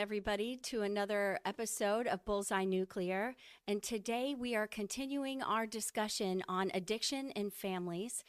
Everybody, 0.00 0.56
to 0.56 0.80
another 0.80 1.38
episode 1.44 2.06
of 2.06 2.24
Bullseye 2.24 2.64
Nuclear. 2.64 3.34
And 3.68 3.82
today 3.82 4.34
we 4.34 4.56
are 4.56 4.66
continuing 4.66 5.42
our 5.42 5.66
discussion 5.66 6.42
on 6.48 6.70
addiction 6.72 7.28
in 7.32 7.50
families. 7.50 8.24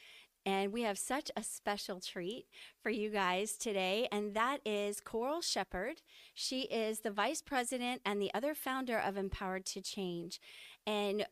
And 0.46 0.74
we 0.74 0.82
have 0.82 0.98
such 0.98 1.32
a 1.38 1.44
special 1.44 2.02
treat 2.02 2.48
for 2.84 2.90
you 2.90 3.10
guys 3.10 3.56
today, 3.56 4.10
and 4.12 4.34
that 4.34 4.60
is 4.66 5.00
Coral 5.00 5.40
Shepard. 5.40 6.02
She 6.34 6.64
is 6.64 7.00
the 7.00 7.10
vice 7.10 7.42
president 7.42 8.02
and 8.06 8.22
the 8.22 8.34
other 8.34 8.54
founder 8.54 9.00
of 9.00 9.16
Empowered 9.16 9.66
to 9.68 9.82
Change. 9.82 10.42
And 10.86 11.26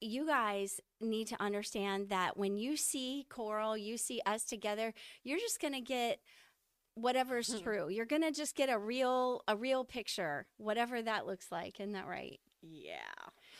you 0.00 0.26
guys 0.26 0.80
need 1.00 1.28
to 1.28 1.40
understand 1.40 2.08
that 2.08 2.36
when 2.36 2.56
you 2.56 2.76
see 2.76 3.24
Coral, 3.28 3.76
you 3.76 3.98
see 3.98 4.20
us 4.26 4.42
together, 4.42 4.92
you're 5.22 5.38
just 5.38 5.60
going 5.60 5.74
to 5.74 5.80
get 5.80 6.18
whatever's 6.94 7.60
true. 7.60 7.88
You're 7.88 8.06
going 8.06 8.22
to 8.22 8.32
just 8.32 8.56
get 8.56 8.68
a 8.68 8.78
real 8.78 9.42
a 9.48 9.56
real 9.56 9.84
picture, 9.84 10.46
whatever 10.56 11.02
that 11.02 11.26
looks 11.26 11.50
like. 11.50 11.80
Isn't 11.80 11.92
that 11.92 12.06
right? 12.06 12.40
Yeah. 12.62 12.96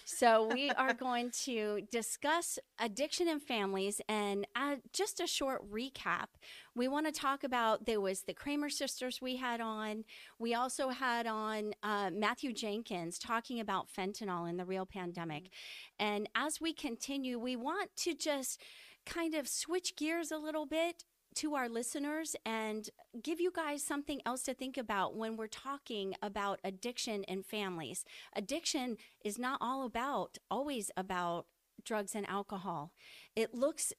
So 0.04 0.50
we 0.52 0.70
are 0.70 0.94
going 0.94 1.30
to 1.44 1.82
discuss 1.91 2.58
addiction 2.78 3.28
in 3.28 3.41
families 3.41 4.00
and 4.08 4.46
uh, 4.54 4.76
just 4.92 5.20
a 5.20 5.26
short 5.26 5.70
recap. 5.70 6.26
We 6.74 6.88
want 6.88 7.06
to 7.06 7.12
talk 7.12 7.44
about 7.44 7.86
there 7.86 8.00
was 8.00 8.22
the 8.22 8.34
Kramer 8.34 8.68
sisters 8.68 9.20
we 9.20 9.36
had 9.36 9.60
on. 9.60 10.04
We 10.38 10.54
also 10.54 10.88
had 10.88 11.26
on 11.26 11.74
uh, 11.82 12.10
Matthew 12.12 12.52
Jenkins 12.52 13.19
talking 13.19 13.60
about 13.60 13.88
fentanyl 13.88 14.48
in 14.48 14.56
the 14.56 14.64
real 14.64 14.86
pandemic. 14.86 15.50
And 15.98 16.28
as 16.34 16.60
we 16.60 16.72
continue, 16.72 17.38
we 17.38 17.56
want 17.56 17.91
to 17.96 18.14
just 18.14 18.60
kind 19.06 19.34
of 19.34 19.46
switch 19.48 19.96
gears 19.96 20.30
a 20.30 20.38
little 20.38 20.66
bit 20.66 21.04
to 21.36 21.54
our 21.54 21.68
listeners 21.68 22.36
and 22.44 22.90
give 23.22 23.40
you 23.40 23.50
guys 23.50 23.82
something 23.82 24.20
else 24.24 24.42
to 24.42 24.54
think 24.54 24.77
about 24.77 25.16
when 25.16 25.36
we're 25.36 25.46
talking 25.46 26.14
about 26.22 26.60
addiction 26.64 27.24
in 27.24 27.42
families. 27.42 28.04
Addiction 28.34 28.96
is 29.24 29.38
not 29.38 29.58
all 29.60 29.84
about, 29.84 30.38
always 30.50 30.91
about 30.96 31.46
drugs 31.84 32.14
and 32.14 32.28
alcohol. 32.28 32.92
It 33.34 33.54
looks 33.54 33.92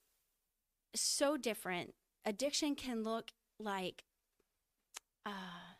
so 0.95 1.37
different. 1.37 1.93
Addiction 2.25 2.75
can 2.75 3.03
look 3.03 3.31
like 3.59 4.03
uh, 5.25 5.75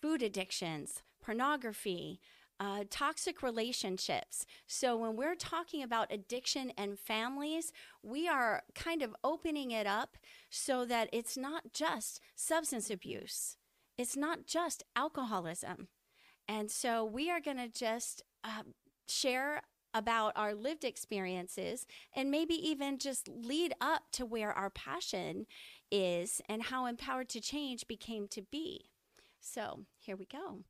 food 0.00 0.22
addictions, 0.22 1.02
pornography, 1.22 2.20
uh, 2.60 2.84
toxic 2.90 3.42
relationships. 3.42 4.44
So, 4.66 4.96
when 4.96 5.16
we're 5.16 5.34
talking 5.34 5.82
about 5.82 6.12
addiction 6.12 6.72
and 6.76 6.98
families, 6.98 7.72
we 8.02 8.28
are 8.28 8.62
kind 8.74 9.02
of 9.02 9.14
opening 9.22 9.70
it 9.70 9.86
up 9.86 10.16
so 10.50 10.84
that 10.84 11.08
it's 11.12 11.36
not 11.36 11.72
just 11.72 12.20
substance 12.34 12.90
abuse, 12.90 13.56
it's 13.96 14.16
not 14.16 14.46
just 14.46 14.82
alcoholism. 14.96 15.88
And 16.48 16.70
so, 16.70 17.04
we 17.04 17.30
are 17.30 17.40
going 17.40 17.58
to 17.58 17.68
just 17.68 18.22
uh, 18.42 18.62
share 19.06 19.62
about 19.94 20.32
our 20.36 20.54
lived 20.54 20.84
experiences 20.84 21.86
and 22.14 22.30
maybe 22.30 22.54
even 22.54 22.98
just 22.98 23.28
lead 23.28 23.72
up 23.80 24.02
to 24.12 24.26
where 24.26 24.52
our 24.52 24.70
passion 24.70 25.46
is 25.90 26.40
and 26.48 26.64
how 26.64 26.86
empowered 26.86 27.28
to 27.30 27.40
change 27.40 27.86
became 27.88 28.28
to 28.28 28.42
be. 28.42 28.90
So, 29.40 29.84
here 29.98 30.16
we 30.16 30.26
go. 30.26 30.64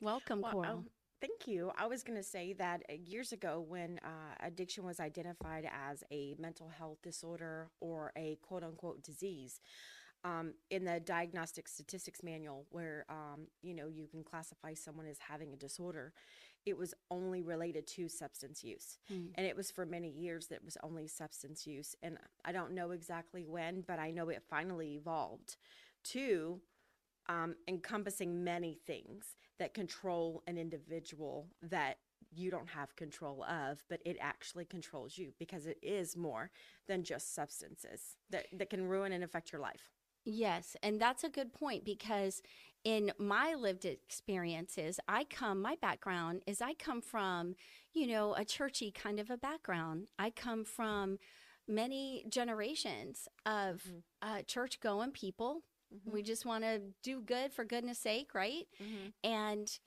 Welcome, 0.00 0.40
Well, 0.40 0.52
Coral. 0.52 0.84
Thank 1.20 1.46
you. 1.46 1.70
I 1.76 1.86
was 1.86 2.02
going 2.02 2.16
to 2.18 2.22
say 2.24 2.52
that 2.54 2.82
uh, 2.90 2.94
years 3.04 3.32
ago, 3.32 3.64
when 3.66 4.00
uh, 4.04 4.34
addiction 4.40 4.84
was 4.84 5.00
identified 5.00 5.68
as 5.90 6.02
a 6.10 6.34
mental 6.38 6.68
health 6.68 6.98
disorder 7.02 7.70
or 7.80 8.12
a 8.16 8.38
quote 8.42 8.62
unquote 8.64 9.02
disease, 9.02 9.60
um, 10.24 10.54
in 10.70 10.84
the 10.84 10.98
diagnostic 11.00 11.68
statistics 11.68 12.22
manual, 12.22 12.66
where 12.70 13.04
um, 13.08 13.46
you 13.62 13.74
know 13.74 13.86
you 13.88 14.06
can 14.08 14.24
classify 14.24 14.74
someone 14.74 15.06
as 15.06 15.18
having 15.18 15.52
a 15.52 15.56
disorder, 15.56 16.12
it 16.66 16.76
was 16.76 16.92
only 17.10 17.42
related 17.42 17.86
to 17.86 18.08
substance 18.08 18.64
use, 18.64 18.98
Hmm. 19.08 19.26
and 19.36 19.46
it 19.46 19.56
was 19.56 19.70
for 19.70 19.86
many 19.86 20.08
years 20.10 20.48
that 20.48 20.56
it 20.56 20.64
was 20.64 20.76
only 20.82 21.06
substance 21.06 21.66
use. 21.66 21.94
And 22.02 22.18
I 22.44 22.52
don't 22.52 22.72
know 22.72 22.90
exactly 22.90 23.44
when, 23.46 23.82
but 23.82 23.98
I 24.00 24.10
know 24.10 24.28
it 24.28 24.42
finally 24.50 24.94
evolved 24.96 25.56
to 26.04 26.60
um, 27.28 27.54
encompassing 27.68 28.42
many 28.44 28.78
things 28.86 29.36
that 29.58 29.74
control 29.74 30.42
an 30.46 30.56
individual 30.58 31.48
that 31.62 31.98
you 32.32 32.50
don't 32.50 32.68
have 32.68 32.94
control 32.96 33.44
of, 33.44 33.82
but 33.88 34.00
it 34.04 34.16
actually 34.20 34.64
controls 34.64 35.16
you 35.16 35.32
because 35.38 35.66
it 35.66 35.78
is 35.82 36.16
more 36.16 36.50
than 36.86 37.02
just 37.04 37.34
substances 37.34 38.16
that, 38.30 38.46
that 38.52 38.70
can 38.70 38.86
ruin 38.86 39.12
and 39.12 39.24
affect 39.24 39.52
your 39.52 39.60
life. 39.60 39.90
Yes, 40.24 40.76
and 40.82 41.00
that's 41.00 41.24
a 41.24 41.28
good 41.28 41.52
point 41.52 41.84
because 41.84 42.42
in 42.84 43.12
my 43.18 43.54
lived 43.54 43.84
experiences, 43.86 45.00
I 45.08 45.24
come, 45.24 45.60
my 45.62 45.76
background 45.80 46.42
is 46.46 46.60
I 46.60 46.74
come 46.74 47.00
from, 47.00 47.54
you 47.92 48.06
know, 48.06 48.34
a 48.34 48.44
churchy 48.44 48.90
kind 48.90 49.18
of 49.20 49.30
a 49.30 49.36
background. 49.38 50.08
I 50.18 50.30
come 50.30 50.64
from 50.64 51.18
many 51.66 52.24
generations 52.28 53.28
of 53.46 53.82
Mhm. 53.84 54.02
uh, 54.22 54.42
church 54.42 54.80
going 54.80 55.12
people. 55.12 55.62
We 56.04 56.22
just 56.22 56.44
want 56.44 56.64
to 56.64 56.80
do 57.02 57.20
good 57.20 57.52
for 57.52 57.64
goodness 57.64 57.98
sake, 57.98 58.34
right? 58.34 58.66
Mhm. 58.80 59.12
And 59.22 59.78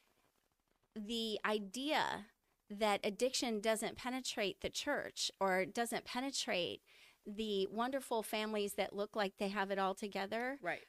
the 0.95 1.39
idea 1.45 2.27
that 2.69 2.99
addiction 3.03 3.59
doesn't 3.59 3.97
penetrate 3.97 4.61
the 4.61 4.69
church 4.69 5.31
or 5.39 5.65
doesn't 5.65 6.05
penetrate 6.05 6.81
the 7.25 7.67
wonderful 7.67 8.23
families 8.23 8.73
that 8.73 8.95
look 8.95 9.15
like 9.15 9.37
they 9.37 9.49
have 9.49 9.71
it 9.71 9.79
all 9.79 9.93
together 9.93 10.57
Right. 10.61 10.83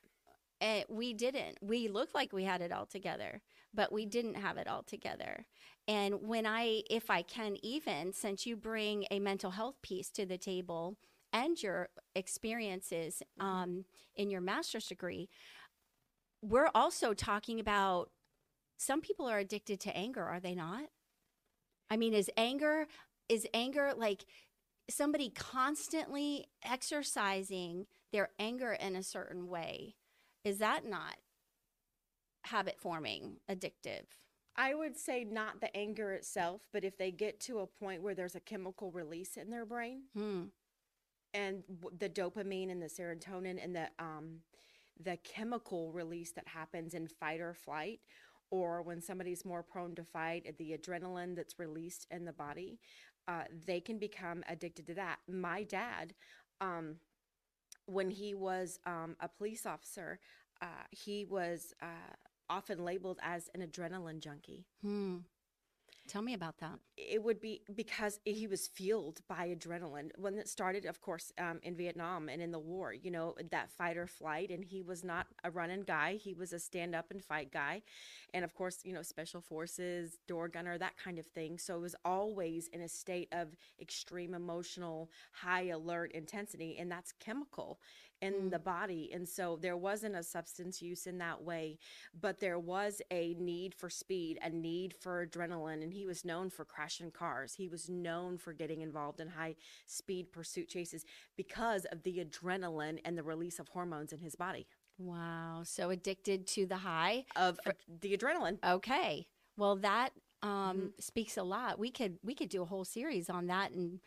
and 0.61 0.85
we 0.89 1.13
didn't. 1.13 1.59
We 1.61 1.89
looked 1.89 2.15
like 2.15 2.33
we 2.33 2.45
had 2.45 2.61
it 2.63 2.73
all 2.73 2.87
together, 2.87 3.43
but 3.75 3.93
we 3.93 4.07
didn't 4.07 4.35
have 4.37 4.57
it 4.59 4.69
all 4.69 4.83
together. 4.83 5.47
And 5.89 6.23
when 6.27 6.47
I, 6.47 6.83
if 6.89 7.11
I 7.11 7.23
can 7.23 7.57
even, 7.65 8.13
since 8.13 8.47
you 8.47 8.57
bring 8.57 9.07
a 9.11 9.19
mental 9.19 9.51
health 9.53 9.83
piece 9.83 10.11
to 10.11 10.25
the 10.27 10.39
table 10.39 10.97
and 11.33 11.61
your 11.63 11.89
experiences 12.15 13.23
um, 13.41 13.85
in 14.17 14.31
your 14.31 14.41
master's 14.41 14.87
degree, 14.87 15.29
we're 16.43 16.71
also 16.75 17.15
talking 17.15 17.61
about 17.61 18.11
some 18.79 19.01
people 19.01 19.27
are 19.27 19.39
addicted 19.39 19.81
to 19.81 19.97
anger, 19.97 20.25
are 20.25 20.41
they 20.41 20.55
not? 20.55 20.89
I 21.89 21.97
mean, 21.97 22.15
is 22.15 22.31
anger, 22.37 22.87
is 23.29 23.47
anger 23.55 23.93
like 23.97 24.25
somebody 24.91 25.31
constantly 25.31 26.47
exercising 26.65 27.87
their 28.13 28.31
anger 28.39 28.73
in 28.73 28.97
a 28.97 29.03
certain 29.03 29.49
way? 29.49 29.95
Is 30.45 30.59
that 30.59 30.85
not 30.85 31.17
habit 32.45 32.77
forming, 32.81 33.37
addictive? 33.49 34.05
I 34.57 34.75
would 34.75 34.99
say 34.99 35.25
not 35.25 35.61
the 35.61 35.75
anger 35.77 36.13
itself, 36.13 36.63
but 36.73 36.85
if 36.85 36.99
they 36.99 37.11
get 37.11 37.41
to 37.41 37.61
a 37.61 37.67
point 37.67 38.03
where 38.03 38.15
there's 38.15 38.35
a 38.35 38.41
chemical 38.41 38.91
release 38.91 39.37
in 39.37 39.51
their 39.51 39.65
brain 39.65 40.03
Hmm. 40.15 40.45
And 41.35 41.63
the 41.99 42.09
dopamine 42.09 42.71
and 42.71 42.83
the 42.83 42.87
serotonin 42.89 43.63
and 43.63 43.75
the 43.75 43.89
um 43.99 44.39
the 45.03 45.17
chemical 45.25 45.93
release 45.93 46.33
that 46.33 46.47
happens 46.49 46.95
in 46.95 47.07
fight 47.09 47.41
or 47.41 47.55
flight 47.55 48.01
or 48.51 48.83
when 48.83 49.01
somebody's 49.01 49.45
more 49.45 49.63
prone 49.63 49.95
to 49.95 50.05
fight 50.05 50.55
the 50.59 50.77
adrenaline 50.77 51.35
that's 51.35 51.59
released 51.59 52.07
in 52.11 52.25
the 52.25 52.33
body 52.33 52.79
uh, 53.29 53.45
they 53.67 53.81
can 53.81 53.99
become 53.99 54.43
addicted 54.49 54.87
to 54.87 54.95
that 54.95 55.19
my 55.29 55.63
dad 55.63 56.15
um, 56.61 56.97
when 57.87 58.11
he 58.11 58.35
was 58.35 58.79
um, 58.87 59.17
a 59.21 59.29
police 59.29 59.67
officer 59.67 60.19
uh, 60.61 60.85
he 60.91 61.25
was 61.25 61.75
uh, 61.83 62.15
often 62.49 62.85
labeled 62.85 63.19
as 63.23 63.49
an 63.55 63.63
adrenaline 63.63 64.21
junkie 64.21 64.67
Hmm. 64.83 65.19
Tell 66.09 66.21
me 66.23 66.35
about 66.35 66.59
that. 66.59 66.79
it 66.97 67.23
would 67.23 67.41
be 67.41 67.63
because 67.75 68.19
he 68.25 68.47
was 68.47 68.67
fueled 68.67 69.21
by 69.29 69.49
adrenaline. 69.49 70.11
When 70.19 70.35
it 70.35 70.49
started 70.49 70.85
of 70.85 71.01
course 71.01 71.33
um, 71.39 71.59
in 71.63 71.75
vietnam 71.75 72.29
and 72.29 72.43
in 72.43 72.51
the 72.51 72.59
war 72.59 72.93
you 72.93 73.11
know 73.11 73.35
that 73.51 73.71
fight 73.71 73.97
or 73.97 74.07
flight 74.07 74.51
and 74.51 74.63
he 74.65 74.83
was 74.83 75.05
not 75.05 75.27
a 75.45 75.51
running 75.51 75.83
guy. 75.83 76.15
He 76.17 76.35
was 76.35 76.53
a 76.53 76.59
stand 76.59 76.95
up 76.95 77.11
and 77.11 77.23
fight 77.25 77.51
guy. 77.53 77.83
And 78.35 78.45
of 78.45 78.55
course 78.55 78.81
you 78.85 78.93
know 78.93 79.03
special 79.03 79.41
forces 79.41 80.19
door 80.27 80.49
gunner 80.49 80.77
that 80.77 80.97
kind 80.97 81.19
of 81.19 81.27
thing. 81.27 81.57
So 81.59 81.77
it 81.77 81.81
was 81.81 81.97
always 82.05 82.69
in 82.69 82.83
a 82.83 82.89
state 82.89 83.29
of 83.33 83.57
extreme 83.81 84.35
emotional 84.35 85.11
high 85.33 85.69
alert 85.69 86.13
intensity 86.13 86.77
and 86.79 86.91
that's 86.91 87.13
chemical 87.13 87.81
in 88.23 88.51
the 88.51 88.59
body 88.59 89.11
and 89.13 89.29
so 89.29 89.59
there 89.61 89.77
wasn't 89.77 90.17
a 90.17 90.23
substance 90.23 90.81
use 90.83 91.07
in 91.07 91.19
that 91.19 91.43
way 91.43 91.79
but 92.19 92.41
there 92.41 92.59
was 92.59 93.03
a 93.11 93.35
need 93.39 93.75
for 93.75 93.91
speed 93.91 94.39
a 94.43 94.51
need 94.51 94.95
for 94.95 95.27
adrenaline 95.27 95.83
and 95.83 95.93
he 95.93 96.07
was 96.07 96.25
known 96.25 96.51
for 96.51 96.65
crashing 96.65 97.11
cars 97.11 97.55
he 97.55 97.69
was 97.69 97.91
known 97.91 98.39
for 98.39 98.55
getting 98.55 98.81
involved 98.83 99.21
in 99.21 99.29
high 99.29 99.55
speed 99.87 100.33
pursuit 100.33 100.69
chases 100.69 101.05
because 101.37 101.85
of 101.87 102.03
the 102.05 102.25
adrenaline 102.25 102.99
and 103.05 103.19
the 103.19 103.23
release 103.25 103.59
of 103.59 103.69
hormones 103.69 104.13
in 104.13 104.21
his 104.21 104.37
body 104.37 104.67
Wow. 104.99 105.63
So 105.65 105.91
addicted 105.91 106.47
to 106.49 106.67
the 106.67 106.77
high. 106.77 107.25
of 107.37 107.59
ad- 107.67 107.77
the 108.01 108.17
adrenaline 108.17 108.59
Okay. 108.65 109.27
Well, 109.57 109.77
that 109.77 110.11
um, 110.43 110.51
Mm-hmm. 110.77 110.87
speaks 111.01 111.37
a 111.37 111.43
lot. 111.43 111.79
We 111.79 111.91
could 111.91 112.19
we 112.23 112.35
could 112.35 112.49
do 112.51 112.63
a 112.63 112.67
whole 112.67 112.85
series 112.85 113.29
on 113.31 113.47
that 113.47 113.73
and 113.73 114.01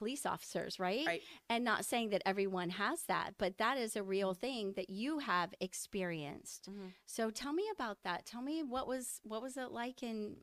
police 0.00 0.26
officers, 0.26 0.80
right? 0.80 1.06
Right. 1.06 1.22
And 1.50 1.64
not 1.64 1.84
saying 1.84 2.10
that 2.10 2.22
everyone 2.26 2.70
has 2.70 3.04
that, 3.04 3.34
but 3.38 3.58
that 3.58 3.78
is 3.78 3.96
a 3.96 4.02
real 4.02 4.32
Mm-hmm. 4.32 4.40
thing 4.40 4.74
that 4.76 4.90
you 4.90 5.20
have 5.20 5.54
experienced. 5.60 6.70
So 7.06 7.30
tell 7.30 7.52
me 7.54 7.64
about 7.74 7.98
that. 8.04 8.26
Tell 8.26 8.42
me 8.42 8.62
what 8.64 8.88
was 8.88 9.20
what 9.24 9.42
was 9.42 9.56
it 9.58 9.72
like 9.72 10.02
in 10.02 10.36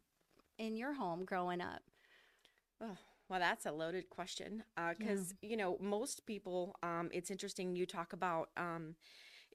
in 0.59 0.77
your 0.77 0.94
home 0.94 1.25
growing 1.25 1.62
up? 1.62 1.83
Oh, 2.81 2.98
well, 3.30 3.39
that's 3.39 3.65
a 3.65 3.71
loaded 3.71 4.09
question 4.09 4.63
because 4.98 5.36
you 5.42 5.57
know 5.57 5.77
most 5.81 6.25
people. 6.25 6.75
Um, 6.83 7.10
it's 7.13 7.31
interesting 7.31 7.75
you 7.75 7.86
talk 7.86 8.13
about 8.13 8.50
um, 8.57 8.95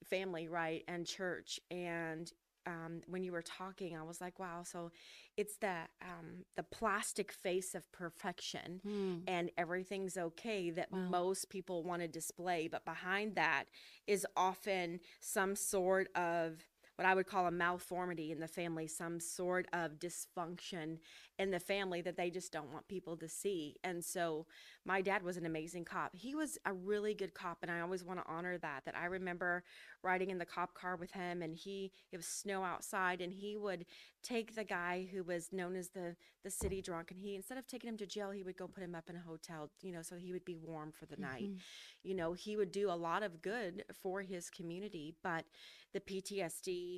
family, 0.05 0.49
right, 0.49 0.85
and 0.89 1.07
church, 1.07 1.61
and 1.71 2.31
um, 2.67 3.01
when 3.07 3.25
you 3.25 3.33
were 3.33 3.43
talking, 3.43 3.97
I 3.97 4.03
was 4.03 4.21
like, 4.21 4.39
wow. 4.39 4.63
So 4.65 4.91
it's 5.37 5.57
the 5.57 5.75
um, 6.01 6.45
the 6.57 6.63
plastic 6.63 7.33
face 7.33 7.75
of 7.75 7.91
perfection, 7.93 8.81
and 9.27 9.51
everything's 9.59 10.17
okay 10.17 10.71
that 10.71 10.91
most 11.11 11.49
people 11.51 11.83
want 11.83 12.03
to 12.03 12.09
display, 12.09 12.69
but 12.69 12.85
behind 12.85 13.35
that 13.37 13.65
is 14.07 14.27
often 14.37 15.01
some 15.21 15.57
sort 15.57 16.09
of 16.15 16.65
what 16.97 17.07
I 17.07 17.15
would 17.15 17.27
call 17.27 17.47
a 17.47 17.51
malformity 17.51 18.31
in 18.31 18.41
the 18.41 18.49
family, 18.49 18.87
some 18.87 19.19
sort 19.19 19.67
of 19.73 19.99
dysfunction 19.99 20.99
in 21.39 21.51
the 21.51 21.59
family 21.59 22.03
that 22.03 22.17
they 22.17 22.31
just 22.31 22.53
don't 22.53 22.73
want 22.73 22.87
people 22.87 23.17
to 23.17 23.29
see. 23.29 23.77
And 23.83 24.05
so 24.05 24.47
my 24.85 25.01
dad 25.01 25.23
was 25.23 25.37
an 25.37 25.47
amazing 25.47 25.85
cop. 25.85 26.15
He 26.15 26.35
was 26.35 26.59
a 26.67 26.73
really 26.73 27.15
good 27.15 27.35
cop 27.35 27.59
and 27.63 27.71
I 27.71 27.81
always 27.81 28.05
want 28.05 28.21
to 28.21 28.31
honor 28.31 28.59
that. 28.59 28.85
That 28.85 28.97
I 28.97 29.07
remember 29.07 29.65
riding 30.03 30.31
in 30.31 30.39
the 30.39 30.45
cop 30.45 30.75
car 30.75 30.97
with 30.97 31.13
him 31.13 31.41
and 31.43 31.57
he 31.57 31.93
it 32.11 32.17
was 32.17 32.27
snow 32.27 32.63
outside 32.63 33.21
and 33.21 33.33
he 33.33 33.57
would 33.57 33.87
take 34.23 34.55
the 34.55 34.65
guy 34.65 35.09
who 35.13 35.25
was 35.25 35.53
known 35.53 35.75
as 35.77 35.89
the 35.91 36.15
the 36.45 36.51
city 36.51 36.83
drunk 36.83 37.11
and 37.11 37.21
he 37.21 37.35
instead 37.35 37.59
of 37.59 37.67
taking 37.67 37.89
him 37.89 37.97
to 37.97 38.07
jail, 38.07 38.31
he 38.31 38.43
would 38.43 38.57
go 38.57 38.67
put 38.67 38.85
him 38.85 38.95
up 38.95 39.09
in 39.09 39.17
a 39.17 39.21
hotel, 39.21 39.71
you 39.81 39.93
know, 39.93 40.03
so 40.03 40.17
he 40.17 40.33
would 40.33 40.45
be 40.45 40.57
warm 40.57 40.93
for 40.93 41.07
the 41.07 41.17
night. 41.17 41.45
Mm-hmm. 41.45 41.57
You 42.03 42.15
know, 42.15 42.35
he 42.35 42.57
would 42.57 42.73
do 42.73 42.91
a 42.91 42.95
lot 42.95 43.23
of 43.23 43.41
good 43.41 43.85
for 44.03 44.23
his 44.23 44.51
community, 44.51 45.15
but 45.23 45.45
the 45.93 46.01
PTSD 46.01 46.92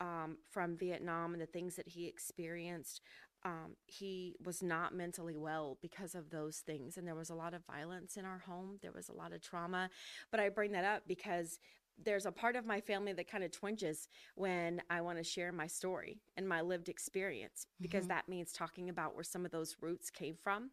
um, 0.00 0.36
from 0.50 0.76
Vietnam 0.76 1.32
and 1.32 1.40
the 1.40 1.46
things 1.46 1.76
that 1.76 1.88
he 1.88 2.06
experienced, 2.06 3.00
um, 3.44 3.76
he 3.86 4.36
was 4.44 4.62
not 4.62 4.94
mentally 4.94 5.36
well 5.36 5.78
because 5.80 6.14
of 6.14 6.30
those 6.30 6.58
things. 6.58 6.96
And 6.96 7.06
there 7.06 7.14
was 7.14 7.30
a 7.30 7.34
lot 7.34 7.54
of 7.54 7.64
violence 7.66 8.16
in 8.16 8.24
our 8.24 8.38
home, 8.38 8.78
there 8.82 8.92
was 8.92 9.08
a 9.08 9.14
lot 9.14 9.32
of 9.32 9.42
trauma. 9.42 9.90
But 10.30 10.40
I 10.40 10.48
bring 10.48 10.72
that 10.72 10.84
up 10.84 11.02
because 11.06 11.58
there's 12.02 12.26
a 12.26 12.32
part 12.32 12.56
of 12.56 12.66
my 12.66 12.80
family 12.80 13.12
that 13.12 13.30
kind 13.30 13.44
of 13.44 13.52
twinges 13.52 14.08
when 14.34 14.82
I 14.90 15.00
want 15.00 15.18
to 15.18 15.24
share 15.24 15.52
my 15.52 15.66
story 15.66 16.20
and 16.36 16.48
my 16.48 16.60
lived 16.60 16.88
experience 16.88 17.66
because 17.80 18.06
that 18.08 18.28
means 18.28 18.52
talking 18.52 18.88
about 18.88 19.14
where 19.14 19.24
some 19.24 19.44
of 19.44 19.50
those 19.50 19.76
roots 19.80 20.10
came 20.10 20.36
from, 20.42 20.70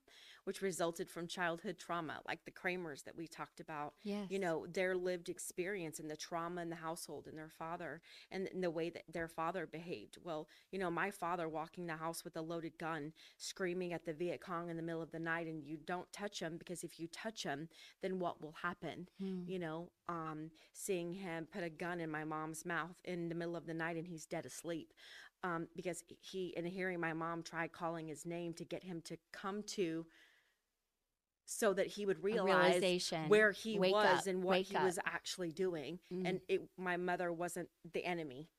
which 0.49 0.63
resulted 0.63 1.07
from 1.07 1.27
childhood 1.27 1.77
trauma, 1.77 2.19
like 2.27 2.43
the 2.43 2.49
Kramers 2.49 3.03
that 3.03 3.15
we 3.15 3.27
talked 3.27 3.59
about. 3.59 3.93
Yes. 4.03 4.25
You 4.31 4.39
know, 4.39 4.65
their 4.65 4.97
lived 4.97 5.29
experience 5.29 5.99
and 5.99 6.09
the 6.09 6.17
trauma 6.17 6.63
in 6.63 6.71
the 6.71 6.75
household 6.75 7.27
and 7.27 7.37
their 7.37 7.51
father 7.51 8.01
and, 8.31 8.47
and 8.51 8.63
the 8.63 8.71
way 8.71 8.89
that 8.89 9.03
their 9.13 9.27
father 9.27 9.67
behaved. 9.67 10.17
Well, 10.23 10.47
you 10.71 10.79
know, 10.79 10.89
my 10.89 11.11
father 11.11 11.47
walking 11.47 11.85
the 11.85 11.97
house 11.97 12.23
with 12.23 12.35
a 12.35 12.41
loaded 12.41 12.79
gun, 12.79 13.13
screaming 13.37 13.93
at 13.93 14.07
the 14.07 14.13
Viet 14.13 14.41
Cong 14.41 14.71
in 14.71 14.75
the 14.75 14.81
middle 14.81 15.03
of 15.03 15.11
the 15.11 15.19
night, 15.19 15.45
and 15.45 15.63
you 15.63 15.77
don't 15.85 16.11
touch 16.11 16.39
him 16.39 16.57
because 16.57 16.83
if 16.83 16.99
you 16.99 17.07
touch 17.09 17.43
him, 17.43 17.69
then 18.01 18.17
what 18.17 18.41
will 18.41 18.55
happen? 18.59 19.07
You 19.47 19.59
know, 19.59 19.91
um, 20.07 20.49
seeing 20.73 21.13
him 21.13 21.47
put 21.53 21.63
a 21.63 21.69
gun 21.69 21.99
in 21.99 22.09
my 22.09 22.23
mom's 22.23 22.65
mouth 22.65 22.99
in 23.05 23.29
the 23.29 23.35
middle 23.35 23.55
of 23.55 23.67
the 23.67 23.75
night 23.75 23.97
and 23.97 24.07
he's 24.07 24.25
dead 24.25 24.47
asleep. 24.47 24.95
Um, 25.43 25.67
because 25.73 26.03
he, 26.21 26.53
and 26.57 26.67
hearing 26.67 26.99
my 26.99 27.13
mom 27.13 27.43
try 27.43 27.67
calling 27.67 28.07
his 28.07 28.25
name 28.25 28.53
to 28.55 28.65
get 28.65 28.83
him 28.83 28.99
to 29.05 29.15
come 29.31 29.61
to 29.67 30.05
so 31.51 31.73
that 31.73 31.87
he 31.87 32.05
would 32.05 32.23
realize 32.23 32.83
where 33.27 33.51
he 33.51 33.79
Wake 33.79 33.91
was 33.91 34.19
up, 34.19 34.27
and 34.27 34.43
what 34.43 34.61
he 34.61 34.75
up. 34.75 34.83
was 34.83 34.99
actually 35.03 35.51
doing. 35.51 35.97
And 36.11 36.41
it, 36.47 36.61
my 36.77 36.95
mother 36.95 37.33
wasn't 37.33 37.69
the 37.91 38.05
enemy, 38.05 38.49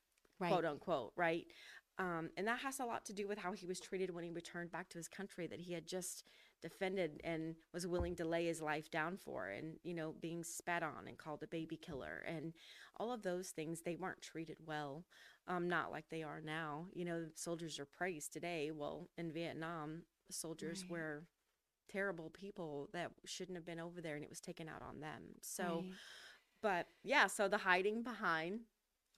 Right. 0.40 0.50
quote 0.50 0.64
unquote, 0.64 1.12
right? 1.16 1.46
Um, 1.98 2.30
and 2.36 2.48
that 2.48 2.60
has 2.60 2.80
a 2.80 2.84
lot 2.84 3.04
to 3.06 3.12
do 3.12 3.28
with 3.28 3.38
how 3.38 3.52
he 3.52 3.66
was 3.66 3.78
treated 3.78 4.10
when 4.10 4.24
he 4.24 4.30
returned 4.30 4.72
back 4.72 4.88
to 4.88 4.98
his 4.98 5.06
country 5.06 5.46
that 5.46 5.60
he 5.60 5.72
had 5.72 5.86
just 5.86 6.24
defended 6.62 7.20
and 7.22 7.54
was 7.72 7.86
willing 7.86 8.16
to 8.16 8.24
lay 8.24 8.46
his 8.46 8.60
life 8.60 8.90
down 8.90 9.16
for, 9.16 9.46
and 9.48 9.76
you 9.84 9.94
know, 9.94 10.14
being 10.20 10.42
spat 10.42 10.82
on 10.82 11.06
and 11.06 11.16
called 11.16 11.42
a 11.44 11.46
baby 11.46 11.76
killer, 11.76 12.24
and 12.26 12.54
all 12.96 13.12
of 13.12 13.22
those 13.22 13.50
things. 13.50 13.82
They 13.82 13.94
weren't 13.96 14.20
treated 14.22 14.56
well, 14.66 15.04
um, 15.46 15.68
not 15.68 15.92
like 15.92 16.06
they 16.10 16.22
are 16.24 16.40
now. 16.40 16.86
You 16.92 17.04
know, 17.04 17.26
soldiers 17.36 17.78
are 17.78 17.86
praised 17.86 18.32
today. 18.32 18.70
Well, 18.74 19.08
in 19.16 19.30
Vietnam, 19.32 20.02
soldiers 20.30 20.82
Right. 20.82 20.90
were 20.90 21.22
terrible 21.90 22.30
people 22.30 22.88
that 22.92 23.10
shouldn't 23.24 23.56
have 23.56 23.66
been 23.66 23.80
over 23.80 24.00
there, 24.00 24.14
and 24.14 24.24
it 24.24 24.30
was 24.30 24.40
taken 24.40 24.68
out 24.68 24.82
on 24.82 25.00
them. 25.00 25.22
So, 25.42 25.82
Right. 25.84 25.92
but 26.62 26.86
yeah, 27.02 27.26
so 27.26 27.48
the 27.48 27.58
hiding 27.58 28.02
behind 28.02 28.60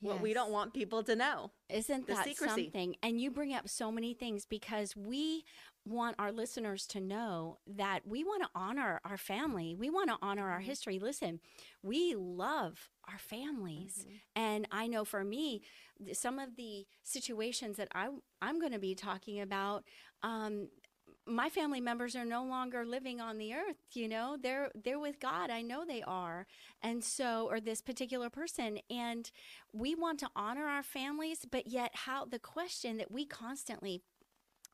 what 0.00 0.20
we 0.20 0.34
don't 0.34 0.50
want 0.50 0.74
people 0.74 1.04
to 1.04 1.14
know. 1.14 1.52
Isn't 1.68 2.08
The 2.08 2.14
that 2.14 2.24
secrecy. 2.24 2.64
something? 2.64 2.96
And 3.04 3.20
you 3.20 3.30
bring 3.30 3.54
up 3.54 3.68
so 3.68 3.92
many 3.92 4.14
things 4.14 4.44
because 4.44 4.96
we 4.96 5.44
want 5.84 6.16
our 6.18 6.32
listeners 6.32 6.88
to 6.88 7.00
know 7.00 7.58
that 7.68 8.00
we 8.04 8.24
want 8.24 8.42
to 8.42 8.48
honor 8.52 9.00
our 9.04 9.16
family. 9.16 9.76
We 9.76 9.90
want 9.90 10.08
to 10.10 10.18
honor 10.20 10.42
Mm-hmm. 10.42 10.52
our 10.54 10.60
history. 10.60 10.98
Listen, 10.98 11.38
we 11.84 12.16
love 12.16 12.90
our 13.08 13.18
families. 13.18 13.98
Mm-hmm. 14.00 14.16
And 14.34 14.66
I 14.72 14.88
know 14.88 15.04
for 15.04 15.22
me, 15.22 15.62
some 16.12 16.40
of 16.40 16.56
the 16.56 16.84
situations 17.04 17.76
that 17.76 17.88
I, 17.94 18.08
I'm 18.40 18.58
going 18.58 18.72
to 18.72 18.80
be 18.80 18.96
talking 18.96 19.40
about, 19.40 19.84
um, 20.24 20.68
my 21.26 21.48
family 21.48 21.80
members 21.80 22.16
are 22.16 22.24
no 22.24 22.44
longer 22.44 22.84
living 22.84 23.20
on 23.20 23.38
the 23.38 23.54
earth 23.54 23.76
you 23.92 24.08
know? 24.08 24.36
They're 24.40 24.70
they're 24.74 24.98
with 24.98 25.20
god. 25.20 25.50
I 25.50 25.62
know 25.62 25.84
they 25.84 26.02
are. 26.02 26.46
And 26.82 27.04
so 27.04 27.46
or 27.50 27.60
this 27.60 27.80
particular 27.80 28.30
person. 28.30 28.78
And 28.90 29.30
we 29.72 29.94
want 29.94 30.18
to 30.20 30.30
honor 30.34 30.66
our 30.66 30.82
families 30.82 31.46
but 31.50 31.66
yet 31.66 31.90
how 31.94 32.24
the 32.24 32.38
question 32.38 32.96
that 32.98 33.10
we 33.10 33.26
constantly 33.26 34.02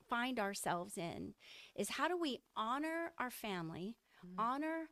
find 0.09 0.39
ourselves 0.39 0.97
in 0.97 1.35
is 1.77 1.91
how 1.91 2.09
do 2.09 2.17
we 2.17 2.41
honor 2.57 3.13
our 3.19 3.31
family 3.31 3.97
mm-hmm. 4.25 4.41
honor 4.41 4.89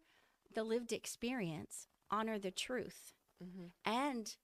the 0.54 0.62
lived 0.62 0.92
experience 0.92 1.88
honor 2.10 2.38
the 2.38 2.50
truth 2.50 3.14
mm-hmm. 3.42 3.66
and 3.84 4.36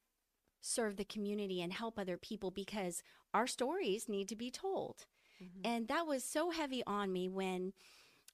serve 0.61 0.97
the 0.97 1.04
community 1.04 1.61
and 1.61 1.73
help 1.73 1.99
other 1.99 2.16
people 2.16 2.50
because 2.50 3.02
our 3.35 3.47
stories 3.47 4.09
need 4.09 4.28
to 4.28 4.37
be 4.37 4.50
told 4.50 5.07
Mm-hmm. 5.42 5.61
and 5.64 5.88
that 5.88 6.06
was 6.06 6.25
so 6.25 6.50
heavy 6.50 6.82
on 6.87 7.12
me 7.12 7.28
when 7.28 7.72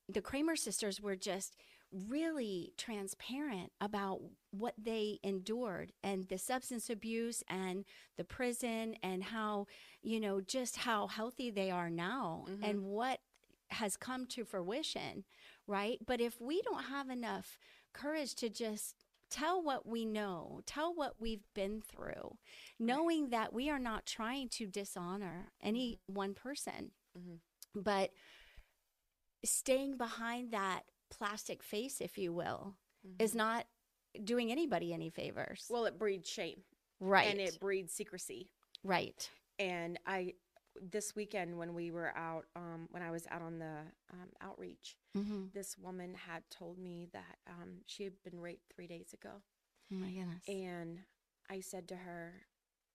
the 0.08 0.20
Kramer 0.20 0.56
sisters 0.56 1.00
were 1.00 1.16
just 1.16 1.56
really 1.92 2.72
transparent 2.76 3.72
about 3.80 4.20
what 4.50 4.74
they 4.76 5.18
endured 5.22 5.92
and 6.02 6.28
the 6.28 6.38
substance 6.38 6.90
abuse 6.90 7.42
and 7.48 7.84
the 8.16 8.24
prison 8.24 8.94
and 9.02 9.24
how, 9.24 9.66
you 10.02 10.20
know, 10.20 10.40
just 10.40 10.76
how 10.76 11.06
healthy 11.06 11.50
they 11.50 11.70
are 11.70 11.90
now 11.90 12.44
mm-hmm. 12.48 12.62
and 12.62 12.84
what 12.84 13.20
has 13.70 13.96
come 13.96 14.26
to 14.26 14.44
fruition, 14.44 15.24
right? 15.66 15.98
But 16.06 16.20
if 16.20 16.40
we 16.40 16.62
don't 16.62 16.84
have 16.84 17.08
enough 17.08 17.58
courage 17.92 18.34
to 18.36 18.48
just 18.48 18.94
tell 19.30 19.62
what 19.62 19.86
we 19.86 20.04
know, 20.04 20.60
tell 20.66 20.94
what 20.94 21.14
we've 21.20 21.44
been 21.54 21.82
through, 21.82 22.36
knowing 22.78 23.28
that 23.30 23.52
we 23.52 23.68
are 23.68 23.78
not 23.78 24.06
trying 24.06 24.48
to 24.48 24.66
dishonor 24.66 25.52
any 25.62 25.92
mm-hmm. 25.92 26.14
one 26.14 26.34
person, 26.34 26.92
but 27.75 28.10
staying 29.44 29.96
behind 29.96 30.52
that 30.52 30.82
plastic 31.10 31.62
face, 31.62 32.00
if 32.00 32.18
you 32.18 32.32
will, 32.32 32.75
is 33.18 33.34
not 33.34 33.66
doing 34.25 34.50
anybody 34.50 34.92
any 34.92 35.10
favors. 35.10 35.66
Well, 35.70 35.84
it 35.87 35.98
breeds 35.98 36.28
shame 36.28 36.62
right. 37.00 37.28
and 37.30 37.40
it 37.40 37.58
breeds 37.60 37.92
secrecy. 37.92 38.50
right. 38.84 39.28
And 39.60 39.98
I, 40.06 40.34
this 40.80 41.16
weekend 41.16 41.58
when 41.58 41.75
we 41.75 41.90
were 41.90 42.16
out, 42.16 42.44
um, 42.54 42.87
when 42.90 43.02
I 43.02 43.10
was 43.10 43.26
out 43.30 43.42
on 43.42 43.58
the 43.58 43.76
um, 44.12 44.28
outreach, 44.40 44.96
Mm-hmm. 45.16 45.46
this 45.52 45.76
woman 45.76 46.14
had 46.14 46.42
told 46.48 46.78
me 46.78 47.08
that 47.12 47.38
um, 47.48 47.78
she 47.87 48.04
had 48.04 48.12
been 48.22 48.38
raped 48.38 48.72
three 48.72 48.87
days 48.87 49.12
ago. 49.14 49.30
Oh 49.92 49.96
my 49.96 50.10
goodness. 50.10 50.44
And 50.46 50.98
I 51.50 51.58
said 51.60 51.88
to 51.88 51.96
her, 51.96 52.34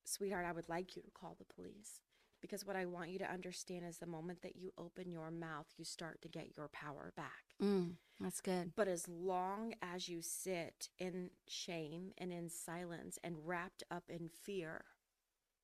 Sweetheart, 0.06 0.46
I 0.48 0.54
would 0.54 0.70
like 0.70 0.96
you 0.96 1.02
to 1.02 1.12
call 1.12 1.36
the 1.38 1.54
police 1.54 2.00
because 2.44 2.66
what 2.68 2.76
I 2.76 2.86
want 2.86 3.10
you 3.10 3.18
to 3.20 3.32
understand 3.32 3.86
is 3.88 3.98
the 3.98 4.06
moment 4.06 4.44
that 4.44 4.56
you 4.58 4.72
open 4.78 5.10
your 5.10 5.32
mouth, 5.32 5.68
you 5.78 5.86
start 5.86 6.22
to 6.22 6.28
get 6.28 6.56
your 6.58 6.68
power 6.68 7.14
back. 7.16 7.56
Mm, 7.64 7.94
that's 8.20 8.42
good. 8.42 8.74
But 8.76 8.88
as 8.88 9.08
long 9.08 9.74
as 9.82 10.10
you 10.10 10.22
sit 10.22 10.90
in 11.00 11.32
shame 11.48 12.12
and 12.18 12.32
in 12.32 12.50
silence 12.50 13.18
and 13.24 13.38
wrapped 13.46 13.84
up 13.90 14.04
in 14.10 14.30
fear, 14.30 14.84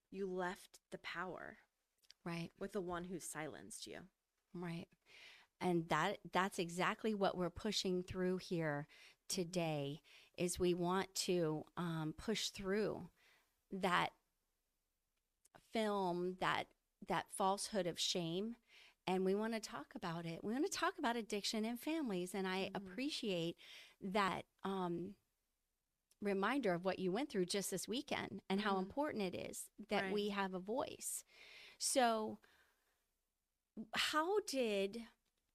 you 0.09 0.25
left 0.31 0.79
the 0.91 0.99
power 0.99 1.57
Right. 2.25 2.49
with 2.59 2.73
the 2.73 2.81
one 2.81 3.05
who 3.05 3.19
silenced 3.19 3.87
you. 3.87 3.99
Right. 4.53 4.87
And 5.61 5.87
that 5.89 6.19
that's 6.31 6.59
exactly 6.59 7.13
what 7.13 7.37
we're 7.37 7.49
pushing 7.49 8.03
through 8.03 8.37
here 8.37 8.87
today 9.27 10.01
is 10.37 10.57
we 10.59 10.73
want 10.73 11.13
to 11.13 11.63
um, 11.77 12.13
push 12.17 12.49
through 12.49 13.09
that 13.71 14.09
film 15.73 16.35
that 16.39 16.65
that 17.07 17.25
falsehood 17.31 17.87
of 17.87 17.99
shame 17.99 18.55
and 19.07 19.25
we 19.25 19.33
want 19.35 19.53
to 19.53 19.59
talk 19.59 19.87
about 19.95 20.25
it 20.25 20.43
we 20.43 20.51
want 20.53 20.65
to 20.69 20.77
talk 20.77 20.93
about 20.99 21.15
addiction 21.15 21.65
in 21.65 21.77
families 21.77 22.33
and 22.35 22.47
i 22.47 22.69
Mhm. 22.69 22.75
appreciate 22.75 23.55
that 24.01 24.43
um, 24.63 25.15
reminder 26.21 26.73
of 26.73 26.83
what 26.83 26.99
you 26.99 27.11
went 27.11 27.29
through 27.29 27.45
just 27.45 27.71
this 27.71 27.87
weekend 27.87 28.41
and 28.49 28.61
how 28.61 28.75
Mhm. 28.75 28.79
important 28.79 29.23
it 29.23 29.35
is 29.49 29.69
that 29.89 30.03
Right. 30.03 30.13
we 30.13 30.29
have 30.29 30.53
a 30.53 30.59
voice 30.59 31.23
so 31.77 32.39
how 33.93 34.39
did 34.41 35.07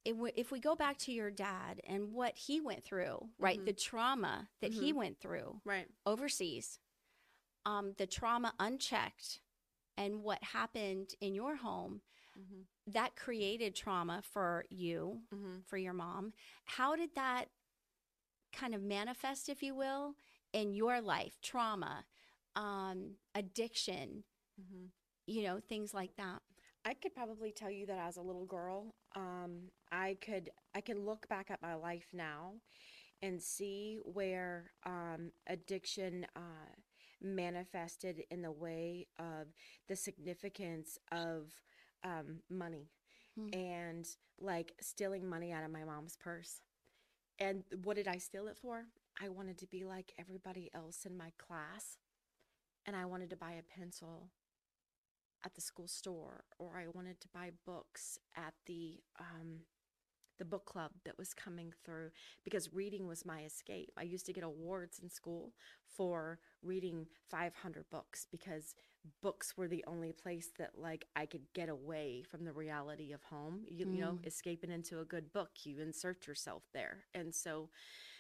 if 0.05 0.51
we 0.51 0.61
go 0.61 0.75
back 0.75 0.99
to 0.99 1.13
your 1.13 1.31
dad 1.31 1.81
and 1.85 2.13
what 2.13 2.37
he 2.37 2.61
went 2.61 2.85
through 2.85 3.31
right 3.39 3.59
Mhm. 3.61 3.65
the 3.67 3.73
trauma 3.73 4.51
that 4.61 4.73
he 4.73 4.93
Mhm. 4.93 4.97
went 4.97 5.21
through 5.21 5.61
Right. 5.65 5.89
overseas 6.07 6.79
um, 7.67 7.93
the 7.95 8.07
trauma 8.07 8.55
unchecked 8.59 9.41
and 9.97 10.23
what 10.23 10.43
happened 10.43 11.11
in 11.21 11.35
your 11.35 11.57
home 11.57 12.01
Mm-hmm. 12.39 12.63
that 12.87 13.17
created 13.17 13.75
trauma 13.75 14.23
for 14.23 14.65
you 14.71 15.21
Mm-hmm. 15.35 15.61
for 15.67 15.77
your 15.77 15.93
mom 15.95 16.33
how 16.65 16.95
did 16.97 17.11
that 17.15 17.47
kind 18.53 18.75
of 18.75 18.83
manifest 18.83 19.49
if 19.49 19.63
you 19.63 19.75
will 19.75 20.15
in 20.53 20.73
your 20.75 21.01
life 21.01 21.39
trauma 21.43 22.05
um, 22.57 23.15
addiction 23.35 24.25
Mm-hmm. 24.61 24.87
you 25.27 25.43
know 25.43 25.61
things 25.61 25.95
like 25.95 26.15
that 26.17 26.43
I 26.85 26.95
could 26.95 27.15
probably 27.15 27.53
tell 27.53 27.71
you 27.71 27.87
that 27.87 27.99
as 27.99 28.17
a 28.17 28.23
little 28.23 28.47
girl, 28.47 28.95
um, 29.17 29.71
I 29.93 30.17
could 30.21 30.51
I 30.75 30.81
can 30.81 31.05
look 31.05 31.29
back 31.29 31.51
at 31.51 31.63
my 31.63 31.75
life 31.75 32.07
now 32.13 32.55
and 33.23 33.41
see 33.43 33.99
where 34.05 34.71
um, 34.85 35.31
addiction 35.49 36.27
uh, 36.37 36.75
manifested 37.23 38.25
in 38.31 38.43
the 38.43 38.53
way 38.53 39.07
of 39.19 39.49
the 39.89 39.97
significance 39.97 40.99
of 41.13 41.53
um, 42.05 42.41
money 42.51 42.91
Hmm. 43.37 43.53
and 43.53 44.07
like 44.41 44.75
stealing 44.81 45.29
money 45.29 45.53
out 45.53 45.65
of 45.65 45.71
my 45.71 45.85
mom's 45.85 46.17
purse. 46.17 46.61
And 47.39 47.65
what 47.85 47.97
did 47.97 48.09
I 48.09 48.19
steal 48.19 48.49
it 48.49 48.57
for? 48.57 48.87
I 49.21 49.29
wanted 49.29 49.59
to 49.59 49.67
be 49.67 49.85
like 49.85 50.13
everybody 50.19 50.71
else 50.75 51.05
in 51.07 51.17
my 51.17 51.33
class, 51.39 51.99
and 52.87 52.97
I 52.97 53.05
wanted 53.07 53.31
to 53.31 53.37
buy 53.37 53.53
a 53.53 53.63
pencil 53.79 54.31
at 55.45 55.55
the 55.55 55.61
school 55.61 55.89
store 55.89 56.45
or 56.59 56.77
I 56.77 56.87
wanted 56.95 57.21
to 57.21 57.29
buy 57.33 57.51
books 57.67 58.19
at 58.37 58.55
the 58.67 59.01
um 59.19 59.61
the 60.39 60.45
book 60.45 60.65
club 60.67 60.93
that 61.05 61.19
was 61.19 61.35
coming 61.35 61.73
through 61.85 62.11
because 62.45 62.73
reading 62.73 63.07
was 63.07 63.25
my 63.25 63.43
escape. 63.43 63.91
I 63.97 64.03
used 64.03 64.27
to 64.27 64.33
get 64.33 64.45
awards 64.45 64.99
in 65.03 65.09
school 65.11 65.53
for 65.97 66.39
reading 66.63 67.07
500 67.31 67.85
books 67.91 68.27
because 68.31 68.75
books 69.23 69.57
were 69.57 69.69
the 69.69 69.85
only 69.87 70.13
place 70.13 70.51
that 70.59 70.71
like 70.79 71.07
I 71.15 71.27
could 71.27 71.53
get 71.55 71.69
away 71.69 72.23
from 72.23 72.45
the 72.45 72.53
reality 72.53 73.13
of 73.13 73.23
home. 73.25 73.65
You, 73.69 73.87
you 73.91 74.01
know, 74.01 74.17
Mm. 74.17 74.25
escaping 74.25 74.71
into 74.71 75.01
a 75.01 75.05
good 75.05 75.33
book, 75.33 75.51
you 75.65 75.81
insert 75.81 76.27
yourself 76.27 76.65
there. 76.73 77.05
And 77.15 77.35
so 77.35 77.71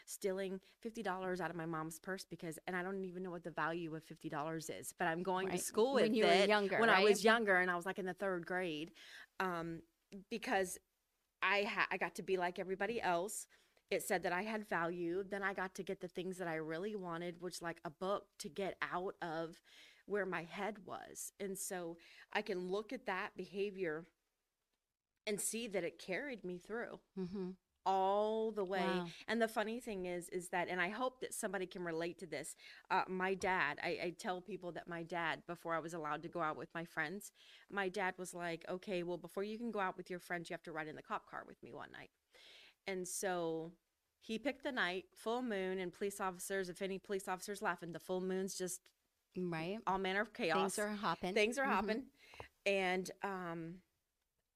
stealing 0.06 0.60
$50 0.82 1.40
out 1.40 1.50
of 1.50 1.56
my 1.56 1.66
mom's 1.66 1.98
purse 1.98 2.24
because 2.28 2.58
and 2.66 2.76
I 2.76 2.82
don't 2.82 3.04
even 3.04 3.22
know 3.22 3.30
what 3.30 3.44
the 3.44 3.50
value 3.50 3.94
of 3.94 4.04
$50 4.04 4.70
is, 4.70 4.92
but 4.98 5.06
I'm 5.08 5.22
going 5.22 5.48
Right. 5.48 5.58
to 5.58 5.58
school 5.58 5.94
with 5.94 6.02
When 6.02 6.14
you 6.14 6.26
were 6.26 6.32
it 6.32 6.48
younger, 6.48 6.78
when 6.78 6.90
I 6.90 7.00
was 7.00 7.24
younger 7.24 7.56
and 7.56 7.70
I 7.70 7.76
was 7.76 7.86
like 7.86 7.98
in 7.98 8.06
the 8.06 8.14
3rd 8.14 8.46
grade. 8.46 8.92
Um 9.40 9.80
because 10.30 10.78
I 11.44 11.64
ha- 11.64 11.86
I 11.90 11.98
got 11.98 12.14
to 12.16 12.22
be 12.22 12.36
like 12.36 12.58
everybody 12.58 13.00
else. 13.00 13.46
It 13.90 14.02
said 14.02 14.22
that 14.22 14.32
I 14.32 14.42
had 14.42 14.68
value. 14.68 15.22
Then 15.28 15.42
I 15.42 15.52
got 15.52 15.74
to 15.74 15.82
get 15.82 16.00
the 16.00 16.08
things 16.08 16.38
that 16.38 16.48
I 16.48 16.54
really 16.54 16.96
wanted, 16.96 17.36
which 17.40 17.60
like 17.60 17.80
a 17.84 17.90
book 17.90 18.24
to 18.38 18.48
get 18.48 18.76
out 18.80 19.14
of 19.20 19.60
where 20.06 20.26
my 20.26 20.44
head 20.44 20.76
was. 20.86 21.32
And 21.38 21.56
so 21.56 21.98
I 22.32 22.42
can 22.42 22.70
look 22.70 22.92
at 22.92 23.06
that 23.06 23.30
behavior 23.36 24.06
and 25.26 25.40
see 25.40 25.68
that 25.68 25.84
it 25.84 25.98
carried 25.98 26.44
me 26.44 26.58
through 26.58 26.98
mm-hmm. 27.18 27.50
All 27.86 28.50
the 28.50 28.64
way. 28.64 29.02
Wow. 29.02 29.06
And 29.28 29.40
the 29.40 29.48
funny 29.48 29.80
thing 29.80 30.06
is, 30.06 30.28
is 30.30 30.48
that, 30.48 30.68
and 30.68 30.80
I 30.80 30.88
hope 30.88 31.20
that 31.20 31.34
somebody 31.34 31.66
can 31.66 31.82
relate 31.84 32.18
to 32.18 32.26
this. 32.26 32.56
Uh, 32.90 33.02
my 33.08 33.34
dad, 33.34 33.78
I, 33.82 33.88
I 34.02 34.14
tell 34.18 34.40
people 34.40 34.72
that 34.72 34.88
my 34.88 35.02
dad, 35.02 35.42
before 35.46 35.74
I 35.74 35.78
was 35.80 35.94
allowed 35.94 36.22
to 36.22 36.28
go 36.28 36.40
out 36.40 36.56
with 36.56 36.68
my 36.74 36.84
friends, 36.84 37.32
my 37.70 37.88
dad 37.88 38.14
was 38.18 38.34
like, 38.34 38.64
okay, 38.68 39.02
well, 39.02 39.18
before 39.18 39.42
you 39.44 39.58
can 39.58 39.70
go 39.70 39.80
out 39.80 39.96
with 39.96 40.10
your 40.10 40.20
friends, 40.20 40.48
you 40.50 40.54
have 40.54 40.62
to 40.64 40.72
ride 40.72 40.88
in 40.88 40.96
the 40.96 41.02
cop 41.02 41.28
car 41.30 41.44
with 41.46 41.62
me 41.62 41.72
one 41.72 41.90
night. 41.92 42.10
And 42.86 43.06
so 43.06 43.72
he 44.20 44.38
picked 44.38 44.62
the 44.64 44.72
night, 44.72 45.04
full 45.14 45.42
moon, 45.42 45.78
and 45.78 45.92
police 45.92 46.20
officers, 46.20 46.68
if 46.68 46.82
any 46.82 46.98
police 46.98 47.28
officers 47.28 47.62
laughing, 47.62 47.92
the 47.92 47.98
full 48.00 48.20
moon's 48.20 48.56
just 48.56 48.80
right 49.36 49.78
all 49.86 49.98
manner 49.98 50.20
of 50.20 50.32
chaos 50.32 50.76
things 50.76 50.78
are 50.78 50.94
hopping 50.96 51.34
things 51.34 51.58
are 51.58 51.64
Mhm. 51.64 51.70
hopping 51.70 52.02
and 52.66 53.10
um 53.22 53.82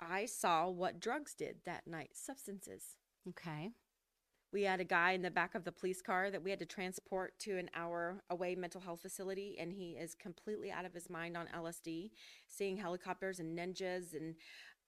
i 0.00 0.24
saw 0.26 0.68
what 0.68 1.00
drugs 1.00 1.34
did 1.34 1.56
that 1.64 1.86
night 1.86 2.10
substances 2.14 2.96
okay 3.28 3.70
we 4.50 4.62
had 4.62 4.80
a 4.80 4.84
guy 4.84 5.12
in 5.12 5.20
the 5.20 5.30
back 5.30 5.54
of 5.54 5.64
the 5.64 5.72
police 5.72 6.00
car 6.00 6.30
that 6.30 6.42
we 6.42 6.50
had 6.50 6.58
to 6.58 6.64
transport 6.66 7.38
to 7.38 7.58
an 7.58 7.68
hour 7.74 8.22
away 8.30 8.54
mental 8.54 8.80
health 8.80 9.00
facility 9.02 9.56
and 9.58 9.72
he 9.72 9.92
is 9.92 10.14
completely 10.14 10.70
out 10.70 10.84
of 10.84 10.94
his 10.94 11.10
mind 11.10 11.36
on 11.36 11.46
lsd 11.54 12.10
seeing 12.46 12.76
helicopters 12.76 13.40
and 13.40 13.58
ninjas 13.58 14.14
and 14.14 14.34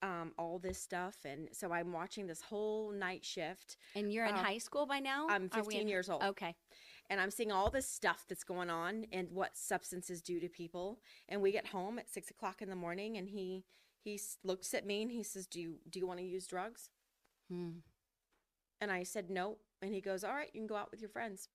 um, 0.03 0.33
all 0.39 0.59
this 0.59 0.81
stuff 0.81 1.17
and 1.27 1.49
so 1.53 1.73
i'm 1.73 1.93
watching 1.93 2.27
this 2.27 2.41
whole 2.41 2.91
night 2.91 3.23
shift 3.25 3.77
and 3.95 4.13
you're 4.13 4.25
in 4.25 4.35
Uh, 4.35 4.43
high 4.43 4.57
school 4.59 4.87
by 4.87 4.99
now 4.99 5.27
i'm 5.29 5.51
15 5.51 5.83
in- 5.83 5.89
years 5.89 6.09
old 6.09 6.23
okay 6.23 6.55
and 7.11 7.21
I'm 7.21 7.33
seeing 7.33 7.51
all 7.51 7.71
this 7.71 7.89
stuff 7.89 8.25
that's 8.29 8.45
going 8.45 8.71
on 8.71 9.05
and 9.13 9.29
what 9.33 9.57
substances 9.57 10.23
do 10.23 10.39
to 10.39 10.49
people. 10.49 11.01
And 11.29 11.43
we 11.43 11.51
get 11.51 11.67
home 11.67 11.99
at 11.99 12.09
six 12.09 12.31
o'clock 12.31 12.63
in 12.63 12.71
the 12.71 12.77
morning, 12.77 13.17
and 13.17 13.29
he 13.29 13.65
he 13.99 14.19
looks 14.45 14.73
at 14.75 14.87
me 14.87 15.03
and 15.03 15.11
he 15.11 15.25
says, 15.25 15.49
"Do 15.49 15.61
you 15.61 15.81
do 15.91 15.99
you 15.99 16.07
want 16.07 16.21
to 16.21 16.25
use 16.25 16.47
drugs?" 16.47 16.89
Hmm. 17.51 17.79
And 18.81 18.91
I 18.91 19.03
said, 19.03 19.31
"No." 19.31 19.59
And 19.83 19.95
he 19.95 20.01
goes, 20.01 20.25
"All 20.25 20.35
right, 20.35 20.51
you 20.53 20.61
can 20.61 20.67
go 20.67 20.77
out 20.77 20.91
with 20.91 21.01
your 21.01 21.11
friends." 21.11 21.49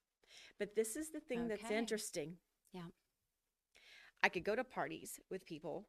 But 0.58 0.76
this 0.76 0.96
is 0.96 1.12
the 1.12 1.20
thing 1.20 1.48
that's 1.48 1.70
interesting. 1.78 2.38
Yeah. 2.74 2.90
I 4.24 4.30
could 4.30 4.44
go 4.44 4.56
to 4.56 4.64
parties 4.64 5.20
with 5.30 5.46
people. 5.46 5.88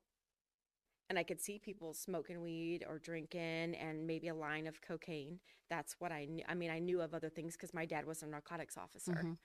And 1.08 1.18
I 1.18 1.22
could 1.22 1.40
see 1.40 1.58
people 1.58 1.94
smoking 1.94 2.42
weed 2.42 2.84
or 2.86 2.98
drinking 2.98 3.76
and 3.76 4.06
maybe 4.06 4.26
a 4.28 4.34
line 4.34 4.66
of 4.66 4.80
cocaine. 4.82 5.40
That's 5.70 6.00
what 6.00 6.10
I 6.10 6.24
knew. 6.24 6.44
I 6.48 6.54
mean, 6.54 6.70
I 6.70 6.80
knew 6.80 7.00
of 7.00 7.14
other 7.14 7.30
things 7.30 7.54
because 7.54 7.72
my 7.72 7.86
dad 7.86 8.06
was 8.06 8.22
a 8.22 8.26
narcotics 8.26 8.76
officer. 8.76 9.12
Mhm. 9.12 9.38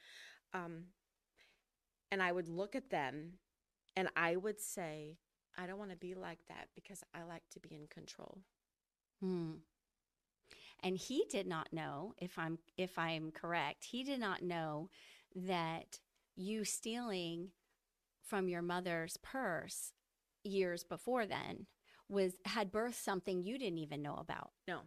um, 0.53 0.93
and 2.11 2.21
I 2.21 2.31
would 2.31 2.49
look 2.49 2.75
at 2.75 2.89
them 2.89 3.39
and 3.95 4.09
I 4.15 4.35
would 4.35 4.59
say, 4.59 5.17
I 5.55 5.65
don't 5.67 5.77
want 5.79 5.91
to 5.91 5.95
be 5.97 6.13
like 6.13 6.45
that 6.47 6.67
because 6.75 7.03
I 7.13 7.23
like 7.23 7.47
to 7.51 7.59
be 7.59 7.73
in 7.73 7.87
control. 7.87 8.43
Hmm. 9.21 9.59
And 10.83 10.97
he 10.97 11.25
did 11.29 11.45
not 11.47 11.71
know 11.71 12.13
if 12.17 12.37
I'm 12.39 12.57
if 12.77 12.97
I'm 12.97 13.31
correct. 13.31 13.83
He 13.85 14.03
did 14.03 14.19
not 14.19 14.41
know 14.41 14.89
that 15.35 15.99
you 16.35 16.63
stealing 16.65 17.49
from 18.25 18.47
your 18.49 18.61
mother's 18.61 19.17
purse 19.17 19.93
years 20.43 20.83
before 20.83 21.25
then 21.25 21.67
was 22.09 22.33
had 22.45 22.71
birthed 22.71 22.95
something 22.95 23.43
you 23.43 23.57
didn't 23.57 23.77
even 23.77 24.01
know 24.01 24.15
about, 24.15 24.51
No. 24.67 24.79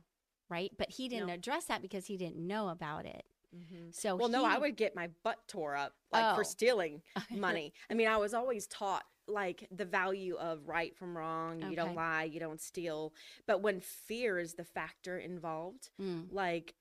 right? 0.49 0.71
But 0.77 0.91
he 0.91 1.09
didn't 1.09 1.29
No. 1.29 1.35
address 1.35 1.67
that 1.67 1.81
because 1.83 2.07
he 2.07 2.17
didn't 2.17 2.45
know 2.47 2.69
about 2.69 3.07
it. 3.07 3.25
Mm-hmm. 3.55 3.91
So 3.93 4.17
Well, 4.17 4.29
no, 4.29 4.45
I 4.45 4.59
would 4.59 4.77
get 4.77 4.97
my 4.97 5.09
butt 5.23 5.39
tore 5.47 5.77
up 5.77 5.95
like 6.13 6.35
for 6.35 6.41
Oh. 6.41 6.45
stealing 6.45 7.03
money. 7.31 7.73
I 7.89 7.95
mean, 7.95 8.09
I 8.09 8.17
was 8.17 8.35
always 8.35 8.67
taught 8.67 9.05
like 9.27 9.67
the 9.71 9.85
value 9.85 10.37
of 10.37 10.69
right 10.69 10.97
from 10.97 11.17
wrong. 11.17 11.63
You 11.71 11.77
don't 11.77 11.95
lie, 11.95 12.25
you 12.25 12.41
don't 12.41 12.61
steal. 12.61 13.13
But 13.47 13.63
when 13.63 13.81
fear 13.81 14.39
is 14.39 14.55
the 14.55 14.65
factor 14.65 15.19
involved, 15.19 15.91
Mm, 16.01 16.27
like 16.31 16.75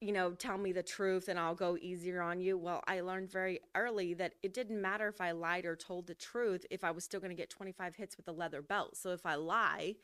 you 0.00 0.10
know, 0.10 0.32
tell 0.32 0.58
me 0.58 0.72
the 0.72 0.82
truth 0.82 1.28
and 1.28 1.38
I'll 1.38 1.54
go 1.54 1.76
easier 1.80 2.20
on 2.20 2.40
you. 2.40 2.58
Well, 2.58 2.82
I 2.88 3.02
learned 3.02 3.30
very 3.30 3.60
early 3.76 4.14
that 4.14 4.34
it 4.42 4.52
didn't 4.52 4.82
matter 4.82 5.06
if 5.06 5.20
I 5.20 5.30
lied 5.30 5.64
or 5.64 5.76
told 5.76 6.08
the 6.08 6.14
truth 6.14 6.66
if 6.70 6.82
I 6.82 6.90
was 6.90 7.04
still 7.04 7.20
going 7.20 7.30
to 7.30 7.40
get 7.40 7.50
25 7.50 7.94
hits 7.94 8.16
with 8.16 8.26
a 8.26 8.32
leather 8.32 8.62
belt. 8.62 8.96
So 8.96 9.10
if 9.10 9.24
I 9.24 9.36
lie 9.36 9.94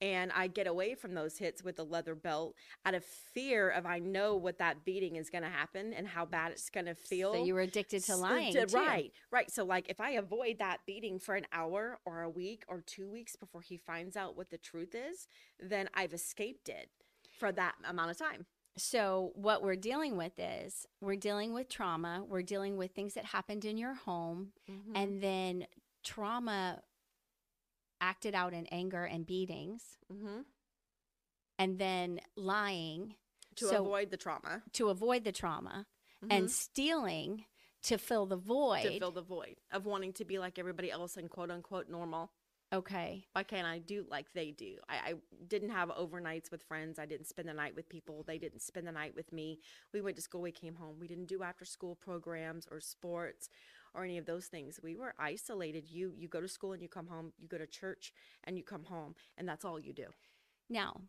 and 0.00 0.30
I 0.32 0.46
get 0.48 0.66
away 0.66 0.94
from 0.94 1.14
those 1.14 1.38
hits 1.38 1.62
with 1.64 1.78
a 1.78 1.82
leather 1.82 2.14
belt 2.14 2.54
out 2.84 2.94
of 2.94 3.04
fear 3.04 3.70
of 3.70 3.86
I 3.86 3.98
know 3.98 4.36
what 4.36 4.58
that 4.58 4.84
beating 4.84 5.16
is 5.16 5.30
going 5.30 5.44
to 5.44 5.50
happen 5.50 5.92
and 5.92 6.06
how 6.06 6.24
bad 6.26 6.52
it's 6.52 6.68
going 6.70 6.86
to 6.86 6.94
feel. 6.94 7.32
So 7.34 7.44
you 7.44 7.54
were 7.54 7.60
addicted 7.60 8.04
to 8.04 8.12
uh, 8.12 8.16
lying. 8.18 8.52
too. 8.52 8.66
Right, 8.72 9.12
right. 9.30 9.50
So, 9.50 9.64
like, 9.64 9.88
if 9.88 10.00
I 10.00 10.10
avoid 10.10 10.58
that 10.58 10.78
beating 10.86 11.18
for 11.18 11.34
an 11.34 11.46
hour 11.52 11.98
or 12.04 12.22
a 12.22 12.28
week 12.30 12.64
or 12.68 12.82
two 12.86 13.08
weeks 13.10 13.36
before 13.36 13.62
he 13.62 13.76
finds 13.76 14.16
out 14.16 14.36
what 14.36 14.50
the 14.50 14.58
truth 14.58 14.94
is, 14.94 15.26
then 15.58 15.88
I've 15.94 16.12
escaped 16.12 16.68
it 16.68 16.90
for 17.38 17.52
that 17.52 17.74
amount 17.88 18.10
of 18.10 18.18
time. 18.18 18.46
So, 18.78 19.32
what 19.34 19.62
we're 19.62 19.74
dealing 19.76 20.18
with 20.18 20.32
is 20.38 20.86
we're 21.00 21.16
dealing 21.16 21.54
with 21.54 21.70
trauma, 21.70 22.22
we're 22.28 22.42
dealing 22.42 22.76
with 22.76 22.90
things 22.92 23.14
that 23.14 23.24
happened 23.24 23.64
in 23.64 23.78
your 23.78 23.94
home, 23.94 24.48
Mm-hmm. 24.70 24.96
and 24.96 25.22
then 25.22 25.66
trauma 26.04 26.82
acted 28.00 28.34
out 28.34 28.52
in 28.52 28.66
anger 28.66 29.04
and 29.04 29.26
beatings, 29.26 29.98
hmm 30.10 30.42
and 31.58 31.78
then 31.78 32.20
lying 32.36 33.14
to 33.56 33.68
So- 33.68 33.82
avoid 33.82 34.10
the 34.10 34.16
trauma, 34.18 34.62
to 34.72 34.88
avoid 34.90 35.24
the 35.24 35.32
trauma, 35.32 35.86
Mhm. 36.22 36.28
and 36.32 36.50
stealing 36.50 37.46
to 37.82 37.96
fill 37.98 38.26
the 38.26 38.36
void. 38.36 38.82
to 38.82 38.98
fill 38.98 39.12
the 39.12 39.22
void 39.22 39.60
of 39.70 39.86
wanting 39.86 40.12
to 40.14 40.24
be 40.24 40.38
like 40.38 40.58
everybody 40.58 40.90
else 40.90 41.16
and 41.16 41.30
quote 41.30 41.50
unquote 41.50 41.88
normal. 41.88 42.32
okay. 42.72 43.26
Why 43.32 43.44
can't 43.44 43.66
I 43.66 43.78
do 43.78 44.02
like 44.10 44.32
they 44.32 44.50
do? 44.50 44.80
I, 44.88 44.96
I 45.10 45.14
didn't 45.46 45.70
have 45.70 45.88
overnights 45.90 46.50
with 46.50 46.62
friends. 46.64 46.98
I 46.98 47.06
didn't 47.06 47.26
spend 47.28 47.48
the 47.48 47.54
night 47.54 47.74
with 47.76 47.88
people. 47.88 48.24
They 48.24 48.38
didn't 48.38 48.60
spend 48.60 48.86
the 48.88 48.92
night 48.92 49.14
with 49.14 49.32
me. 49.32 49.60
We 49.92 50.00
went 50.00 50.16
to 50.16 50.22
school. 50.22 50.42
We 50.42 50.50
came 50.52 50.74
home. 50.74 50.98
We 50.98 51.06
didn't 51.06 51.26
do 51.26 51.42
after 51.44 51.64
school 51.64 51.94
programs 51.94 52.66
or 52.66 52.80
sports 52.80 53.48
or 53.96 54.04
any 54.04 54.18
of 54.18 54.26
those 54.26 54.46
things. 54.46 54.80
We 54.82 54.96
were 54.96 55.14
isolated. 55.18 55.88
You 55.90 56.12
you 56.16 56.28
go 56.28 56.40
to 56.40 56.48
school 56.48 56.72
and 56.74 56.82
you 56.82 56.88
come 56.88 57.08
home. 57.08 57.32
You 57.38 57.48
go 57.48 57.58
to 57.58 57.66
church 57.66 58.12
and 58.44 58.58
you 58.58 58.64
come 58.64 58.84
home, 58.84 59.16
and 59.38 59.48
that's 59.48 59.64
all 59.64 59.80
you 59.80 59.94
do. 59.94 60.06
Now, 60.70 61.02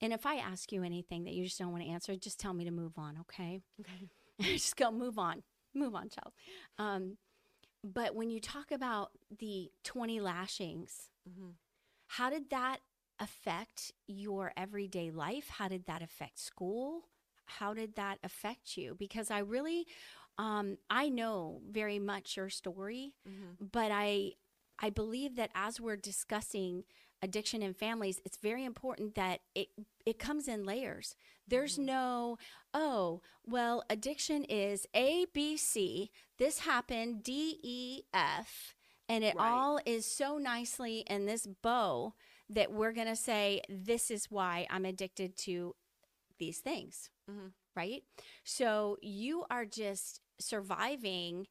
and 0.00 0.12
if 0.12 0.26
I 0.26 0.36
ask 0.36 0.72
you 0.72 0.82
anything 0.84 1.24
that 1.24 1.34
you 1.34 1.44
just 1.44 1.58
don't 1.58 1.72
want 1.72 1.84
to 1.84 1.90
answer, 1.90 2.16
just 2.16 2.40
tell 2.40 2.54
me 2.54 2.64
to 2.64 2.70
move 2.72 2.98
on, 2.98 3.18
okay? 3.22 3.62
Okay. 3.80 4.08
just 4.40 4.76
go 4.76 4.90
move 4.90 5.18
on 5.18 5.42
move 5.74 5.94
on 5.94 6.08
child 6.08 6.32
um, 6.78 7.16
but 7.84 8.14
when 8.14 8.30
you 8.30 8.40
talk 8.40 8.70
about 8.72 9.10
the 9.38 9.70
20 9.84 10.20
lashings 10.20 11.10
Mm-hmm. 11.28 11.50
how 12.08 12.30
did 12.30 12.50
that 12.50 12.78
affect 13.20 13.92
your 14.06 14.52
everyday 14.56 15.10
life 15.10 15.48
how 15.48 15.68
did 15.68 15.86
that 15.86 16.02
affect 16.02 16.38
school 16.38 17.02
how 17.46 17.74
did 17.74 17.94
that 17.96 18.18
affect 18.24 18.76
you 18.76 18.94
because 18.98 19.30
i 19.30 19.38
really 19.38 19.86
um, 20.42 20.78
i 20.90 21.08
know 21.08 21.60
very 21.70 21.98
much 21.98 22.36
your 22.36 22.50
story 22.50 23.14
Mm-hmm. 23.28 23.66
but 23.72 23.90
i 23.92 24.32
i 24.80 24.90
believe 24.90 25.36
that 25.36 25.50
as 25.54 25.80
we're 25.80 25.96
discussing 25.96 26.84
addiction 27.22 27.62
in 27.62 27.74
families 27.74 28.20
it's 28.24 28.38
very 28.38 28.64
important 28.64 29.14
that 29.14 29.40
it 29.54 29.68
it 30.06 30.18
comes 30.18 30.48
in 30.48 30.64
layers 30.64 31.14
there's 31.48 31.78
Mhm. 31.78 31.84
no 31.86 32.38
oh 32.74 33.22
well 33.46 33.82
addiction 33.90 34.44
is 34.44 34.86
a 34.94 35.26
b 35.32 35.56
c 35.56 36.10
this 36.38 36.60
happened 36.60 37.22
d 37.22 37.58
e 37.62 38.02
f 38.14 38.74
and 39.08 39.24
it 39.24 39.36
Right. 39.36 39.44
all 39.52 39.80
is 39.86 40.06
so 40.06 40.38
nicely 40.38 41.00
in 41.08 41.26
this 41.26 41.46
bow 41.46 42.14
that 42.50 42.72
we're 42.72 42.92
going 42.92 43.08
to 43.08 43.16
say 43.16 43.62
this 43.68 44.10
is 44.10 44.30
why 44.30 44.66
i'm 44.70 44.86
addicted 44.86 45.36
to 45.46 45.74
these 46.38 46.60
things 46.60 47.10
Mhm. 47.30 47.52
right 47.76 48.04
so 48.44 48.98
you 49.02 49.44
are 49.50 49.66
just 49.66 50.21
surviving 50.42 51.46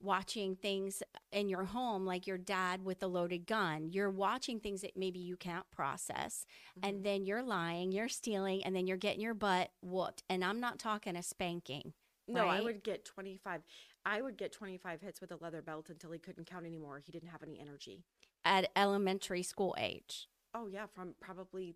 watching 0.00 0.54
things 0.56 1.02
in 1.32 1.48
your 1.48 1.64
home 1.64 2.04
like 2.04 2.26
your 2.26 2.36
dad 2.36 2.84
with 2.84 3.02
a 3.02 3.06
loaded 3.06 3.46
gun 3.46 3.88
you're 3.90 4.10
watching 4.10 4.60
things 4.60 4.82
that 4.82 4.94
maybe 4.96 5.18
you 5.18 5.36
can't 5.36 5.70
process 5.70 6.44
Mm-hmm. 6.78 6.88
and 6.88 7.04
then 7.04 7.24
you're 7.24 7.42
lying 7.42 7.92
you're 7.92 8.08
stealing 8.08 8.62
and 8.64 8.76
then 8.76 8.86
you're 8.86 8.98
getting 8.98 9.22
your 9.22 9.32
butt 9.34 9.70
whooped 9.80 10.22
and 10.28 10.44
i'm 10.44 10.60
not 10.60 10.78
talking 10.78 11.16
a 11.16 11.22
spanking 11.22 11.94
No, 12.28 12.46
I 12.48 12.60
would 12.60 12.82
get 12.82 13.04
25. 13.06 13.62
I 14.04 14.20
would 14.20 14.36
get 14.36 14.52
25 14.52 15.00
hits 15.00 15.20
with 15.20 15.30
a 15.32 15.36
leather 15.40 15.62
belt 15.62 15.88
until 15.88 16.10
he 16.12 16.18
couldn't 16.18 16.46
count 16.50 16.66
anymore. 16.66 16.98
He 17.04 17.10
didn't 17.12 17.28
have 17.30 17.42
any 17.42 17.58
energy. 17.60 18.04
at 18.44 18.68
elementary 18.76 19.42
school 19.42 19.74
age 19.78 20.28
Oh, 20.54 20.66
yeah, 20.66 20.86
from 20.86 21.14
probably 21.20 21.74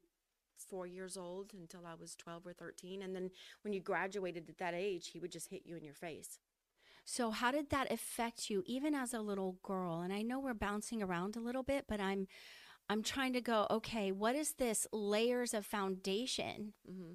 four 0.68 0.86
years 0.86 1.16
old 1.16 1.52
until 1.54 1.86
I 1.86 1.94
was 1.94 2.14
12 2.16 2.46
or 2.46 2.52
13. 2.52 3.02
And 3.02 3.14
then 3.14 3.30
when 3.62 3.72
you 3.72 3.80
graduated 3.80 4.48
at 4.48 4.58
that 4.58 4.74
age, 4.74 5.08
he 5.12 5.18
would 5.20 5.32
just 5.32 5.48
hit 5.50 5.62
you 5.64 5.76
in 5.76 5.84
your 5.84 5.94
face. 5.94 6.38
So 7.10 7.30
how 7.30 7.50
did 7.50 7.70
that 7.70 7.90
affect 7.92 8.50
you 8.50 8.62
even 8.66 8.94
as 8.94 9.12
a 9.14 9.20
little 9.20 9.58
girl? 9.62 10.00
And 10.00 10.12
I 10.12 10.22
know 10.22 10.38
we're 10.40 10.54
bouncing 10.54 11.02
around 11.02 11.36
a 11.36 11.40
little 11.40 11.62
bit, 11.64 11.86
but 11.88 12.00
I'm 12.00 12.26
I'm 12.88 13.02
trying 13.02 13.32
to 13.34 13.40
go, 13.40 13.66
okay, 13.70 14.12
what 14.12 14.34
is 14.36 14.54
this 14.54 14.86
layers 14.92 15.54
of 15.54 15.66
foundation 15.66 16.74
Mm-hmm. 16.90 17.14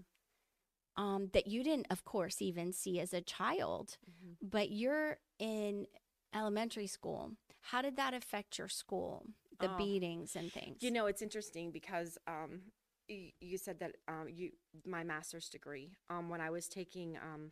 um, 0.98 1.30
that 1.34 1.48
you 1.48 1.64
didn't, 1.64 1.88
of 1.90 2.04
course, 2.06 2.42
even 2.42 2.72
see 2.74 3.00
as 3.00 3.14
a 3.14 3.22
child, 3.22 3.98
Mm-hmm. 4.10 4.34
but 4.42 4.72
you're 4.72 5.18
in 5.40 5.88
elementary 6.36 6.88
school. 6.88 7.32
How 7.62 7.82
did 7.82 7.98
that 7.98 8.14
affect 8.14 8.58
your 8.58 8.70
school? 8.70 9.26
The 9.60 9.70
Oh. 9.70 9.70
beatings 9.70 10.36
and 10.36 10.54
things. 10.54 10.82
You 10.82 10.92
know, 10.92 11.08
it's 11.08 11.22
interesting 11.22 11.72
because 11.72 12.18
um, 12.28 12.62
you, 13.08 13.30
you 13.42 13.58
said 13.58 13.80
that 13.80 13.94
um, 14.08 14.28
you 14.30 14.52
my 14.86 15.04
master's 15.04 15.50
degree 15.50 15.92
um, 16.10 16.30
when 16.30 16.42
I 16.42 16.50
was 16.50 16.68
taking 16.68 17.18
um, 17.18 17.52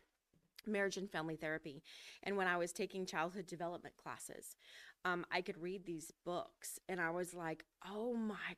marriage 0.66 0.96
and 0.96 1.10
family 1.10 1.36
therapy, 1.36 1.82
and 2.22 2.36
when 2.36 2.46
I 2.46 2.56
was 2.56 2.72
taking 2.72 3.06
childhood 3.06 3.46
development 3.46 3.96
classes, 3.96 4.56
um, 5.04 5.26
I 5.30 5.42
could 5.42 5.58
read 5.58 5.84
these 5.84 6.12
books, 6.24 6.78
and 6.88 7.00
I 7.00 7.10
was 7.10 7.34
like, 7.34 7.64
oh 7.86 8.14
my 8.14 8.56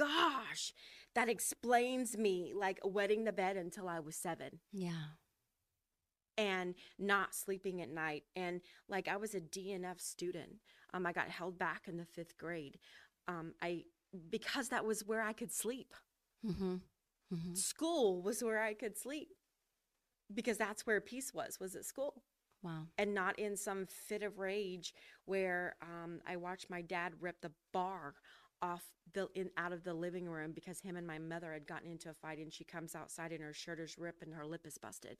gosh, 0.00 0.72
that 1.14 1.28
explains 1.28 2.16
me 2.16 2.52
like 2.54 2.80
wetting 2.84 3.24
the 3.24 3.32
bed 3.32 3.56
until 3.56 3.88
I 3.88 4.00
was 4.00 4.16
seven 4.16 4.60
yeah. 4.72 5.12
and 6.38 6.74
not 6.98 7.34
sleeping 7.34 7.82
at 7.82 7.90
night. 7.90 8.24
And 8.34 8.60
like 8.88 9.08
I 9.08 9.16
was 9.16 9.34
a 9.34 9.40
DNF 9.40 10.00
student. 10.00 10.56
Um, 10.94 11.06
I 11.06 11.12
got 11.12 11.28
held 11.28 11.58
back 11.58 11.82
in 11.86 11.96
the 11.96 12.04
fifth 12.04 12.38
grade. 12.38 12.78
Um, 13.28 13.54
I 13.62 13.84
because 14.28 14.70
that 14.70 14.84
was 14.84 15.04
where 15.04 15.22
I 15.22 15.32
could 15.32 15.52
sleep. 15.52 15.94
Mm-hmm. 16.44 16.76
Mm-hmm. 17.32 17.54
School 17.54 18.22
was 18.22 18.42
where 18.42 18.60
I 18.60 18.74
could 18.74 18.98
sleep 18.98 19.28
because 20.34 20.58
that's 20.58 20.86
where 20.86 21.00
peace 21.00 21.32
was 21.34 21.58
was 21.60 21.74
at 21.74 21.84
school 21.84 22.22
Wow. 22.62 22.86
and 22.98 23.14
not 23.14 23.38
in 23.38 23.56
some 23.56 23.86
fit 23.86 24.22
of 24.22 24.38
rage 24.38 24.94
where 25.24 25.76
um, 25.82 26.20
I 26.26 26.36
watched 26.36 26.70
my 26.70 26.82
dad 26.82 27.12
rip 27.20 27.40
the 27.40 27.52
bar 27.72 28.14
off 28.62 28.82
the 29.14 29.28
in 29.34 29.50
out 29.56 29.72
of 29.72 29.82
the 29.84 29.94
living 29.94 30.28
room 30.28 30.52
because 30.52 30.80
him 30.80 30.96
and 30.96 31.06
my 31.06 31.18
mother 31.18 31.52
had 31.52 31.66
gotten 31.66 31.90
into 31.90 32.10
a 32.10 32.14
fight 32.14 32.38
and 32.38 32.52
she 32.52 32.64
comes 32.64 32.94
outside 32.94 33.32
and 33.32 33.42
her 33.42 33.52
shirt 33.52 33.80
is 33.80 33.98
ripped 33.98 34.22
and 34.22 34.34
her 34.34 34.46
lip 34.46 34.66
is 34.66 34.78
busted 34.78 35.18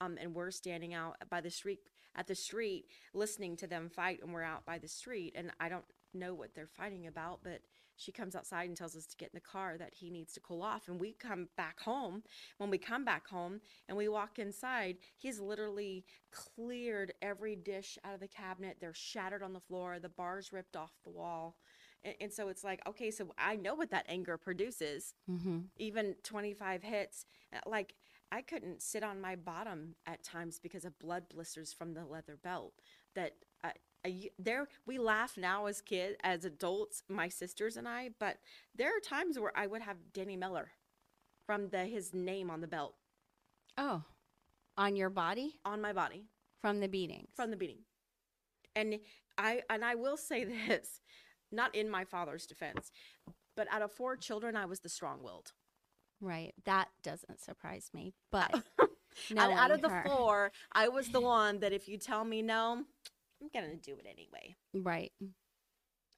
um, 0.00 0.16
and 0.20 0.34
we're 0.34 0.50
standing 0.50 0.94
out 0.94 1.16
by 1.30 1.40
the 1.40 1.50
street 1.50 1.80
at 2.14 2.26
the 2.26 2.34
street 2.34 2.86
listening 3.14 3.56
to 3.56 3.66
them 3.66 3.88
fight 3.88 4.20
and 4.22 4.32
we're 4.32 4.42
out 4.42 4.64
by 4.64 4.78
the 4.78 4.88
street 4.88 5.32
and 5.36 5.50
I 5.60 5.68
don't 5.68 5.84
know 6.14 6.34
what 6.34 6.54
they're 6.54 6.66
fighting 6.66 7.06
about 7.06 7.40
but 7.42 7.60
she 7.96 8.12
comes 8.12 8.36
outside 8.36 8.68
and 8.68 8.76
tells 8.76 8.94
us 8.94 9.06
to 9.06 9.16
get 9.16 9.30
in 9.32 9.34
the 9.34 9.40
car 9.40 9.76
that 9.78 9.94
he 9.94 10.10
needs 10.10 10.32
to 10.34 10.40
cool 10.40 10.62
off 10.62 10.88
and 10.88 11.00
we 11.00 11.12
come 11.12 11.48
back 11.56 11.80
home. 11.80 12.22
When 12.58 12.70
we 12.70 12.78
come 12.78 13.04
back 13.04 13.28
home 13.28 13.60
and 13.88 13.96
we 13.96 14.08
walk 14.08 14.38
inside 14.38 14.96
he's 15.16 15.40
literally 15.40 16.04
cleared 16.30 17.12
every 17.22 17.56
dish 17.56 17.98
out 18.04 18.14
of 18.14 18.20
the 18.20 18.28
cabinet. 18.28 18.76
They're 18.80 18.94
shattered 18.94 19.42
on 19.42 19.52
the 19.52 19.60
floor. 19.60 19.98
The 19.98 20.08
bars 20.08 20.52
ripped 20.52 20.76
off 20.76 20.92
the 21.04 21.10
wall. 21.10 21.56
And, 22.04 22.14
and 22.20 22.32
so 22.32 22.48
it's 22.48 22.62
like 22.64 22.80
okay 22.86 23.10
so 23.10 23.32
i 23.38 23.56
know 23.56 23.74
what 23.74 23.90
that 23.90 24.06
anger 24.08 24.36
produces. 24.36 25.14
Mm-hmm. 25.30 25.58
even 25.78 26.14
25 26.22 26.82
hits. 26.82 27.26
Uh, 27.54 27.58
like 27.66 27.94
i 28.30 28.42
couldn't 28.42 28.82
sit 28.82 29.02
on 29.02 29.20
my 29.20 29.36
bottom 29.36 29.94
at 30.06 30.22
times 30.22 30.58
because 30.58 30.84
of 30.84 30.98
blood 30.98 31.24
blisters 31.28 31.72
from 31.72 31.94
the 31.94 32.04
leather 32.04 32.38
belt 32.42 32.74
that 33.14 33.32
I, 34.06 34.30
there 34.38 34.68
we 34.86 34.98
laugh 34.98 35.36
now 35.36 35.66
as 35.66 35.80
kids 35.80 36.16
as 36.22 36.44
adults 36.44 37.02
my 37.08 37.28
sisters 37.28 37.76
and 37.76 37.88
i 37.88 38.10
but 38.20 38.38
there 38.74 38.90
are 38.90 39.00
times 39.00 39.38
where 39.38 39.52
i 39.56 39.66
would 39.66 39.82
have 39.82 39.96
danny 40.12 40.36
miller 40.36 40.70
from 41.46 41.68
the 41.68 41.84
his 41.84 42.12
name 42.12 42.50
on 42.50 42.60
the 42.60 42.66
belt. 42.66 42.94
Oh, 43.78 44.02
on 44.76 44.96
your 44.96 45.10
body? 45.10 45.60
On 45.64 45.80
my 45.80 45.92
body. 45.92 46.26
From 46.60 46.80
the 46.80 46.88
beating. 46.88 47.28
from 47.34 47.50
the 47.50 47.56
beating. 47.56 47.78
And 48.74 48.98
i 49.38 49.62
and 49.70 49.84
i 49.84 49.94
will 49.94 50.16
say 50.16 50.44
this 50.68 51.00
not 51.52 51.74
in 51.74 51.88
my 51.88 52.04
father's 52.04 52.46
defense 52.46 52.90
but 53.56 53.68
out 53.70 53.82
of 53.82 53.92
four 53.92 54.16
children 54.16 54.56
i 54.56 54.66
was 54.66 54.80
the 54.80 54.88
strong-willed 54.88 55.52
right. 56.20 56.54
That 56.64 56.88
doesn't 57.02 57.40
surprise 57.40 57.90
me, 57.92 58.14
but 58.32 58.54
out, 59.36 59.52
out 59.52 59.70
of 59.70 59.82
knowing 59.82 60.02
the 60.04 60.08
four, 60.08 60.52
I 60.72 60.88
was 60.88 61.08
the 61.08 61.20
one 61.20 61.60
that 61.60 61.72
if 61.72 61.88
you 61.88 61.98
tell 61.98 62.24
me 62.24 62.42
no, 62.42 62.84
I'm 63.40 63.48
gonna 63.52 63.76
do 63.76 63.96
it 63.96 64.06
anyway. 64.08 64.56
right. 64.74 65.12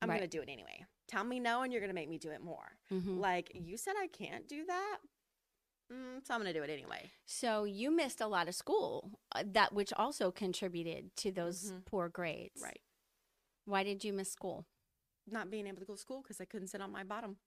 I'm 0.00 0.08
Right. 0.08 0.18
gonna 0.18 0.28
do 0.28 0.40
it 0.42 0.48
anyway. 0.48 0.84
Tell 1.08 1.24
me 1.24 1.40
no, 1.40 1.62
and 1.62 1.72
you're 1.72 1.80
gonna 1.80 1.92
make 1.94 2.08
me 2.08 2.18
do 2.18 2.30
it 2.30 2.40
more. 2.40 2.78
Mm-hmm. 2.92 3.18
Like 3.18 3.50
you 3.54 3.76
said, 3.76 3.94
I 3.98 4.06
can't 4.06 4.46
do 4.48 4.64
that. 4.66 4.98
mm, 5.90 6.24
so 6.26 6.34
I'm 6.34 6.40
going 6.42 6.52
to 6.52 6.58
do 6.58 6.62
it 6.62 6.68
anyway. 6.70 7.10
So 7.24 7.64
you 7.64 7.90
missed 7.90 8.20
a 8.20 8.26
lot 8.26 8.46
of 8.46 8.54
school, 8.54 9.10
uh, 9.34 9.42
that 9.52 9.72
which 9.72 9.90
also 9.94 10.30
contributed 10.30 11.16
to 11.16 11.32
those 11.32 11.72
Mhm. 11.72 11.86
poor 11.86 12.10
grades. 12.10 12.60
Right. 12.62 12.82
Why 13.64 13.84
did 13.84 14.04
you 14.04 14.12
miss 14.12 14.30
school? 14.30 14.66
Not 15.26 15.50
being 15.50 15.66
able 15.66 15.78
to 15.80 15.86
go 15.86 15.94
to 15.94 15.98
school 15.98 16.20
because 16.20 16.42
I 16.42 16.44
couldn't 16.44 16.68
sit 16.68 16.82
on 16.82 16.92
my 16.92 17.04
bottom. 17.04 17.38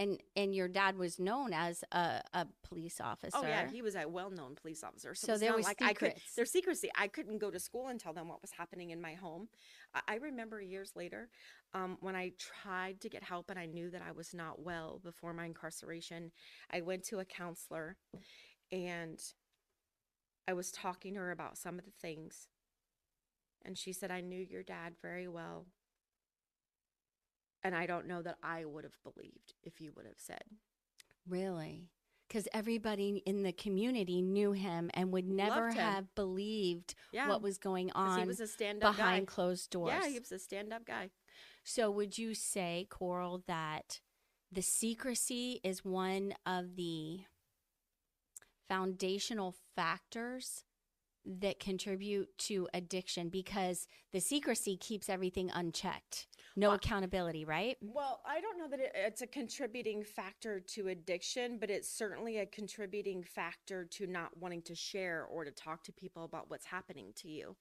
And 0.00 0.18
and 0.34 0.54
your 0.54 0.66
dad 0.66 0.96
was 0.96 1.18
known 1.18 1.52
as 1.52 1.84
a, 1.92 2.22
a 2.32 2.46
police 2.66 3.02
officer. 3.02 3.36
Oh 3.36 3.42
yeah, 3.46 3.68
he 3.70 3.82
was 3.82 3.94
a 3.94 4.08
well-known 4.08 4.54
police 4.54 4.82
officer. 4.82 5.14
So, 5.14 5.34
So 5.34 5.38
there 5.38 5.54
was 5.54 5.66
like 5.66 5.82
I 5.82 5.92
could. 5.92 6.14
There's 6.36 6.50
secrecy. 6.50 6.88
I 6.96 7.06
couldn't 7.06 7.36
go 7.36 7.50
to 7.50 7.60
school 7.60 7.88
and 7.88 8.00
tell 8.00 8.14
them 8.14 8.26
what 8.26 8.40
was 8.40 8.52
happening 8.52 8.90
in 8.90 9.00
my 9.00 9.12
home. 9.12 9.48
I, 9.94 10.00
I 10.08 10.14
remember 10.16 10.58
years 10.62 10.92
later, 10.96 11.28
um, 11.74 11.98
when 12.00 12.16
I 12.16 12.32
tried 12.38 13.02
to 13.02 13.10
get 13.10 13.22
help 13.22 13.50
and 13.50 13.58
I 13.58 13.66
knew 13.66 13.90
that 13.90 14.00
I 14.00 14.12
was 14.12 14.32
not 14.32 14.62
well 14.62 15.00
before 15.04 15.34
my 15.34 15.44
incarceration. 15.44 16.32
I 16.72 16.80
went 16.80 17.04
to 17.08 17.18
a 17.18 17.26
counselor, 17.26 17.98
and 18.72 19.20
I 20.48 20.54
was 20.54 20.72
talking 20.72 21.12
to 21.14 21.20
her 21.20 21.30
about 21.30 21.58
some 21.58 21.78
of 21.78 21.84
the 21.84 21.92
things, 22.00 22.48
and 23.62 23.76
she 23.76 23.92
said, 23.92 24.10
"I 24.10 24.22
knew 24.22 24.40
your 24.40 24.62
dad 24.62 24.94
very 25.02 25.28
well." 25.28 25.66
And 27.62 27.74
I 27.74 27.86
don't 27.86 28.06
know 28.06 28.22
that 28.22 28.36
I 28.42 28.64
would 28.64 28.84
have 28.84 28.96
believed 29.02 29.54
if 29.62 29.80
you 29.80 29.92
would 29.96 30.06
have 30.06 30.18
said. 30.18 30.42
really 31.28 31.90
because 32.28 32.46
everybody 32.54 33.22
in 33.26 33.42
the 33.42 33.52
community 33.52 34.22
knew 34.22 34.52
him 34.52 34.88
and 34.94 35.10
would 35.12 35.26
never 35.28 35.72
have 35.72 36.14
believed 36.14 36.94
Yeah, 37.12 37.28
what 37.28 37.42
was 37.42 37.58
going 37.58 37.90
on 37.92 38.20
he 38.20 38.24
was 38.24 38.38
a 38.38 38.46
stand-up 38.46 38.94
behind 38.96 39.26
guy. 39.26 39.34
closed 39.34 39.68
doors. 39.70 39.92
Yeah, 39.92 40.08
he 40.08 40.18
was 40.20 40.30
a 40.30 40.38
stand-up 40.38 40.84
guy. 40.86 41.10
So, 41.64 41.90
would 41.90 42.16
you 42.18 42.34
say, 42.34 42.86
Coral, 42.88 43.42
that 43.48 44.00
the 44.52 44.62
secrecy 44.62 45.60
is 45.64 45.84
one 45.84 46.34
of 46.46 46.76
the 46.76 47.20
foundational 48.68 49.54
factors 49.74 50.64
that 51.24 51.60
contribute 51.60 52.28
to 52.38 52.68
addiction 52.74 53.28
because 53.28 53.86
the 54.12 54.20
secrecy 54.20 54.76
keeps 54.76 55.08
everything 55.08 55.50
unchecked? 55.52 56.26
No 56.56 56.68
Well- 56.68 56.76
accountability, 56.76 57.44
right? 57.44 57.76
Well, 57.80 58.22
I 58.26 58.40
don't 58.40 58.58
know 58.58 58.68
that 58.68 58.80
it, 58.80 58.92
it's 58.94 59.22
a 59.22 59.26
contributing 59.26 60.02
factor 60.02 60.60
to 60.60 60.88
addiction, 60.88 61.58
but 61.58 61.70
it's 61.70 61.88
certainly 61.88 62.38
a 62.38 62.46
contributing 62.46 63.22
factor 63.22 63.84
to 63.84 64.06
not 64.06 64.36
wanting 64.36 64.62
to 64.62 64.74
share 64.74 65.24
or 65.24 65.44
to 65.44 65.50
talk 65.52 65.84
to 65.84 65.92
people 65.92 66.24
about 66.24 66.50
what's 66.50 66.66
happening 66.66 67.12
to 67.16 67.28
you. 67.28 67.56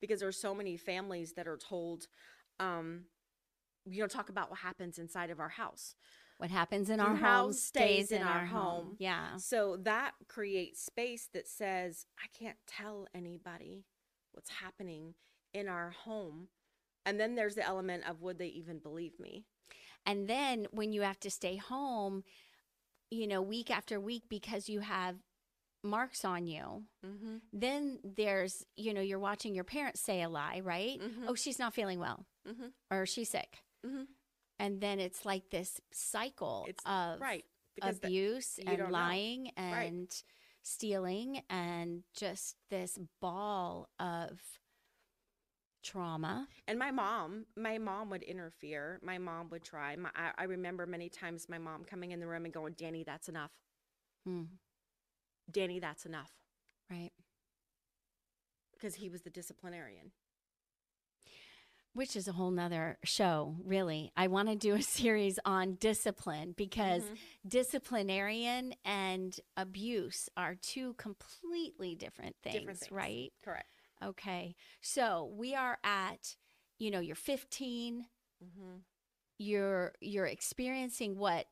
Because 0.00 0.20
there's 0.20 0.40
so 0.40 0.54
many 0.54 0.76
families 0.76 1.34
that 1.34 1.46
are 1.46 1.58
told, 1.58 2.06
um, 2.58 3.04
you 3.84 4.00
know, 4.00 4.06
talk 4.06 4.30
about 4.30 4.48
what 4.50 4.60
happens 4.60 4.98
inside 4.98 5.30
of 5.30 5.40
our 5.40 5.48
house. 5.50 5.94
What 6.40 6.50
happens 6.50 6.88
in 6.88 7.00
our 7.00 7.14
home 7.16 7.52
stays 7.52 8.10
in, 8.10 8.22
our, 8.22 8.40
our 8.40 8.46
home. 8.46 8.84
home. 8.86 8.96
Yeah. 8.98 9.36
So 9.36 9.76
that 9.82 10.12
creates 10.26 10.82
space 10.82 11.28
that 11.34 11.46
says, 11.46 12.06
I 12.18 12.26
can't 12.36 12.56
tell 12.66 13.06
anybody 13.14 13.84
what's 14.32 14.48
happening 14.50 15.14
in 15.52 15.68
our 15.68 15.90
home. 15.90 16.48
And 17.04 17.20
then 17.20 17.34
there's 17.34 17.56
the 17.56 17.66
element 17.66 18.04
of 18.08 18.22
would 18.22 18.38
they 18.38 18.46
even 18.48 18.78
believe 18.78 19.20
me? 19.20 19.44
And 20.06 20.28
then 20.28 20.66
when 20.70 20.92
you 20.92 21.02
have 21.02 21.20
to 21.20 21.30
stay 21.30 21.56
home, 21.56 22.24
you 23.10 23.26
know, 23.26 23.42
week 23.42 23.70
after 23.70 24.00
week 24.00 24.22
because 24.30 24.68
you 24.68 24.80
have 24.80 25.16
marks 25.84 26.24
on 26.24 26.46
you, 26.46 26.84
Mm-hmm. 27.04 27.36
then 27.52 27.98
there's, 28.04 28.64
you 28.76 28.94
know, 28.94 29.00
you're 29.00 29.18
watching 29.18 29.54
your 29.54 29.64
parents 29.64 30.00
say 30.00 30.22
a 30.22 30.28
lie, 30.28 30.60
right? 30.62 31.00
Mhm. 31.00 31.24
Oh, 31.28 31.34
she's 31.34 31.58
not 31.58 31.74
feeling 31.74 31.98
well 31.98 32.24
Mm-hmm. 32.48 32.68
or 32.90 33.04
she's 33.06 33.28
sick. 33.30 33.58
And 34.60 34.80
then 34.80 35.00
it's 35.00 35.24
like 35.24 35.50
this 35.50 35.80
cycle 35.92 36.66
It's 36.68 36.82
of 36.86 37.20
right 37.20 37.44
because 37.74 37.98
the- 38.00 38.08
abuse 38.08 38.58
and 38.58 38.76
don't 38.78 38.88
know. 38.88 38.92
lying 38.92 39.50
and 39.56 40.08
stealing 40.62 41.42
and 41.48 42.02
just 42.14 42.56
this 42.68 42.98
ball 43.20 43.88
of 43.98 44.38
trauma. 45.82 46.46
and 46.68 46.78
my 46.78 46.90
mom 46.90 47.46
my 47.56 47.78
mom 47.78 48.10
would 48.10 48.22
interfere. 48.22 49.00
My 49.02 49.16
mom 49.18 49.48
would 49.50 49.62
try. 49.62 49.96
My, 49.96 50.10
I, 50.14 50.32
I 50.36 50.44
remember 50.44 50.86
many 50.86 51.08
times 51.08 51.48
my 51.48 51.58
mom 51.58 51.84
coming 51.84 52.10
in 52.10 52.20
the 52.20 52.26
room 52.26 52.44
and 52.44 52.52
going 52.52 52.74
danny 52.74 53.02
that's 53.02 53.28
enough. 53.30 53.50
Hmm, 54.26 54.42
danny 55.50 55.78
that's 55.80 56.04
enough. 56.04 56.30
Right. 56.90 57.12
because 58.72 58.96
he 58.96 59.08
was 59.08 59.22
the 59.22 59.30
disciplinarian 59.30 60.10
Which 61.92 62.14
is 62.14 62.28
a 62.28 62.32
whole 62.32 62.50
nother 62.52 62.98
show, 63.04 63.56
really. 63.64 64.12
I 64.16 64.28
want 64.28 64.48
to 64.48 64.54
do 64.56 64.74
a 64.74 64.82
series 64.98 65.38
on 65.44 65.74
discipline 65.74 66.54
because 66.56 67.02
Mhm. 67.02 67.16
disciplinarian 67.48 68.74
and 68.84 69.38
abuse 69.56 70.28
are 70.36 70.54
two 70.54 70.94
completely 70.94 71.94
different 71.96 72.36
things, 72.42 72.58
Different 72.60 72.78
things. 72.80 72.92
right? 72.92 73.32
correct 73.42 73.66
Okay. 74.02 74.54
So 74.80 75.30
we 75.36 75.54
are 75.54 75.78
at, 75.84 76.36
you 76.78 76.90
know, 76.90 77.00
you're 77.00 77.14
15, 77.16 78.06
mm-hmm. 78.42 78.76
you're 79.38 79.92
you're 80.00 80.26
experiencing 80.26 81.18
what 81.18 81.46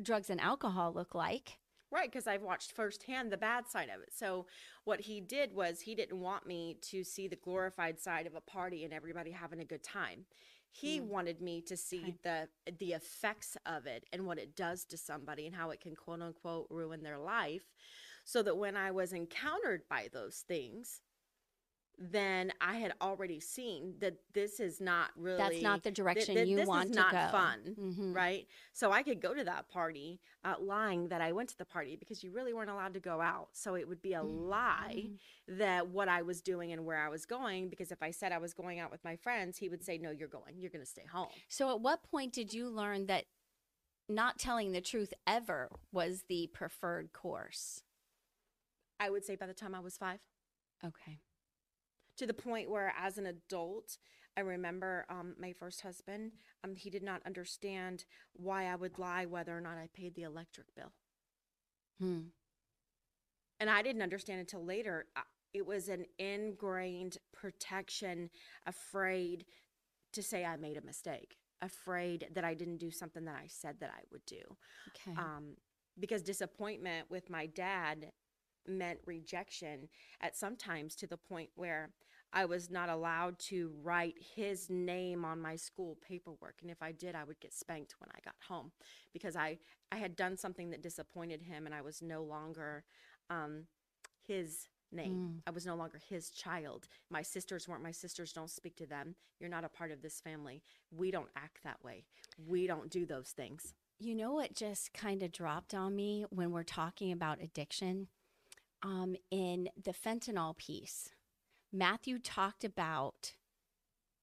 drugs 0.00 0.30
and 0.30 0.40
alcohol 0.40 0.92
look 0.94 1.14
like. 1.14 1.58
Right, 1.94 2.10
because 2.10 2.26
I've 2.26 2.42
watched 2.42 2.72
firsthand 2.72 3.30
the 3.30 3.36
bad 3.36 3.68
side 3.68 3.88
of 3.88 4.02
it. 4.02 4.12
So, 4.12 4.46
what 4.84 5.02
he 5.02 5.20
did 5.20 5.54
was 5.54 5.80
he 5.80 5.94
didn't 5.94 6.18
want 6.18 6.44
me 6.44 6.76
to 6.90 7.04
see 7.04 7.28
the 7.28 7.36
glorified 7.36 8.00
side 8.00 8.26
of 8.26 8.34
a 8.34 8.40
party 8.40 8.84
and 8.84 8.92
everybody 8.92 9.30
having 9.30 9.60
a 9.60 9.64
good 9.64 9.84
time. 9.84 10.26
He 10.72 10.98
Mm. 10.98 11.08
wanted 11.08 11.40
me 11.40 11.60
to 11.62 11.76
see 11.76 12.02
Okay. 12.02 12.18
the 12.24 12.48
the 12.80 12.94
effects 12.94 13.56
of 13.64 13.86
it 13.86 14.06
and 14.12 14.26
what 14.26 14.38
it 14.38 14.56
does 14.56 14.84
to 14.86 14.96
somebody 14.96 15.46
and 15.46 15.54
how 15.54 15.70
it 15.70 15.80
can 15.80 15.94
quote 15.94 16.20
unquote 16.20 16.66
ruin 16.68 17.04
their 17.04 17.18
life. 17.18 17.72
So 18.24 18.42
that 18.42 18.56
when 18.56 18.76
I 18.76 18.90
was 18.90 19.12
encountered 19.12 19.88
by 19.88 20.08
those 20.12 20.38
things, 20.48 21.00
then 21.98 22.52
I 22.60 22.74
had 22.76 22.92
already 23.00 23.38
seen 23.40 23.94
that 24.00 24.14
this 24.32 24.58
is 24.58 24.80
not 24.80 25.10
really 25.16 25.38
That's 25.38 25.62
not 25.62 25.82
the 25.82 25.90
th- 25.90 25.94
direction 25.96 26.34
th- 26.34 26.48
you 26.48 26.56
this 26.56 26.66
want 26.66 26.86
is 26.86 26.90
to 26.96 26.96
not 26.96 27.12
go. 27.12 27.28
fun 27.30 27.76
Mhm. 27.78 28.14
right? 28.14 28.46
So 28.72 28.90
I 28.90 29.02
could 29.02 29.20
go 29.20 29.32
to 29.34 29.44
that 29.44 29.68
party 29.68 30.20
uh, 30.44 30.56
lying 30.60 31.08
that 31.08 31.20
I 31.20 31.32
went 31.32 31.48
to 31.50 31.56
the 31.58 31.64
party 31.64 31.96
because 31.96 32.22
you 32.24 32.30
really 32.32 32.52
weren't 32.52 32.70
allowed 32.70 32.94
to 32.94 33.00
go 33.00 33.20
out. 33.20 33.48
So 33.52 33.76
it 33.76 33.88
would 33.88 34.02
be 34.02 34.14
a 34.14 34.22
lie 34.22 35.04
Mhm. 35.06 35.18
that 35.58 35.86
what 35.88 36.08
I 36.08 36.22
was 36.22 36.42
doing 36.42 36.72
and 36.72 36.84
where 36.84 36.98
I 36.98 37.08
was 37.08 37.26
going. 37.26 37.68
Because 37.68 37.92
if 37.92 38.02
I 38.02 38.10
said 38.10 38.32
I 38.32 38.38
was 38.38 38.52
going 38.54 38.78
out 38.80 38.90
with 38.90 39.04
my 39.04 39.16
friends, 39.16 39.58
he 39.58 39.68
would 39.68 39.84
say, 39.84 39.96
No, 39.96 40.10
you're 40.10 40.28
going. 40.28 40.58
You're 40.58 40.70
going 40.70 40.84
to 40.84 40.90
stay 40.90 41.06
home. 41.06 41.28
So 41.48 41.70
at 41.70 41.80
what 41.80 42.02
point 42.02 42.32
did 42.32 42.52
you 42.52 42.68
learn 42.68 43.06
that 43.06 43.26
not 44.08 44.38
telling 44.38 44.72
the 44.72 44.80
truth 44.82 45.14
ever 45.26 45.70
was 45.92 46.24
the 46.28 46.48
preferred 46.48 47.12
course? 47.12 47.82
I 49.00 49.10
would 49.10 49.24
say 49.24 49.34
by 49.36 49.46
the 49.46 49.54
time 49.54 49.74
I 49.74 49.80
was 49.80 49.96
five, 49.96 50.20
Okay. 50.84 51.20
To 52.16 52.26
the 52.26 52.34
point 52.34 52.70
where 52.70 52.92
as 52.98 53.18
an 53.18 53.26
adult, 53.26 53.98
I 54.36 54.40
remember 54.40 55.06
um, 55.08 55.34
my 55.38 55.52
first 55.52 55.80
husband, 55.82 56.32
um, 56.64 56.74
he 56.74 56.90
did 56.90 57.02
not 57.02 57.22
understand 57.26 58.04
why 58.34 58.66
I 58.66 58.74
would 58.76 58.98
lie 58.98 59.26
whether 59.26 59.56
or 59.56 59.60
not 59.60 59.76
I 59.78 59.88
paid 59.94 60.14
the 60.14 60.22
electric 60.22 60.74
bill. 60.74 60.92
Hmm. 62.00 62.20
and 63.60 63.70
I 63.70 63.82
didn't 63.82 64.02
understand 64.02 64.40
until 64.40 64.64
later. 64.64 65.06
uh, 65.16 65.20
It 65.52 65.64
was 65.66 65.88
an 65.88 66.06
ingrained 66.18 67.18
protection, 67.32 68.30
afraid 68.66 69.46
to 70.12 70.22
say 70.22 70.44
I 70.44 70.56
made 70.56 70.76
a 70.76 70.82
mistake, 70.84 71.36
afraid 71.62 72.26
that 72.34 72.44
I 72.44 72.54
didn't 72.54 72.78
do 72.78 72.90
something 72.90 73.24
that 73.26 73.36
I 73.36 73.46
said 73.46 73.76
that 73.80 73.90
I 73.90 74.02
would 74.10 74.24
do. 74.26 74.42
Okay. 74.88 75.16
Um, 75.16 75.56
because 75.98 76.22
disappointment 76.22 77.08
with 77.10 77.30
my 77.30 77.46
dad 77.46 78.10
meant 78.66 78.98
rejection 79.06 79.88
at 80.20 80.36
sometimes 80.36 80.94
to 80.96 81.06
the 81.06 81.16
point 81.16 81.50
where 81.54 81.90
I 82.32 82.46
was 82.46 82.68
not 82.68 82.88
allowed 82.88 83.38
to 83.40 83.72
write 83.82 84.16
his 84.34 84.68
name 84.68 85.24
on 85.24 85.40
my 85.40 85.54
school 85.54 85.96
paperwork. 86.06 86.56
And 86.62 86.70
if 86.70 86.82
I 86.82 86.90
did, 86.90 87.14
I 87.14 87.22
would 87.22 87.38
get 87.38 87.54
spanked 87.54 87.94
when 88.00 88.10
I 88.10 88.18
got 88.24 88.34
home 88.48 88.72
because 89.12 89.36
I, 89.36 89.58
I 89.92 89.96
had 89.96 90.16
done 90.16 90.36
something 90.36 90.70
that 90.70 90.82
disappointed 90.82 91.42
him 91.42 91.66
and 91.66 91.74
I 91.74 91.80
was 91.80 92.02
no 92.02 92.22
longer 92.24 92.84
um, 93.30 93.66
his 94.26 94.66
name. 94.90 95.22
I 95.46 95.50
was 95.50 95.64
no 95.64 95.76
longer 95.76 96.00
his 96.08 96.30
child. 96.30 96.88
My 97.08 97.22
sisters 97.22 97.68
weren't 97.68 97.82
my 97.82 97.92
sisters. 97.92 98.32
Don't 98.32 98.50
speak 98.50 98.76
to 98.76 98.86
them. 98.86 99.14
You're 99.38 99.50
not 99.50 99.64
a 99.64 99.68
part 99.68 99.92
of 99.92 100.02
this 100.02 100.20
family. 100.20 100.62
We 100.90 101.10
don't 101.12 101.30
act 101.36 101.62
that 101.62 101.82
way. 101.84 102.04
We 102.44 102.66
don't 102.66 102.90
do 102.90 103.06
those 103.06 103.30
things. 103.30 103.74
You 104.00 104.14
know 104.16 104.32
what 104.32 104.54
just 104.54 104.92
kind 104.92 105.22
of 105.22 105.30
dropped 105.30 105.72
on 105.72 105.94
me 105.94 106.24
when 106.30 106.50
we're 106.50 106.64
talking 106.64 107.12
about 107.12 107.40
addiction? 107.42 108.08
Um, 108.84 109.16
in 109.30 109.70
the 109.82 109.92
fentanyl 109.92 110.56
piece, 110.56 111.10
Matthew 111.72 112.18
talked 112.18 112.64
about 112.64 113.32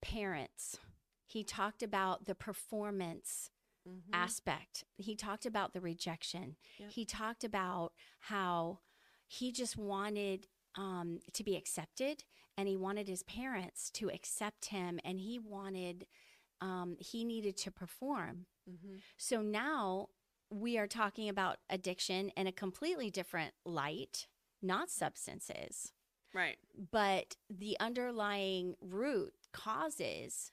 parents. 0.02 0.78
He 1.26 1.44
talked 1.44 1.84
about 1.84 2.26
the 2.26 2.36
performance 2.36 3.50
Mm-hmm. 3.90 4.14
aspect. 4.14 4.84
He 4.98 5.16
talked 5.16 5.44
about 5.44 5.74
the 5.74 5.82
rejection. 5.82 6.56
Yep. 6.78 6.92
He 6.92 7.04
talked 7.04 7.44
about 7.44 7.94
how 8.20 8.78
he 9.28 9.52
just 9.52 9.76
wanted 9.76 10.46
um, 10.78 11.18
to 11.34 11.44
be 11.44 11.56
accepted 11.56 12.24
and 12.56 12.68
he 12.68 12.78
wanted 12.78 13.08
his 13.08 13.24
parents 13.24 13.90
to 13.96 14.12
accept 14.12 14.66
him 14.66 15.00
and 15.04 15.20
he 15.20 15.40
wanted, 15.40 16.06
um, 16.62 16.96
he 17.00 17.24
needed 17.26 17.58
to 17.58 17.72
perform. 17.72 18.46
Mm-hmm. 18.70 18.98
So 19.18 19.42
now 19.42 20.10
we 20.52 20.78
are 20.78 20.86
talking 20.86 21.28
about 21.28 21.58
addiction 21.68 22.30
in 22.38 22.46
a 22.46 22.52
completely 22.52 23.10
different 23.10 23.56
light, 23.66 24.28
not 24.62 24.90
substances, 24.90 25.92
Right. 26.34 26.58
but 26.92 27.36
the 27.50 27.78
underlying 27.80 28.76
root 28.82 29.34
causes 29.54 30.52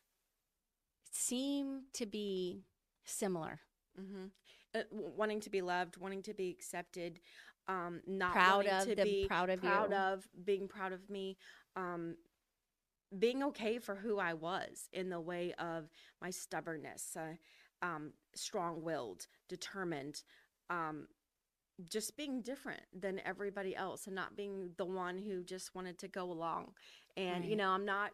seem 1.10 1.84
to 1.94 2.06
be 2.06 2.64
similar. 3.04 3.60
Mm-hmm. 3.98 4.26
Uh, 4.74 4.82
wanting 4.90 5.40
to 5.40 5.50
be 5.50 5.62
loved, 5.62 5.96
wanting 5.96 6.22
to 6.22 6.34
be 6.34 6.50
accepted, 6.50 7.20
um, 7.68 8.02
not 8.06 8.32
Proud 8.32 8.66
of 8.66 8.84
to 8.84 8.94
them, 8.94 9.06
be 9.06 9.26
proud 9.26 9.50
of 9.50 9.60
proud 9.60 9.90
you. 9.90 9.96
of 9.96 10.28
being 10.44 10.68
proud 10.68 10.92
of 10.92 11.08
me, 11.10 11.36
um, 11.76 12.16
being 13.18 13.42
okay 13.42 13.78
for 13.78 13.94
who 13.94 14.18
I 14.18 14.34
was 14.34 14.88
in 14.92 15.08
the 15.08 15.20
way 15.20 15.54
of 15.58 15.90
my 16.20 16.30
stubbornness, 16.30 17.16
uh, 17.16 17.34
um, 17.82 18.12
strong-willed, 18.34 19.26
determined, 19.48 20.22
um, 20.68 21.08
just 21.84 22.16
being 22.16 22.42
different 22.42 22.82
than 22.98 23.20
everybody 23.24 23.76
else, 23.76 24.06
and 24.06 24.14
not 24.14 24.36
being 24.36 24.70
the 24.76 24.84
one 24.84 25.18
who 25.18 25.42
just 25.42 25.74
wanted 25.74 25.98
to 25.98 26.08
go 26.08 26.30
along. 26.30 26.72
And 27.16 27.44
you 27.44 27.56
know, 27.56 27.70
I'm 27.70 27.84
not 27.84 28.12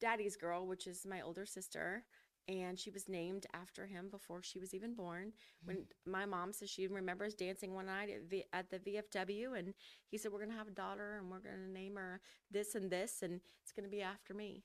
daddy's 0.00 0.36
girl, 0.36 0.66
which 0.66 0.86
is 0.86 1.06
my 1.06 1.20
older 1.20 1.46
sister. 1.46 2.04
And 2.48 2.78
she 2.78 2.90
was 2.90 3.08
named 3.08 3.44
after 3.54 3.86
him 3.86 4.08
before 4.08 4.40
she 4.40 4.60
was 4.60 4.72
even 4.72 4.94
born 4.94 5.32
when 5.64 5.78
mm. 5.78 5.84
my 6.06 6.24
mom 6.24 6.52
says 6.52 6.70
she 6.70 6.86
remembers 6.86 7.34
dancing 7.34 7.74
one 7.74 7.86
night 7.86 8.08
at, 8.08 8.30
v- 8.30 8.44
at 8.52 8.70
the 8.70 8.78
VFW, 8.78 9.58
and 9.58 9.74
he 10.06 10.16
said, 10.16 10.30
We're 10.30 10.38
going 10.38 10.52
to 10.52 10.56
have 10.56 10.68
a 10.68 10.72
daughter 10.72 11.18
and 11.18 11.28
we're 11.28 11.40
going 11.40 11.56
to 11.56 11.72
name 11.72 11.96
her 11.96 12.20
this 12.52 12.76
and 12.76 12.88
this, 12.88 13.22
and 13.22 13.40
it's 13.60 13.72
going 13.72 13.82
to 13.82 13.90
be 13.90 14.00
after 14.00 14.32
me. 14.32 14.62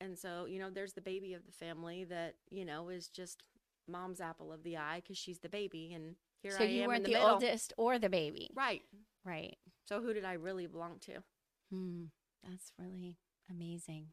And 0.00 0.18
so, 0.18 0.46
you 0.46 0.58
know, 0.58 0.70
there's 0.70 0.94
the 0.94 1.00
baby 1.00 1.34
of 1.34 1.46
the 1.46 1.52
family 1.52 2.04
that, 2.04 2.34
you 2.50 2.64
know, 2.64 2.88
is 2.88 3.08
just 3.08 3.44
mom's 3.86 4.20
apple 4.20 4.52
of 4.52 4.62
the 4.62 4.76
eye 4.76 5.00
because 5.02 5.18
she's 5.18 5.38
the 5.38 5.48
baby. 5.48 5.92
And 5.94 6.16
here 6.42 6.52
so 6.52 6.64
I 6.64 6.66
you 6.66 6.86
weren't 6.86 7.04
the, 7.04 7.14
the, 7.14 7.22
oldest 7.22 7.72
or 7.76 7.98
the 7.98 8.08
baby. 8.08 8.50
Right. 8.54 8.82
Right. 9.24 9.56
So, 9.84 10.00
who 10.00 10.12
did 10.12 10.24
I 10.24 10.34
really 10.34 10.66
belong 10.66 10.98
to? 11.00 11.22
Hmm, 11.70 12.04
that's 12.42 12.72
really 12.78 13.18
amazing. 13.50 14.06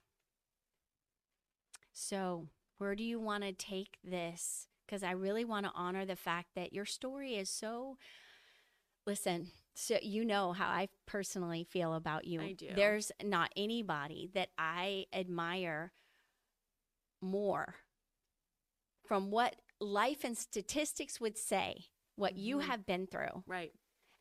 So, 1.94 2.48
where 2.78 2.96
do 2.96 3.04
you 3.04 3.20
want 3.20 3.44
to 3.44 3.54
take 3.54 3.98
this? 4.04 4.68
Because 4.86 5.04
I 5.04 5.12
really 5.12 5.46
want 5.46 5.66
to 5.66 5.72
honor 5.76 6.06
the 6.06 6.16
fact 6.16 6.50
that 6.56 6.74
your 6.74 6.86
story 6.86 7.36
is 7.36 7.50
so. 7.50 7.98
Listen, 9.06 9.48
so 9.74 9.98
you 10.02 10.26
know 10.26 10.54
how 10.54 10.68
I 10.68 10.90
personally 11.06 11.64
feel 11.64 11.94
about 11.94 12.26
you. 12.26 12.42
I 12.42 12.54
do. 12.54 12.70
There's 12.76 13.12
not 13.24 13.52
anybody 13.56 14.30
that 14.34 14.50
I 14.58 15.06
admire 15.14 15.92
more 17.22 17.76
from 19.08 19.32
what 19.32 19.56
life 19.80 20.24
and 20.24 20.38
statistics 20.38 21.22
would 21.22 21.38
say, 21.38 21.86
what 22.18 22.36
you 22.38 22.58
Mhm. 22.58 22.62
have 22.64 22.86
been 22.86 23.08
through 23.08 23.44
Right. 23.48 23.74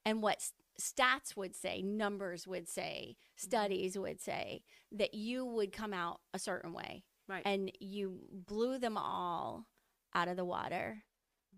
and 0.05 0.23
what 0.23 0.53
stats 0.81 1.37
would 1.37 1.55
say, 1.57 1.83
numbers 1.83 2.47
would 2.47 2.69
say, 2.69 3.17
Mm-hmm. 3.17 3.47
studies 3.49 3.99
would 3.99 4.21
say, 4.21 4.63
that 4.93 5.15
you 5.15 5.45
would 5.45 5.73
come 5.73 5.93
out 5.93 6.21
a 6.33 6.39
certain 6.39 6.73
way. 6.73 7.05
Right. 7.29 7.43
And 7.45 7.73
you 7.81 8.21
blew 8.31 8.79
them 8.79 8.97
all 8.97 9.67
out 10.15 10.29
of 10.29 10.37
the 10.37 10.45
water, 10.45 11.03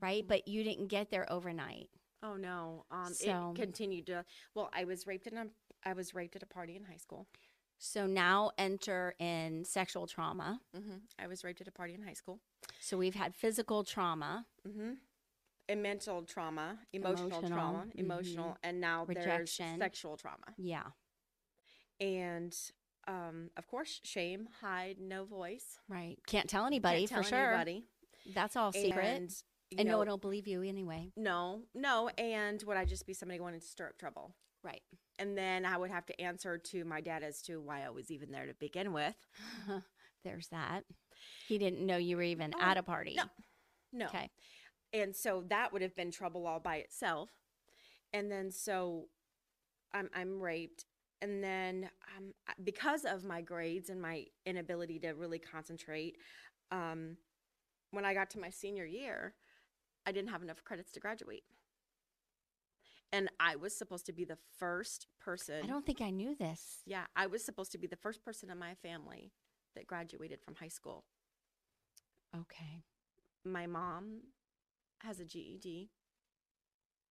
right? 0.00 0.24
Mhm. 0.24 0.28
But 0.28 0.48
you 0.48 0.64
didn't 0.64 0.86
get 0.88 1.10
there 1.10 1.30
overnight. 1.30 1.90
Oh 2.22 2.36
no. 2.36 2.86
Um 2.90 3.12
So- 3.12 3.50
it 3.52 3.56
continued 3.56 4.06
to 4.06 4.24
well, 4.54 4.70
I 4.72 4.84
was 4.84 5.06
raped 5.06 5.26
in 5.26 5.36
a 5.36 5.50
I 5.84 5.92
was 5.92 6.14
raped 6.14 6.34
at 6.36 6.42
a 6.42 6.46
party 6.46 6.74
in 6.76 6.84
high 6.84 6.96
school. 6.96 7.28
So 7.80 8.06
now 8.08 8.50
enter 8.58 9.14
in 9.20 9.64
sexual 9.64 10.06
trauma. 10.08 10.60
hmm 10.74 10.98
I 11.18 11.26
was 11.28 11.44
raped 11.44 11.60
at 11.60 11.68
a 11.68 11.72
party 11.72 11.94
in 11.94 12.02
high 12.02 12.14
school. 12.14 12.40
So 12.80 12.96
we've 12.98 13.14
had 13.14 13.34
physical 13.36 13.84
trauma, 13.84 14.46
hmm 14.64 14.80
And 14.80 14.98
mental 15.76 16.22
trauma, 16.22 16.78
emotional, 16.92 17.28
Emotional, 17.28 17.50
trauma, 17.50 17.84
mhm. 17.86 17.98
emotional, 18.00 18.58
and 18.62 18.80
now 18.80 19.04
Rejection. 19.04 19.66
there's 19.66 19.78
sexual 19.80 20.16
trauma. 20.16 20.46
yeah, 20.56 20.84
And 22.00 22.56
um, 23.06 23.50
of 23.56 23.66
course, 23.66 24.00
shame, 24.04 24.48
hide, 24.60 24.96
no 25.00 25.24
voice. 25.24 25.78
right. 25.88 26.18
Can't 26.26 26.48
tell 26.48 26.66
anybody 26.66 27.00
Can't 27.00 27.10
tell 27.10 27.22
for 27.22 27.28
sure. 27.28 27.48
anybody. 27.54 27.84
That's 28.34 28.56
all 28.56 28.72
secret, 28.72 29.04
and, 29.04 29.34
And, 29.72 29.80
you 29.80 29.84
no 29.84 29.92
know, 29.92 29.98
one 29.98 30.08
will 30.08 30.18
believe 30.18 30.46
you 30.46 30.62
anyway. 30.62 31.12
no, 31.16 31.62
no. 31.74 32.08
And 32.18 32.62
would 32.64 32.76
I 32.76 32.84
just 32.84 33.06
be 33.06 33.14
somebody 33.14 33.40
wanting 33.40 33.60
to 33.60 33.66
stir 33.66 33.88
up 33.88 33.98
trouble? 33.98 34.34
Right. 34.62 34.82
And 35.18 35.36
then 35.38 35.64
I 35.64 35.76
would 35.76 35.90
have 35.90 36.04
to 36.06 36.20
answer 36.20 36.58
to 36.58 36.84
my 36.84 37.00
dad 37.00 37.22
as 37.22 37.40
to 37.42 37.60
why 37.60 37.84
I 37.84 37.90
was 37.90 38.10
even 38.10 38.30
there 38.30 38.46
to 38.46 38.54
begin 38.54 38.92
with. 38.92 39.14
There's 40.24 40.48
that. 40.48 40.84
He 41.46 41.58
didn't 41.58 41.84
know 41.84 41.96
you 41.96 42.16
were 42.16 42.22
even 42.22 42.52
Oh, 42.56 42.60
at 42.60 42.76
a 42.76 42.82
party. 42.82 43.14
no. 43.16 43.24
No. 43.92 44.06
Okay. 44.06 44.30
And 44.92 45.14
so 45.14 45.44
that 45.48 45.72
would 45.72 45.82
have 45.82 45.94
been 45.94 46.10
trouble 46.10 46.46
all 46.46 46.60
by 46.60 46.76
itself 46.76 47.30
and 48.12 48.30
then 48.30 48.50
so 48.50 49.06
i'm 49.92 50.08
i'm 50.14 50.40
raped 50.40 50.84
and 51.20 51.42
then 51.42 51.90
um, 52.16 52.32
because 52.64 53.04
of 53.04 53.24
my 53.24 53.40
grades 53.42 53.90
and 53.90 54.00
my 54.00 54.24
inability 54.46 54.98
to 54.98 55.10
really 55.10 55.38
concentrate 55.38 56.16
um, 56.70 57.16
when 57.90 58.04
i 58.04 58.14
got 58.14 58.30
to 58.30 58.38
my 58.38 58.50
senior 58.50 58.84
year 58.84 59.34
i 60.06 60.12
didn't 60.12 60.30
have 60.30 60.42
enough 60.42 60.62
credits 60.64 60.92
to 60.92 61.00
graduate 61.00 61.44
and 63.12 63.28
i 63.40 63.56
was 63.56 63.74
supposed 63.76 64.06
to 64.06 64.12
be 64.12 64.24
the 64.24 64.38
first 64.58 65.06
person 65.20 65.62
I 65.64 65.66
don't 65.66 65.84
think 65.84 66.00
I 66.00 66.10
knew 66.10 66.34
this. 66.34 66.78
yeah 66.86 67.04
i 67.16 67.26
was 67.26 67.44
supposed 67.44 67.72
to 67.72 67.78
be 67.78 67.86
the 67.86 67.96
first 67.96 68.24
person 68.24 68.50
in 68.50 68.58
my 68.58 68.74
family 68.74 69.32
that 69.76 69.86
graduated 69.86 70.40
from 70.42 70.54
high 70.54 70.68
school 70.68 71.04
Okay. 72.36 72.82
my 73.44 73.66
mom 73.66 74.20
has 75.00 75.20
a 75.20 75.24
GED. 75.24 75.90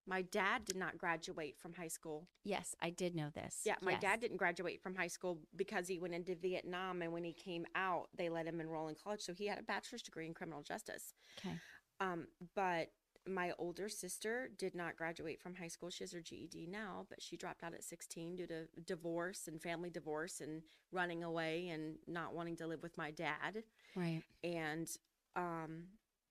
My 0.10 0.22
dad 0.22 0.64
did 0.64 0.78
not 0.78 0.98
graduate 0.98 1.58
from 1.60 1.74
high 1.74 1.90
school. 1.90 2.28
Yes, 2.46 2.76
I 2.82 2.92
did 2.92 3.14
know 3.14 3.30
this. 3.36 3.62
Yeah, 3.66 3.76
my 3.82 3.92
Yes. 3.92 4.02
dad 4.02 4.20
didn't 4.22 4.38
graduate 4.38 4.82
from 4.82 4.96
high 4.96 5.08
school 5.10 5.42
because 5.56 5.88
he 5.90 6.00
went 6.00 6.14
into 6.14 6.34
Vietnam 6.36 7.02
and 7.02 7.12
when 7.12 7.26
he 7.26 7.34
came 7.34 7.66
out, 7.76 8.08
they 8.16 8.30
let 8.30 8.46
him 8.48 8.62
enroll 8.62 8.88
in 8.88 8.96
college. 8.96 9.22
So 9.22 9.34
he 9.34 9.48
had 9.48 9.60
a 9.60 9.64
bachelor's 9.64 10.02
degree 10.04 10.26
in 10.26 10.34
criminal 10.34 10.62
justice. 10.62 11.14
Okay. 11.40 11.58
Um, 12.00 12.28
but 12.56 12.88
my 13.28 13.52
older 13.60 13.90
sister 13.90 14.50
did 14.58 14.74
not 14.76 14.96
graduate 14.96 15.42
from 15.42 15.56
high 15.56 15.68
school. 15.68 15.90
She 15.90 16.06
has 16.06 16.14
her 16.14 16.22
GED 16.22 16.68
now, 16.68 17.06
but 17.10 17.22
she 17.22 17.36
dropped 17.36 17.62
out 17.62 17.74
at 17.74 17.84
16 17.84 18.38
due 18.38 18.48
to 18.48 18.68
divorce 18.86 19.50
and 19.50 19.62
family 19.62 19.90
divorce 19.90 20.40
and 20.40 20.62
running 20.94 21.26
away 21.26 21.68
and 21.68 21.98
not 22.08 22.34
wanting 22.34 22.56
to 22.58 22.68
live 22.68 22.82
with 22.82 22.98
my 22.98 23.12
dad 23.12 23.64
Right. 23.94 24.24
and 24.42 24.90
um 25.36 25.88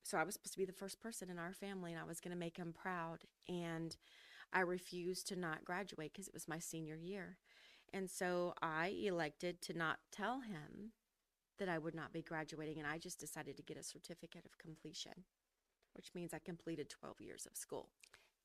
so 0.06 0.16
i 0.18 0.22
was 0.24 0.34
supposed 0.34 0.52
to 0.52 0.58
be 0.58 0.64
the 0.64 0.72
first 0.72 1.00
person 1.00 1.28
in 1.30 1.38
our 1.38 1.52
family 1.52 1.92
and 1.92 2.00
i 2.00 2.04
was 2.04 2.20
going 2.20 2.30
to 2.32 2.38
make 2.38 2.56
him 2.56 2.72
proud 2.72 3.18
and 3.48 3.96
i 4.52 4.60
refused 4.60 5.26
to 5.28 5.36
not 5.36 5.64
graduate 5.64 6.12
because 6.12 6.28
it 6.28 6.34
was 6.34 6.48
my 6.48 6.58
senior 6.58 6.96
year 6.96 7.36
and 7.92 8.08
so 8.10 8.54
i 8.62 8.94
elected 9.04 9.60
to 9.62 9.72
not 9.72 9.98
tell 10.12 10.40
him 10.40 10.92
that 11.58 11.68
i 11.68 11.78
would 11.78 11.94
not 11.94 12.12
be 12.12 12.22
graduating 12.22 12.78
and 12.78 12.86
i 12.86 12.98
just 12.98 13.18
decided 13.18 13.56
to 13.56 13.62
get 13.62 13.76
a 13.78 13.82
certificate 13.82 14.44
of 14.46 14.58
completion 14.58 15.24
which 15.94 16.10
means 16.14 16.32
i 16.34 16.38
completed 16.38 16.88
12 16.90 17.20
years 17.20 17.46
of 17.46 17.56
school 17.56 17.88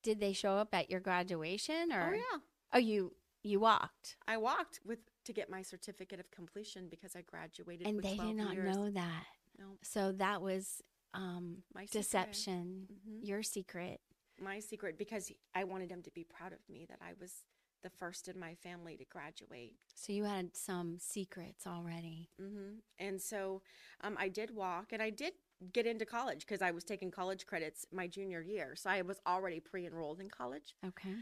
Did 0.03 0.19
they 0.19 0.33
show 0.33 0.53
up 0.53 0.73
at 0.73 0.89
your 0.89 0.99
graduation 0.99 1.91
oh, 1.91 1.95
or 1.95 2.09
oh 2.13 2.15
yeah 2.15 2.39
Oh, 2.73 2.79
you 2.79 3.13
you 3.43 3.59
walked. 3.59 4.15
i 4.27 4.37
walked 4.37 4.79
with 4.85 4.99
to 5.25 5.33
get 5.33 5.49
my 5.49 5.61
certificate 5.61 6.19
of 6.19 6.31
completion 6.31 6.87
because 6.89 7.15
i 7.15 7.21
graduated 7.21 7.85
And 7.87 8.01
they 8.01 8.15
12 8.15 8.29
did 8.29 8.37
not 8.37 8.53
years. 8.53 8.75
know 8.75 8.89
that. 8.91 9.25
no 9.59 9.65
So 9.83 10.11
that 10.13 10.41
was 10.41 10.81
um 11.13 11.63
my 11.73 11.85
deception, 11.85 12.87
Mhm. 12.91 13.25
your 13.27 13.43
secret. 13.43 13.99
my 14.39 14.59
secret 14.59 14.97
because 14.97 15.31
I 15.53 15.63
wanted 15.65 15.91
him 15.91 16.01
to 16.03 16.11
be 16.11 16.23
proud 16.23 16.51
of 16.53 16.67
me 16.67 16.85
that 16.87 16.97
I 17.01 17.13
was 17.19 17.43
the 17.83 17.89
first 17.91 18.27
in 18.27 18.39
my 18.39 18.55
family 18.55 18.97
to 18.97 19.05
graduate. 19.05 19.75
So 19.93 20.13
you 20.13 20.23
had 20.23 20.55
some 20.55 20.97
secrets 20.99 21.67
already. 21.67 22.29
Mm-hmm. 22.39 22.79
And 22.99 23.21
so 23.21 23.61
um, 24.01 24.15
I 24.19 24.29
did 24.29 24.55
walk 24.55 24.93
and 24.93 25.01
I 25.01 25.09
did 25.11 25.33
get 25.73 25.85
into 25.85 26.05
college 26.05 26.41
because 26.41 26.61
I 26.61 26.71
was 26.71 26.83
taking 26.83 27.11
college 27.11 27.45
credits 27.45 27.85
my 27.91 28.07
junior 28.07 28.41
year. 28.41 28.75
So 28.75 28.89
I 28.89 29.01
was 29.03 29.19
already 29.27 29.59
pre 29.59 29.85
enrolled 29.85 30.19
in 30.19 30.29
college. 30.29 30.75
Okay. 30.85 31.15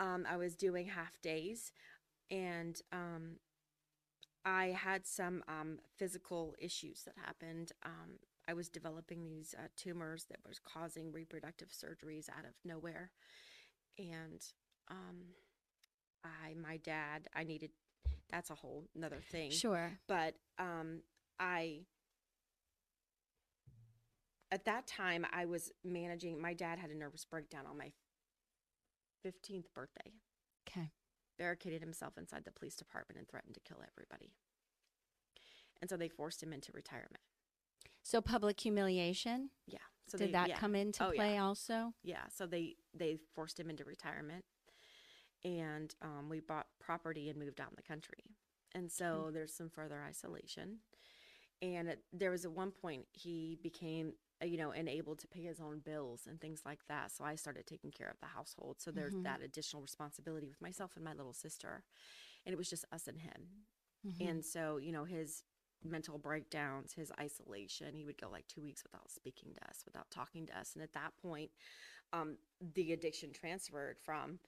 Um, 0.00 0.26
I 0.28 0.36
was 0.36 0.54
doing 0.56 0.86
half 0.86 1.20
days 1.22 1.72
and 2.30 2.80
um, 2.92 3.38
I 4.44 4.66
had 4.68 5.06
some 5.06 5.42
um, 5.48 5.78
physical 5.96 6.54
issues 6.58 7.02
that 7.04 7.14
happened. 7.24 7.72
I 8.48 8.54
was 8.54 8.68
developing 8.68 9.24
these 9.24 9.54
uh, 9.58 9.66
tumors 9.76 10.24
that 10.30 10.38
was 10.46 10.58
causing 10.60 11.12
reproductive 11.12 11.68
surgeries 11.70 12.28
out 12.28 12.44
of 12.44 12.54
nowhere, 12.64 13.10
and 13.98 14.40
um, 14.88 15.22
I, 16.24 16.54
my 16.54 16.76
dad, 16.78 17.28
I 17.34 17.44
needed. 17.44 17.70
That's 18.30 18.50
a 18.50 18.54
whole 18.54 18.88
another 18.94 19.20
thing. 19.30 19.50
Sure. 19.50 19.98
But 20.08 20.34
um, 20.58 21.00
I, 21.38 21.80
at 24.50 24.64
that 24.64 24.86
time, 24.86 25.26
I 25.32 25.44
was 25.44 25.72
managing. 25.84 26.40
My 26.40 26.54
dad 26.54 26.78
had 26.78 26.90
a 26.90 26.96
nervous 26.96 27.24
breakdown 27.24 27.66
on 27.68 27.76
my 27.78 27.92
fifteenth 29.22 29.72
birthday 29.74 30.12
Okay. 30.68 30.90
barricaded 31.38 31.80
himself 31.80 32.16
inside 32.16 32.44
the 32.44 32.52
police 32.52 32.76
department 32.76 33.18
and 33.18 33.28
threatened 33.28 33.54
to 33.54 33.60
kill 33.60 33.78
everybody. 33.92 34.32
And 35.80 35.90
so 35.90 35.96
they 35.96 36.08
forced 36.08 36.42
him 36.42 36.52
into 36.52 36.72
retirement. 36.72 37.22
So 38.08 38.20
public 38.20 38.60
humiliation. 38.60 39.50
Yeah. 39.66 39.78
So 40.06 40.16
Did 40.16 40.28
they- 40.28 40.32
that 40.32 40.48
yeah. 40.50 40.58
come 40.58 40.76
into 40.76 41.04
Oh, 41.04 41.10
yeah. 41.10 41.16
play 41.20 41.38
also? 41.38 41.92
Yeah, 42.04 42.28
so 42.28 42.46
they 42.46 42.76
they 42.94 43.18
forced 43.34 43.58
him 43.58 43.68
into 43.68 43.84
retirement, 43.84 44.44
and 45.44 45.92
um, 46.02 46.28
we 46.28 46.38
bought 46.38 46.68
property 46.78 47.28
and 47.28 47.36
moved 47.38 47.60
out 47.60 47.70
in 47.70 47.74
the 47.76 47.82
country, 47.82 48.36
and 48.76 48.90
so 48.92 49.30
there's 49.32 49.52
some 49.52 49.68
further 49.68 50.00
isolation. 50.02 50.78
And 51.62 51.88
it, 51.88 52.04
there 52.12 52.30
was 52.30 52.44
at 52.44 52.52
one 52.52 52.70
point 52.70 53.06
he 53.12 53.58
became, 53.62 54.12
uh, 54.42 54.46
you 54.46 54.58
know, 54.58 54.70
unable 54.70 55.16
to 55.16 55.26
pay 55.26 55.42
his 55.42 55.58
own 55.58 55.80
bills 55.80 56.26
and 56.28 56.38
things 56.40 56.62
like 56.66 56.86
that. 56.88 57.10
So 57.10 57.24
I 57.24 57.34
started 57.34 57.66
taking 57.66 57.90
care 57.90 58.08
of 58.10 58.20
the 58.20 58.26
household. 58.26 58.76
So 58.78 58.90
there's 58.92 59.14
Mhm. 59.14 59.22
that 59.24 59.40
additional 59.42 59.80
responsibility 59.82 60.46
with 60.48 60.60
myself 60.60 60.94
and 60.96 61.04
my 61.04 61.14
little 61.14 61.32
sister, 61.32 61.82
and 62.44 62.52
it 62.52 62.56
was 62.58 62.68
just 62.70 62.84
us 62.92 63.08
and 63.08 63.18
him. 63.18 63.64
Mhm. 64.06 64.28
And 64.28 64.44
so, 64.44 64.76
you 64.76 64.92
know, 64.92 65.04
his 65.04 65.42
mental 65.90 66.18
breakdowns, 66.18 66.92
his 66.92 67.12
isolation, 67.20 67.94
he 67.94 68.04
would 68.04 68.20
go 68.20 68.28
like 68.30 68.46
two 68.48 68.62
weeks 68.62 68.82
without 68.82 69.10
speaking 69.10 69.52
to 69.54 69.68
us, 69.68 69.82
without 69.84 70.10
talking 70.10 70.46
to 70.46 70.58
us. 70.58 70.72
And 70.74 70.82
at 70.82 70.92
that 70.94 71.12
point, 71.22 71.50
um, 72.12 72.36
the 72.74 72.92
addiction 72.92 73.32
transferred 73.32 73.96
from 74.02 74.38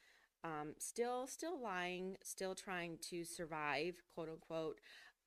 um, 0.45 0.75
still, 0.79 1.27
still 1.27 1.61
lying, 1.61 2.17
still 2.23 2.55
trying 2.55 2.99
to 3.11 3.25
survive, 3.25 3.97
quote 4.15 4.29
unquote, 4.29 4.81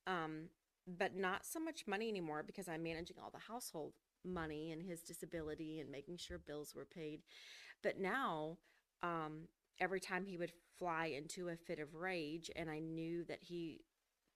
um, 0.06 0.48
but 0.86 1.14
not 1.16 1.44
so 1.44 1.60
much 1.60 1.86
money 1.86 2.08
anymore 2.08 2.42
because 2.42 2.68
I'm 2.68 2.82
managing 2.82 3.16
all 3.22 3.30
the 3.30 3.52
household 3.52 3.92
money 4.24 4.72
and 4.72 4.82
his 4.82 5.02
disability 5.02 5.80
and 5.80 5.90
making 5.90 6.16
sure 6.16 6.38
bills 6.38 6.74
were 6.74 6.84
paid. 6.86 7.20
But 7.82 8.00
now, 8.00 8.58
um, 9.02 9.48
every 9.80 10.00
time 10.00 10.24
he 10.24 10.38
would 10.38 10.52
fly 10.78 11.06
into 11.06 11.48
a 11.48 11.56
fit 11.56 11.78
of 11.78 11.94
rage 11.94 12.50
and 12.56 12.70
I 12.70 12.78
knew 12.78 13.24
that 13.24 13.40
he 13.42 13.80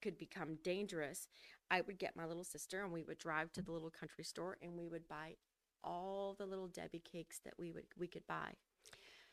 could 0.01 0.17
become 0.17 0.57
dangerous, 0.63 1.27
I 1.69 1.81
would 1.81 1.97
get 1.99 2.15
my 2.15 2.25
little 2.25 2.43
sister 2.43 2.83
and 2.83 2.91
we 2.93 3.03
would 3.03 3.17
drive 3.17 3.51
to 3.53 3.61
the 3.61 3.71
little 3.71 3.89
country 3.89 4.23
store 4.23 4.57
and 4.61 4.77
we 4.77 4.87
would 4.87 5.07
buy 5.07 5.35
all 5.83 6.35
the 6.37 6.45
little 6.45 6.67
Debbie 6.67 6.99
cakes 7.03 7.39
that 7.45 7.53
we 7.57 7.71
would 7.71 7.85
we 7.97 8.07
could 8.07 8.25
buy. 8.27 8.53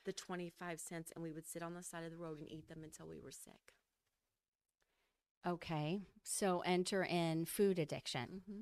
The 0.05 0.13
25 0.13 0.81
cents 0.81 1.13
and 1.15 1.23
we 1.23 1.33
would 1.33 1.47
sit 1.47 1.63
on 1.63 1.75
the 1.75 1.83
side 1.83 2.05
of 2.05 2.11
the 2.11 2.19
road 2.19 2.39
and 2.41 2.51
eat 2.51 2.69
them 2.69 2.83
until 2.85 3.07
we 3.07 3.19
were 3.19 3.33
sick. 3.33 3.75
Okay. 5.47 6.01
So 6.23 6.61
enter 6.65 7.05
in 7.05 7.45
food 7.45 7.79
addiction. 7.79 8.43
Mm-hmm. 8.51 8.61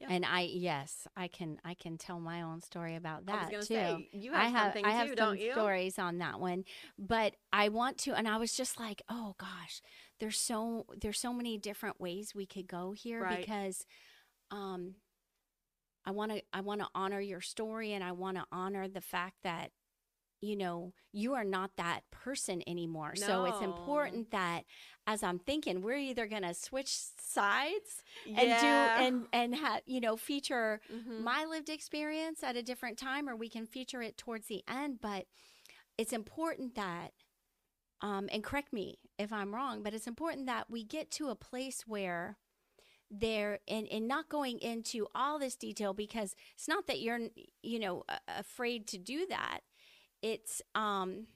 Yeah. 0.00 0.08
And 0.10 0.24
I 0.24 0.40
yes, 0.40 1.06
I 1.16 1.28
can 1.28 1.58
I 1.64 1.74
can 1.74 1.98
tell 1.98 2.18
my 2.18 2.42
own 2.42 2.60
story 2.60 2.96
about 2.96 3.26
I 3.28 3.36
was 3.36 3.50
that 3.50 3.50
too. 3.60 3.64
say 3.64 4.08
you 4.12 4.32
I 4.34 4.48
have 4.48 4.52
have 4.52 4.72
something 4.74 4.84
I 4.84 4.90
have 4.90 5.06
too, 5.08 5.16
some 5.16 5.16
don't 5.26 5.38
you? 5.38 5.52
stories 5.52 5.98
on 5.98 6.18
that 6.18 6.40
one, 6.40 6.64
but 6.98 7.36
I 7.52 7.68
want 7.68 7.98
to, 7.98 8.14
and 8.14 8.26
I 8.26 8.36
was 8.38 8.54
just 8.54 8.80
like, 8.80 9.02
oh 9.08 9.34
gosh, 9.38 9.82
there's 10.24 10.38
so 10.40 10.86
there's 11.00 11.18
so 11.20 11.32
many 11.32 11.58
different 11.58 12.00
ways 12.00 12.34
we 12.34 12.46
could 12.46 12.66
go 12.68 12.92
here 12.92 13.24
Right. 13.24 13.50
because, 13.52 13.86
um, 14.50 14.94
I 16.04 16.10
want 16.10 16.32
to 16.32 16.42
I 16.52 16.60
want 16.60 16.80
to 16.80 16.88
honor 16.94 17.20
your 17.20 17.40
story, 17.40 17.92
and 17.92 18.04
I 18.04 18.12
want 18.12 18.36
to 18.36 18.44
honor 18.52 18.88
the 18.88 19.00
fact 19.00 19.36
that, 19.42 19.70
you 20.40 20.56
know, 20.56 20.92
you 21.12 21.34
are 21.34 21.44
not 21.44 21.72
that 21.76 22.02
person 22.10 22.62
anymore. 22.66 23.16
So 23.16 23.44
it's 23.44 23.60
important 23.60 24.30
that 24.30 24.64
as 25.06 25.22
I'm 25.22 25.38
thinking, 25.38 25.82
we're 25.82 25.96
either 25.98 26.26
gonna 26.26 26.54
switch 26.54 26.90
sides 27.20 28.02
and 28.36 28.56
Yeah. 28.56 28.56
do 28.56 28.90
and 28.96 29.26
and 29.32 29.54
have 29.56 29.82
you 29.86 30.00
know 30.00 30.16
feature 30.16 30.80
Mhm. 30.88 31.24
my 31.24 31.44
lived 31.44 31.68
experience 31.70 32.42
at 32.42 32.56
a 32.56 32.62
different 32.62 32.98
time 32.98 33.28
or 33.28 33.36
we 33.36 33.48
can 33.48 33.66
feature 33.66 34.02
it 34.02 34.16
towards 34.16 34.46
the 34.48 34.62
end 34.68 34.98
but 35.00 35.26
it's 35.98 36.12
important 36.12 36.74
that 36.74 37.12
um, 38.04 38.28
and 38.32 38.44
correct 38.44 38.72
me 38.72 38.98
if 39.18 39.32
i'm 39.32 39.54
wrong 39.54 39.82
but 39.82 39.94
it's 39.94 40.06
important 40.08 40.46
that 40.46 40.70
we 40.70 40.84
get 40.84 41.10
to 41.10 41.28
a 41.30 41.34
place 41.36 41.82
where 41.86 42.38
there 43.10 43.60
and, 43.68 43.86
and 43.88 44.08
not 44.08 44.28
going 44.28 44.58
into 44.60 45.06
all 45.14 45.38
this 45.38 45.56
detail 45.56 45.92
because 45.94 46.34
it's 46.54 46.68
not 46.68 46.86
that 46.86 47.00
you're 47.00 47.20
you 47.62 47.78
know 47.78 48.04
afraid 48.28 48.86
to 48.88 48.98
do 48.98 49.26
that 49.28 49.60
it's 50.22 50.62
um 50.74 51.26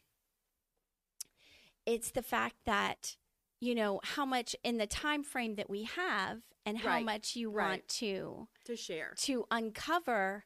it's 1.86 2.10
the 2.10 2.22
fact 2.22 2.56
that 2.66 3.16
you 3.60 3.74
know 3.74 4.00
how 4.04 4.24
much 4.24 4.54
in 4.64 4.78
the 4.78 4.86
time 4.86 5.22
frame 5.24 5.56
that 5.56 5.70
we 5.70 5.84
have 5.84 6.38
and 6.66 6.78
how 6.78 6.90
Right, 6.96 7.04
much 7.04 7.36
you 7.36 7.50
right. 7.50 7.70
want 7.70 7.88
to 7.88 8.48
to 8.64 8.76
share. 8.76 9.14
to 9.20 9.46
uncover 9.50 10.44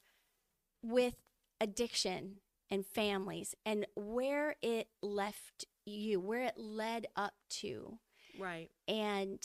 with 0.82 1.14
addiction 1.60 2.36
and 2.70 2.86
families 2.86 3.54
and 3.66 3.86
where 3.94 4.56
it 4.62 4.88
left 5.02 5.66
you, 5.84 6.20
where 6.20 6.42
it 6.42 6.54
led 6.56 7.06
up 7.16 7.34
to. 7.60 7.98
Right. 8.38 8.70
And 8.88 9.38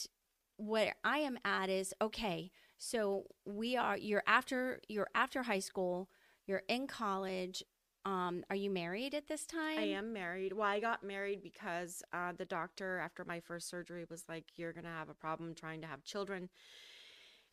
where 0.58 0.96
I 1.04 1.20
am 1.20 1.38
at 1.46 1.70
is 1.70 1.94
okay, 2.02 2.52
so 2.78 3.26
we 3.46 3.76
are 3.76 3.98
you're 3.98 4.24
after 4.28 4.82
you're 4.88 5.10
after 5.16 5.44
high 5.44 5.60
school, 5.60 6.10
you're 6.46 6.64
in 6.68 6.88
college. 6.88 7.64
Um, 8.06 8.44
are 8.50 8.56
you 8.56 8.70
married 8.70 9.14
at 9.14 9.28
this 9.28 9.46
time? 9.46 9.78
I 9.78 9.84
am 9.84 10.14
married. 10.14 10.54
Well, 10.54 10.68
I 10.68 10.80
got 10.80 11.04
married 11.04 11.44
because 11.44 12.02
uh, 12.14 12.32
the 12.38 12.46
doctor, 12.46 13.00
after 13.00 13.26
my 13.26 13.42
first 13.42 13.68
surgery, 13.70 14.06
was 14.10 14.24
like, 14.30 14.46
"You're 14.56 14.74
gonna 14.74 14.88
have 14.88 15.10
a 15.10 15.14
problem 15.14 15.54
trying 15.54 15.82
to 15.82 15.88
have 15.88 16.04
children," 16.04 16.50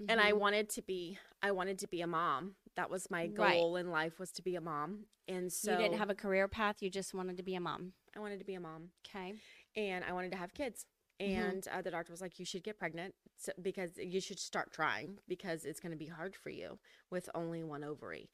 and 0.09 0.21
I 0.21 0.33
Mhm. 0.33 0.39
wanted 0.41 0.69
to 0.71 0.83
be. 0.83 1.19
I 1.43 1.51
wanted 1.53 1.79
to 1.81 1.89
be 1.89 2.01
a 2.01 2.07
mom. 2.07 2.57
That 2.77 2.91
was 2.91 3.11
my 3.11 3.27
Right. 3.29 3.61
goal 3.61 3.77
in 3.77 3.91
life 3.91 4.19
was 4.19 4.33
to 4.33 4.43
be 4.43 4.57
a 4.57 4.61
mom. 4.61 5.07
And 5.29 5.53
so 5.53 5.71
you 5.71 5.79
didn't 5.79 5.99
have 5.99 6.11
a 6.11 6.15
career 6.15 6.49
path, 6.49 6.83
you 6.83 6.91
just 6.91 7.15
wanted 7.15 7.37
to 7.37 7.43
be 7.43 7.55
a 7.55 7.61
mom. 7.61 7.93
I 8.17 8.21
wanted 8.21 8.39
to 8.39 8.45
be 8.45 8.55
a 8.55 8.61
mom, 8.61 8.91
Okay. 9.07 9.35
and 9.77 10.05
I 10.05 10.13
wanted 10.13 10.31
to 10.33 10.39
have 10.39 10.53
kids. 10.55 10.87
Mhm. 11.25 11.61
And 11.61 11.67
uh, 11.69 11.81
the 11.83 11.91
doctor 11.91 12.13
was 12.13 12.21
like, 12.21 12.39
"You 12.39 12.45
should 12.45 12.63
get 12.65 12.79
pregnant 12.79 13.15
so, 13.37 13.53
because 13.63 13.97
you 13.99 14.21
should 14.21 14.39
start 14.39 14.73
trying 14.73 15.19
because 15.29 15.65
it's 15.65 15.81
going 15.81 15.93
to 15.93 15.99
be 15.99 16.07
hard 16.07 16.35
for 16.37 16.51
you 16.51 16.79
with 17.11 17.29
only 17.35 17.63
one 17.65 17.85
ovary." 17.85 18.31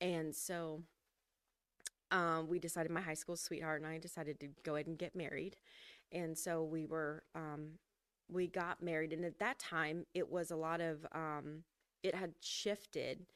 And 0.00 0.34
so, 0.34 0.82
um, 2.10 2.48
we 2.48 2.58
decided. 2.58 2.90
My 2.90 3.00
high 3.00 3.14
school 3.14 3.36
sweetheart 3.36 3.80
and 3.82 3.90
I 3.90 3.98
decided 3.98 4.40
to 4.40 4.48
go 4.64 4.74
ahead 4.74 4.86
and 4.86 4.98
get 4.98 5.14
married, 5.14 5.56
and 6.10 6.36
so 6.36 6.62
we 6.64 6.86
were. 6.86 7.24
Um, 7.34 7.78
we 8.32 8.46
got 8.46 8.82
married, 8.82 9.12
and 9.12 9.24
at 9.24 9.38
that 9.40 9.58
time, 9.58 10.06
it 10.14 10.30
was 10.30 10.50
a 10.50 10.56
lot 10.56 10.80
of. 10.80 11.06
Um, 11.12 11.64
it 12.02 12.14
had 12.14 12.34
shifted 12.40 13.26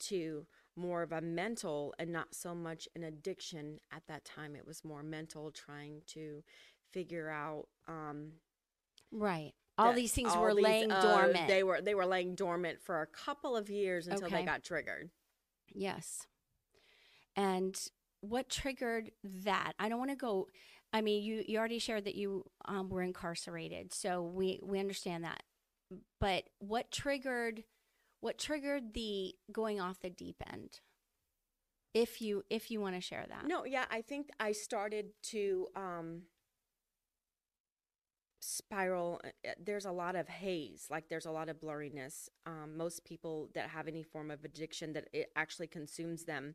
to 0.00 0.46
more 0.76 1.02
of 1.02 1.12
a 1.12 1.20
mental 1.20 1.94
and 1.98 2.12
not 2.12 2.34
so 2.34 2.54
much 2.54 2.86
an 2.94 3.02
addiction 3.04 3.78
at 3.92 4.02
that 4.08 4.24
time. 4.24 4.54
It 4.56 4.66
was 4.66 4.84
more 4.84 5.02
mental, 5.02 5.50
trying 5.50 6.02
to 6.08 6.42
figure 6.92 7.30
out 7.30 7.66
um 7.88 8.32
Right. 9.12 9.52
All 9.78 9.92
these 9.94 10.12
things 10.12 10.32
all 10.34 10.42
were 10.42 10.54
these, 10.54 10.64
laying 10.64 10.90
uh, 10.90 11.00
dormant. 11.00 11.48
they 11.48 11.62
were 11.62 11.80
they 11.80 11.94
were 11.94 12.04
laying 12.06 12.34
dormant 12.34 12.80
for 12.82 13.00
a 13.00 13.06
couple 13.06 13.56
of 13.56 13.70
years 13.70 14.06
until 14.06 14.26
Okay. 14.26 14.36
they 14.40 14.44
got 14.44 14.62
triggered 14.62 15.10
Yes. 15.74 16.26
And 17.36 17.80
what 18.20 18.48
triggered 18.48 19.12
that? 19.24 19.72
I 19.78 19.88
don't 19.88 19.98
want 19.98 20.10
to 20.10 20.16
go. 20.16 20.48
I 20.92 21.00
mean, 21.02 21.22
you 21.22 21.44
you 21.46 21.58
already 21.58 21.78
shared 21.78 22.04
that 22.04 22.16
you 22.16 22.44
um, 22.64 22.88
were 22.88 23.02
incarcerated, 23.02 23.92
so 23.92 24.22
we 24.22 24.58
we 24.62 24.78
understand 24.80 25.24
that. 25.24 25.42
But 26.18 26.44
what 26.58 26.90
triggered 26.90 27.64
what 28.20 28.38
triggered 28.38 28.94
the 28.94 29.34
going 29.52 29.80
off 29.80 30.00
the 30.00 30.10
deep 30.10 30.42
end? 30.52 30.80
If 31.94 32.20
you 32.20 32.44
if 32.50 32.70
you 32.70 32.80
want 32.80 32.94
to 32.96 33.00
share 33.00 33.26
that. 33.28 33.46
no 33.46 33.64
yeah 33.64 33.84
i 33.90 34.00
think 34.00 34.30
i 34.38 34.52
started 34.52 35.06
to 35.22 35.66
um 35.74 36.22
spiral 38.40 39.20
uh, 39.24 39.28
uh, 39.48 39.52
there's 39.64 39.84
a 39.84 39.92
lot 39.92 40.16
of 40.16 40.28
haze 40.28 40.86
like 40.88 41.08
there's 41.08 41.26
a 41.26 41.30
lot 41.30 41.48
of 41.48 41.60
blurriness 41.60 42.28
um, 42.46 42.76
most 42.76 43.04
people 43.04 43.48
that 43.54 43.68
have 43.68 43.86
any 43.86 44.02
form 44.02 44.30
of 44.30 44.44
addiction 44.44 44.92
that 44.92 45.08
it 45.12 45.30
actually 45.36 45.66
consumes 45.66 46.24
them 46.24 46.54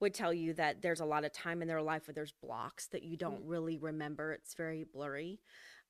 would 0.00 0.14
tell 0.14 0.32
you 0.32 0.54
that 0.54 0.82
there's 0.82 1.00
a 1.00 1.04
lot 1.04 1.24
of 1.24 1.32
time 1.32 1.62
in 1.62 1.68
their 1.68 1.82
life 1.82 2.06
where 2.06 2.14
there's 2.14 2.32
blocks 2.42 2.86
that 2.88 3.02
you 3.02 3.16
don't 3.16 3.44
really 3.44 3.76
remember 3.78 4.32
it's 4.32 4.54
very 4.54 4.84
blurry 4.84 5.40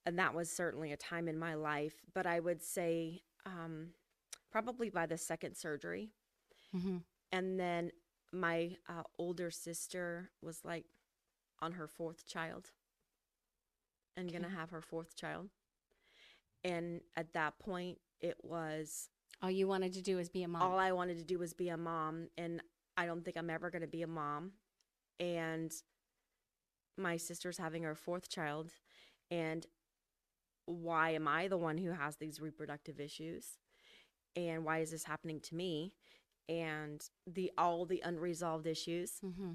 and 0.05 0.17
that 0.19 0.33
was 0.33 0.49
certainly 0.51 0.91
a 0.91 0.97
time 0.97 1.27
in 1.27 1.37
my 1.37 1.53
life 1.53 1.93
but 2.13 2.25
i 2.25 2.39
would 2.39 2.61
say 2.61 3.21
um, 3.45 3.87
probably 4.51 4.89
by 4.89 5.05
the 5.05 5.17
second 5.17 5.55
surgery 5.55 6.11
hmm 6.73 6.97
and 7.33 7.57
then 7.59 7.91
my 8.33 8.75
uh, 8.89 9.03
older 9.17 9.49
sister 9.51 10.29
was 10.41 10.59
like 10.65 10.85
on 11.61 11.71
her 11.73 11.87
fourth 11.87 12.25
child 12.27 12.71
and 14.17 14.31
gonna 14.33 14.49
have 14.49 14.69
her 14.71 14.81
fourth 14.81 15.15
child 15.15 15.49
and 16.63 17.01
at 17.15 17.33
that 17.33 17.57
point 17.59 17.97
it 18.19 18.35
was 18.43 19.09
All 19.41 19.49
you 19.51 19.67
wanted 19.67 19.93
to 19.93 20.01
do 20.01 20.19
is 20.19 20.29
be 20.29 20.43
a 20.43 20.47
mom. 20.47 20.61
all 20.61 20.77
i 20.79 20.91
wanted 20.91 21.17
to 21.19 21.23
do 21.23 21.39
was 21.39 21.53
be 21.53 21.69
a 21.69 21.77
mom 21.77 22.27
and 22.37 22.61
i 22.97 23.05
don't 23.05 23.23
think 23.23 23.37
i'm 23.37 23.49
ever 23.49 23.69
gonna 23.69 23.87
be 23.87 24.01
a 24.01 24.07
mom 24.07 24.51
and 25.19 25.71
my 26.97 27.17
sister's 27.17 27.57
having 27.57 27.83
her 27.83 27.95
fourth 27.95 28.29
child 28.29 28.71
and 29.29 29.65
why 30.65 31.11
am 31.11 31.27
i 31.27 31.47
the 31.47 31.57
one 31.57 31.77
who 31.77 31.91
has 31.91 32.17
these 32.17 32.39
reproductive 32.39 32.99
issues? 32.99 33.57
And 34.35 34.63
why 34.63 34.79
is 34.79 34.91
this 34.91 35.03
happening 35.03 35.41
to 35.41 35.55
me? 35.55 35.93
And 36.47 37.01
the 37.27 37.51
all 37.57 37.85
the 37.85 38.01
unresolved 38.05 38.67
issues? 38.67 39.13
Hmm 39.21 39.53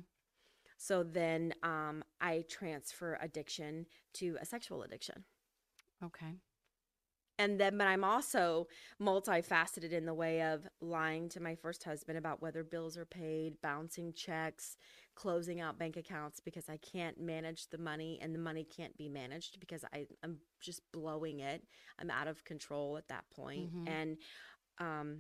so 0.79 1.03
then 1.03 1.55
um, 1.63 2.05
i 2.21 2.45
transfer 2.49 3.19
addiction 3.21 3.87
to 4.15 4.37
a 4.41 4.45
sexual 4.45 4.83
addiction. 4.83 5.25
Okay. 6.05 6.35
And 7.39 7.59
then 7.61 7.77
but 7.79 7.87
i'm 7.87 8.05
also 8.05 8.67
multifaceted 9.01 9.93
in 9.93 10.07
the 10.07 10.15
way 10.15 10.43
of 10.43 10.67
lying 10.81 11.29
to 11.29 11.41
my 11.41 11.55
first 11.55 11.85
husband 11.85 12.17
about 12.19 12.41
whether 12.43 12.63
bills 12.65 12.97
are 12.97 13.05
paid 13.07 13.55
bouncing 13.63 14.13
checks 14.15 14.77
closing 15.15 15.61
out 15.61 15.79
bank 15.79 15.97
accounts 15.97 16.41
because 16.41 16.69
i 16.69 16.77
can't 16.79 17.19
manage 17.21 17.69
the 17.71 17.79
money 17.79 18.19
and 18.23 18.35
the 18.35 18.39
money 18.39 18.65
can't 18.65 18.97
be 18.97 19.09
managed 19.09 19.59
because 19.61 19.85
I, 19.93 20.07
i'm 20.23 20.39
just 20.61 20.81
blowing 20.93 21.41
it 21.41 21.63
i'm 21.99 22.11
out 22.11 22.29
of 22.29 22.45
control 22.45 22.97
at 22.97 23.09
that 23.09 23.25
point. 23.35 23.73
Mhm. 23.75 23.89
and 23.89 24.17
um 24.79 25.19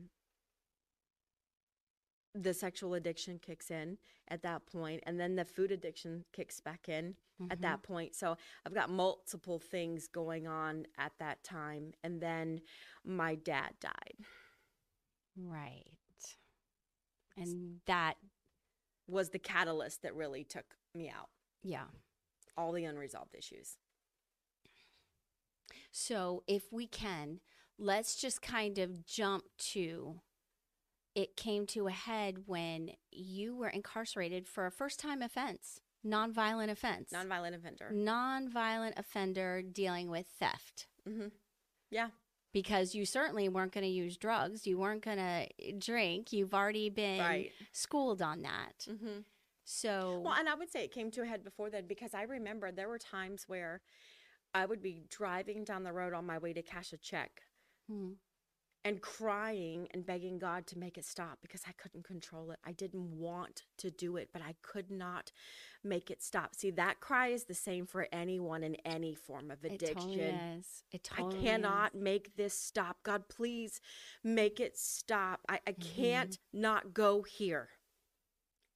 the 2.42 2.54
sexual 2.54 2.94
addiction 2.94 3.38
kicks 3.38 3.70
in 3.70 3.98
at 4.28 4.42
that 4.42 4.66
point 4.66 5.02
and 5.06 5.18
then 5.20 5.36
the 5.36 5.44
food 5.44 5.72
addiction 5.72 6.24
kicks 6.32 6.60
back 6.60 6.88
in 6.88 7.16
at 7.50 7.58
Mhm. 7.58 7.62
that 7.62 7.82
point. 7.82 8.14
So 8.14 8.36
I've 8.64 8.74
got 8.74 8.90
multiple 8.90 9.58
things 9.58 10.06
going 10.08 10.46
on 10.46 10.86
at 10.98 11.12
that 11.18 11.42
time. 11.44 11.92
And 12.02 12.20
then 12.20 12.60
my 13.04 13.34
dad 13.36 13.74
died, 13.80 14.16
Right. 15.36 15.96
And 17.36 17.80
that, 17.86 18.16
was 19.06 19.30
the 19.30 19.38
catalyst 19.38 20.02
that 20.02 20.14
really 20.14 20.44
took 20.44 20.76
me 20.94 21.08
out, 21.08 21.30
yeah. 21.62 21.86
all 22.56 22.72
the 22.72 22.84
unresolved 22.84 23.34
issues. 23.34 23.78
So, 25.90 26.42
if 26.46 26.72
we 26.72 26.86
can, 26.86 27.40
let's 27.78 28.16
just 28.16 28.42
kind 28.42 28.78
of 28.78 29.04
jump 29.06 29.44
to 29.72 30.20
it 31.16 31.36
came 31.36 31.66
to 31.66 31.88
a 31.88 31.90
head 31.90 32.44
when 32.46 32.92
you 33.10 33.56
were 33.56 33.68
incarcerated 33.68 34.46
for 34.46 34.66
a 34.66 34.70
first 34.70 35.00
time 35.00 35.20
offense, 35.22 35.80
nonviolent 36.06 36.70
offense. 36.70 37.10
Nonviolent 37.12 37.56
offender. 37.56 37.90
Nonviolent 37.92 38.96
offender 38.98 39.62
dealing 39.62 40.08
with 40.10 40.26
theft. 40.38 40.86
hmm 41.04 41.28
Yeah. 41.90 42.10
Because 42.52 42.94
you 42.94 43.04
certainly 43.04 43.48
weren't 43.48 43.72
going 43.72 43.84
to 43.84 43.90
use 43.90 44.16
drugs, 44.16 44.66
you 44.66 44.78
weren't 44.78 45.04
going 45.04 45.18
to 45.18 45.72
drink. 45.78 46.32
You've 46.32 46.54
already 46.54 46.88
been 46.90 47.18
Right. 47.18 47.50
schooled 47.72 48.22
on 48.22 48.42
that. 48.42 48.86
hmm 48.88 49.20
So, 49.64 50.20
Well, 50.24 50.34
and 50.38 50.48
I 50.48 50.54
would 50.54 50.70
say 50.70 50.84
it 50.84 50.92
came 50.92 51.10
to 51.12 51.22
a 51.22 51.26
head 51.26 51.42
before 51.42 51.70
that 51.70 51.88
because 51.88 52.14
I 52.14 52.22
remember 52.22 52.70
there 52.70 52.88
were 52.88 52.98
times 52.98 53.44
where 53.48 53.80
I 54.54 54.64
would 54.64 54.80
be 54.80 55.02
driving 55.08 55.64
down 55.64 55.82
the 55.82 55.92
road 55.92 56.14
on 56.14 56.24
my 56.24 56.38
way 56.38 56.52
to 56.52 56.62
cash 56.62 56.92
a 56.92 56.96
check 56.96 57.42
hmm, 57.88 58.12
and 58.86 59.02
crying 59.02 59.88
and 59.92 60.06
begging 60.06 60.38
God 60.38 60.66
to 60.68 60.78
make 60.78 60.98
it 60.98 61.04
stop 61.04 61.40
because 61.42 61.62
I 61.68 61.72
couldn't 61.72 62.04
control 62.04 62.52
it. 62.52 62.60
I 62.64 62.72
didn't 62.72 63.18
want 63.18 63.64
to 63.78 63.90
do 63.90 64.16
it, 64.16 64.30
but 64.32 64.42
I 64.42 64.54
could 64.62 64.90
not 64.90 65.32
make 65.84 66.10
it 66.10 66.22
stop. 66.22 66.54
See, 66.54 66.70
that 66.72 67.00
cry 67.00 67.28
is 67.28 67.44
the 67.44 67.54
same 67.54 67.86
for 67.86 68.08
anyone 68.12 68.62
in 68.62 68.76
any 68.86 69.14
form 69.14 69.50
of 69.50 69.64
it 69.68 69.72
addiction. 69.74 69.94
totally 69.98 70.30
is. 70.58 70.84
It 70.92 71.04
totally 71.04 71.42
I 71.42 71.46
cannot 71.46 71.94
is. 71.94 71.94
make 71.94 72.36
this 72.36 72.58
stop. 72.58 72.98
God, 73.02 73.28
please 73.28 73.80
make 74.24 74.60
it 74.60 74.78
stop. 74.78 75.40
I, 75.48 75.60
I 75.66 75.72
Mm-hmm. 75.80 75.80
can't 75.96 76.38
not 76.52 76.94
go 76.94 77.22
here. 77.22 77.70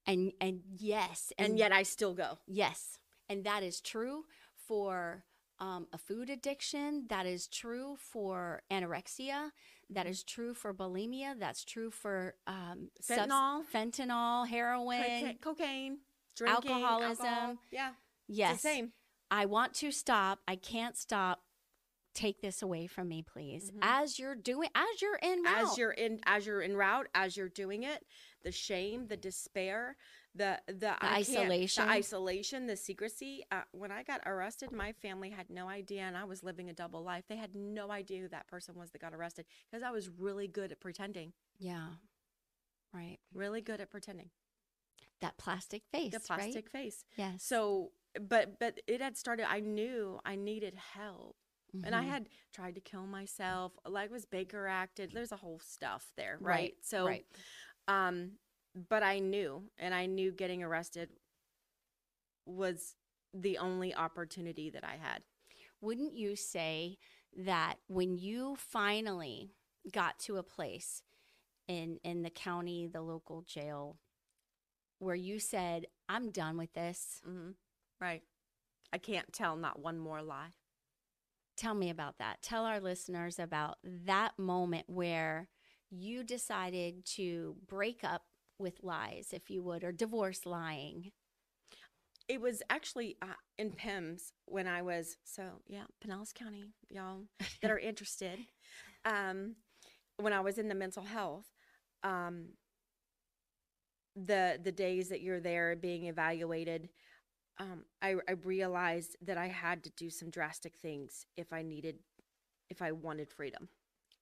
And 0.06 0.32
and 0.40 0.62
yes, 0.78 1.32
And 1.38 1.58
yet 1.58 1.72
I 1.72 1.82
still 1.82 2.14
go. 2.14 2.38
Yes, 2.46 2.98
and 3.28 3.44
that 3.44 3.62
is 3.62 3.80
true 3.80 4.24
for 4.54 5.24
um, 5.58 5.88
a 5.92 5.98
food 5.98 6.30
addiction. 6.30 7.06
That 7.08 7.26
is 7.26 7.46
true 7.48 7.96
for 7.98 8.62
anorexia. 8.70 9.50
That 9.92 10.06
is 10.06 10.22
true 10.22 10.54
for 10.54 10.72
bulimia. 10.72 11.34
That's 11.38 11.64
true 11.64 11.90
for 11.90 12.34
um, 12.46 12.90
subs- 13.00 13.22
Fentanyl. 13.32 13.62
fentanyl, 13.74 14.46
heroin. 14.48 15.02
Coca- 15.02 15.34
cocaine, 15.40 15.98
drinking, 16.36 16.70
alcoholism. 16.70 17.26
alcohol. 17.26 17.56
Yeah, 17.72 17.90
Yes, 18.28 18.62
same. 18.62 18.92
I 19.30 19.46
want 19.46 19.74
to 19.74 19.90
stop. 19.90 20.38
I 20.46 20.56
can't 20.56 20.96
stop. 20.96 21.40
Take 22.14 22.40
this 22.40 22.60
away 22.62 22.86
from 22.88 23.08
me, 23.08 23.22
please. 23.22 23.70
As 23.82 24.18
you're 24.18 24.34
doing, 24.34 24.68
as 24.74 25.00
you're 25.00 25.16
in 25.16 25.42
route. 25.42 25.54
Mm-hmm. 25.56 25.66
As 25.66 25.78
you're 25.78 25.90
in, 25.92 26.20
as 26.26 26.46
you're 26.46 26.60
in 26.60 26.76
route, 26.76 27.06
as 27.14 27.36
you're 27.36 27.48
doing 27.48 27.84
it, 27.84 28.04
the 28.42 28.50
shame, 28.52 29.06
the 29.06 29.16
despair, 29.16 29.96
the 30.34 30.60
the, 30.68 30.94
can't- 31.00 31.02
isolation. 31.04 31.84
the 31.86 31.90
isolation, 31.90 32.66
the 32.66 32.76
secrecy. 32.76 33.44
Uh, 33.50 33.62
when 33.72 33.90
I 33.90 34.02
got 34.02 34.20
arrested, 34.26 34.70
my 34.72 34.92
family 34.92 35.30
had 35.30 35.50
no 35.50 35.68
idea, 35.68 36.02
and 36.02 36.16
I 36.16 36.24
was 36.24 36.42
living 36.42 36.68
a 36.70 36.72
double 36.72 37.02
life. 37.02 37.24
They 37.28 37.36
had 37.36 37.54
no 37.54 37.90
idea 37.90 38.20
who 38.22 38.28
that 38.28 38.46
person 38.48 38.74
was 38.76 38.90
that 38.90 39.00
got 39.00 39.12
arrested 39.14 39.46
because 39.70 39.82
I 39.82 39.90
was 39.90 40.08
really 40.08 40.46
good 40.48 40.70
at 40.72 40.80
pretending. 40.80 41.32
yeah, 41.58 41.88
right. 42.94 43.18
Really 43.34 43.60
good 43.60 43.80
at 43.80 43.90
pretending. 43.90 44.30
That 45.20 45.36
plastic 45.36 45.82
face. 45.92 46.12
The 46.12 46.20
plastic 46.20 46.68
Right? 46.72 46.82
face. 46.84 47.04
Yes. 47.16 47.42
So, 47.42 47.92
but 48.20 48.58
but 48.58 48.80
it 48.86 49.00
had 49.00 49.16
started. 49.16 49.50
I 49.50 49.60
knew 49.60 50.18
I 50.24 50.36
needed 50.36 50.74
help. 50.94 51.36
And 51.84 51.94
I 51.94 52.02
Mhm. 52.02 52.08
had 52.08 52.28
tried 52.52 52.74
to 52.74 52.80
kill 52.80 53.06
myself. 53.06 53.72
Like 53.86 54.10
was 54.10 54.24
Baker 54.24 54.66
acted. 54.66 55.12
There's 55.12 55.30
a 55.30 55.36
whole 55.36 55.60
stuff 55.60 56.10
there, 56.16 56.36
right? 56.40 56.54
Right, 56.56 56.74
So, 56.80 57.06
right. 57.06 57.24
um, 57.86 58.38
but 58.74 59.02
I 59.02 59.18
knew, 59.18 59.70
and 59.78 59.94
I 59.94 60.06
knew 60.06 60.32
getting 60.32 60.62
arrested 60.62 61.10
was 62.46 62.94
the 63.32 63.58
only 63.58 63.94
opportunity 63.94 64.70
that 64.70 64.84
I 64.84 64.96
had. 65.00 65.22
wouldn't 65.80 66.14
you 66.16 66.36
say 66.36 66.98
that 67.36 67.76
when 67.88 68.16
you 68.18 68.56
finally 68.56 69.52
got 69.92 70.18
to 70.20 70.38
a 70.38 70.42
place 70.44 71.02
in 71.68 71.98
in 72.04 72.22
the 72.22 72.30
county 72.30 72.86
the 72.86 73.02
local 73.02 73.42
jail 73.42 73.98
where 74.98 75.14
you 75.14 75.38
said 75.38 75.86
i'm 76.08 76.30
done 76.30 76.56
with 76.56 76.72
this 76.74 77.20
hmm 77.24 77.50
Right. 78.00 78.22
I 78.92 78.98
can't 78.98 79.32
tell 79.32 79.56
not 79.56 79.78
one 79.80 79.98
more 79.98 80.22
lie. 80.22 80.52
tell 81.56 81.74
me 81.74 81.90
about 81.90 82.18
that 82.18 82.40
tell 82.42 82.64
our 82.64 82.80
listeners 82.80 83.38
about 83.38 83.78
that 83.84 84.38
moment 84.38 84.84
where 84.88 85.48
you 85.90 86.22
decided 86.24 87.04
to 87.04 87.56
break 87.68 88.02
up 88.04 88.22
with 88.60 88.82
lies 88.84 89.28
if 89.32 89.50
you 89.50 89.62
would 89.62 89.84
or 89.84 89.92
divorce 89.92 90.46
lying 90.46 91.12
It 92.28 92.40
was 92.40 92.62
actually 92.70 93.16
uh, 93.22 93.34
in 93.58 93.72
PEMHS 93.72 94.32
when 94.46 94.66
I 94.68 94.82
was 94.82 95.16
so 95.24 95.62
yeah, 95.66 95.84
Pinellas 96.04 96.32
County, 96.34 96.64
y'all 96.88 97.24
that 97.62 97.70
are 97.70 97.78
interested. 97.78 98.46
Um, 99.04 99.56
when 100.18 100.32
I 100.32 100.40
was 100.40 100.58
in 100.58 100.68
the 100.68 100.74
mental 100.74 101.04
health, 101.04 101.46
um, 102.04 102.50
the 104.16 104.58
the 104.62 104.72
days 104.72 105.08
that 105.08 105.20
you're 105.20 105.40
there 105.40 105.76
being 105.76 106.06
evaluated, 106.06 106.88
um, 107.58 107.84
I, 108.02 108.16
I 108.28 108.32
realized 108.44 109.16
that 109.22 109.38
I 109.38 109.48
had 109.48 109.84
to 109.84 109.90
do 109.90 110.10
some 110.10 110.30
drastic 110.30 110.76
things 110.76 111.26
if 111.36 111.52
I 111.52 111.62
needed, 111.62 111.98
if 112.70 112.82
I 112.82 112.92
wanted 112.92 113.30
freedom, 113.30 113.68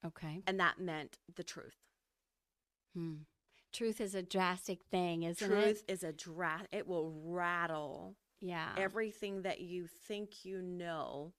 okay 0.05 0.43
and 0.47 0.61
that 0.61 0.81
meant 0.81 1.19
the 1.37 1.45
truth. 1.45 1.77
hmm. 2.95 3.25
Truth 3.73 4.01
is 4.01 4.15
a 4.15 4.23
drastic 4.23 4.83
thing 4.91 5.23
isn't 5.25 5.51
it? 5.51 5.55
truth 5.55 5.85
it 5.89 5.93
is 5.93 6.03
a 6.05 6.13
dra- 6.13 6.67
It 6.73 6.87
will 6.87 7.13
rattle 7.25 8.17
yeah 8.41 8.71
everything 8.77 9.43
that 9.43 9.61
you 9.61 9.87
think 9.87 10.45
you 10.45 10.61
know 10.63 11.33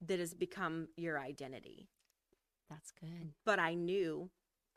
that 0.00 0.18
has 0.20 0.34
become 0.34 0.88
your 0.96 1.18
identity. 1.18 1.88
that's 2.70 2.90
good 2.92 3.32
But 3.44 3.58
I 3.58 3.74
knew 3.74 4.30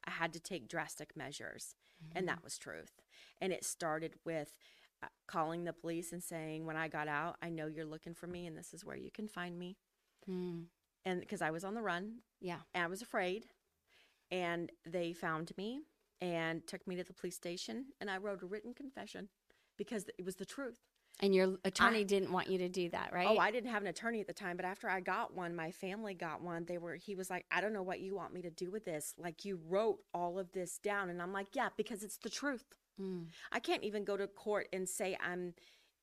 I 0.06 0.12
had 0.12 0.34
to 0.34 0.40
take 0.40 0.68
drastic 0.68 1.16
measures, 1.16 1.76
and 2.16 2.28
that 2.28 2.44
was 2.44 2.58
truth. 2.58 3.02
And 3.40 3.54
it 3.54 3.64
started 3.64 4.16
with 4.26 4.56
uh, 5.04 5.08
calling 5.28 5.64
the 5.64 5.74
police 5.74 6.12
and 6.12 6.24
saying, 6.24 6.66
when 6.66 6.76
I 6.76 6.88
got 6.88 7.08
out, 7.08 7.36
I 7.42 7.50
know 7.50 7.68
you're 7.68 7.86
looking 7.86 8.16
for 8.16 8.26
me, 8.28 8.48
and 8.48 8.58
this 8.58 8.74
is 8.74 8.84
where 8.84 8.98
you 8.98 9.12
can 9.12 9.28
find 9.28 9.60
me. 9.60 9.78
Hmm. 10.26 10.62
And 11.06 11.20
because 11.20 11.42
I 11.42 11.52
was 11.52 11.64
on 11.64 11.76
the 11.76 11.82
run 11.82 12.22
yeah 12.40 12.60
and 12.74 12.84
I 12.84 12.88
was 12.88 13.02
afraid, 13.04 13.46
and 14.32 14.72
they 14.86 15.14
found 15.14 15.52
me 15.58 15.82
and 16.22 16.66
took 16.68 16.86
me 16.88 16.96
to 16.96 17.04
the 17.04 17.14
police 17.14 17.36
station, 17.36 17.86
and 18.00 18.10
I 18.10 18.18
wrote 18.18 18.44
a 18.44 18.46
written 18.46 18.74
confession 18.74 19.30
because 19.78 20.06
it 20.18 20.26
was 20.26 20.36
the 20.36 20.46
truth. 20.46 20.80
And 21.20 21.36
your 21.36 21.58
attorney 21.66 22.04
didn't 22.04 22.32
want 22.32 22.50
you 22.50 22.58
to 22.60 22.70
do 22.70 22.90
that, 22.90 23.12
right? 23.14 23.28
Oh, 23.30 23.38
I 23.38 23.52
didn't 23.52 23.70
have 23.70 23.82
an 23.82 23.88
attorney 23.90 24.22
at 24.22 24.28
the 24.28 24.34
time, 24.34 24.56
but 24.56 24.66
after 24.66 24.90
I 24.90 25.02
got 25.02 25.36
one, 25.36 25.56
my 25.56 25.72
family 25.72 26.14
got 26.14 26.42
one. 26.42 26.66
They 26.66 26.78
were 26.78 26.96
he 26.96 27.16
was 27.16 27.30
like, 27.30 27.46
"I 27.52 27.60
don't 27.62 27.74
know 27.74 27.84
what 27.84 28.00
you 28.00 28.16
want 28.16 28.34
me 28.34 28.42
to 28.44 28.50
do 28.50 28.72
with 28.72 28.86
this. 28.86 29.14
Like 29.18 29.44
you 29.46 29.60
wrote 29.68 30.00
all 30.14 30.40
of 30.40 30.52
this 30.54 30.78
down." 30.78 31.10
And 31.10 31.22
I'm 31.22 31.34
like, 31.34 31.48
"Yeah, 31.54 31.70
because 31.76 32.02
it's 32.04 32.18
the 32.18 32.30
truth. 32.30 32.64
Mm. 33.00 33.28
I 33.52 33.60
can't 33.60 33.84
even 33.84 34.04
go 34.06 34.18
to 34.18 34.28
court 34.28 34.68
and 34.74 34.88
say 34.88 35.18
I'm 35.22 35.54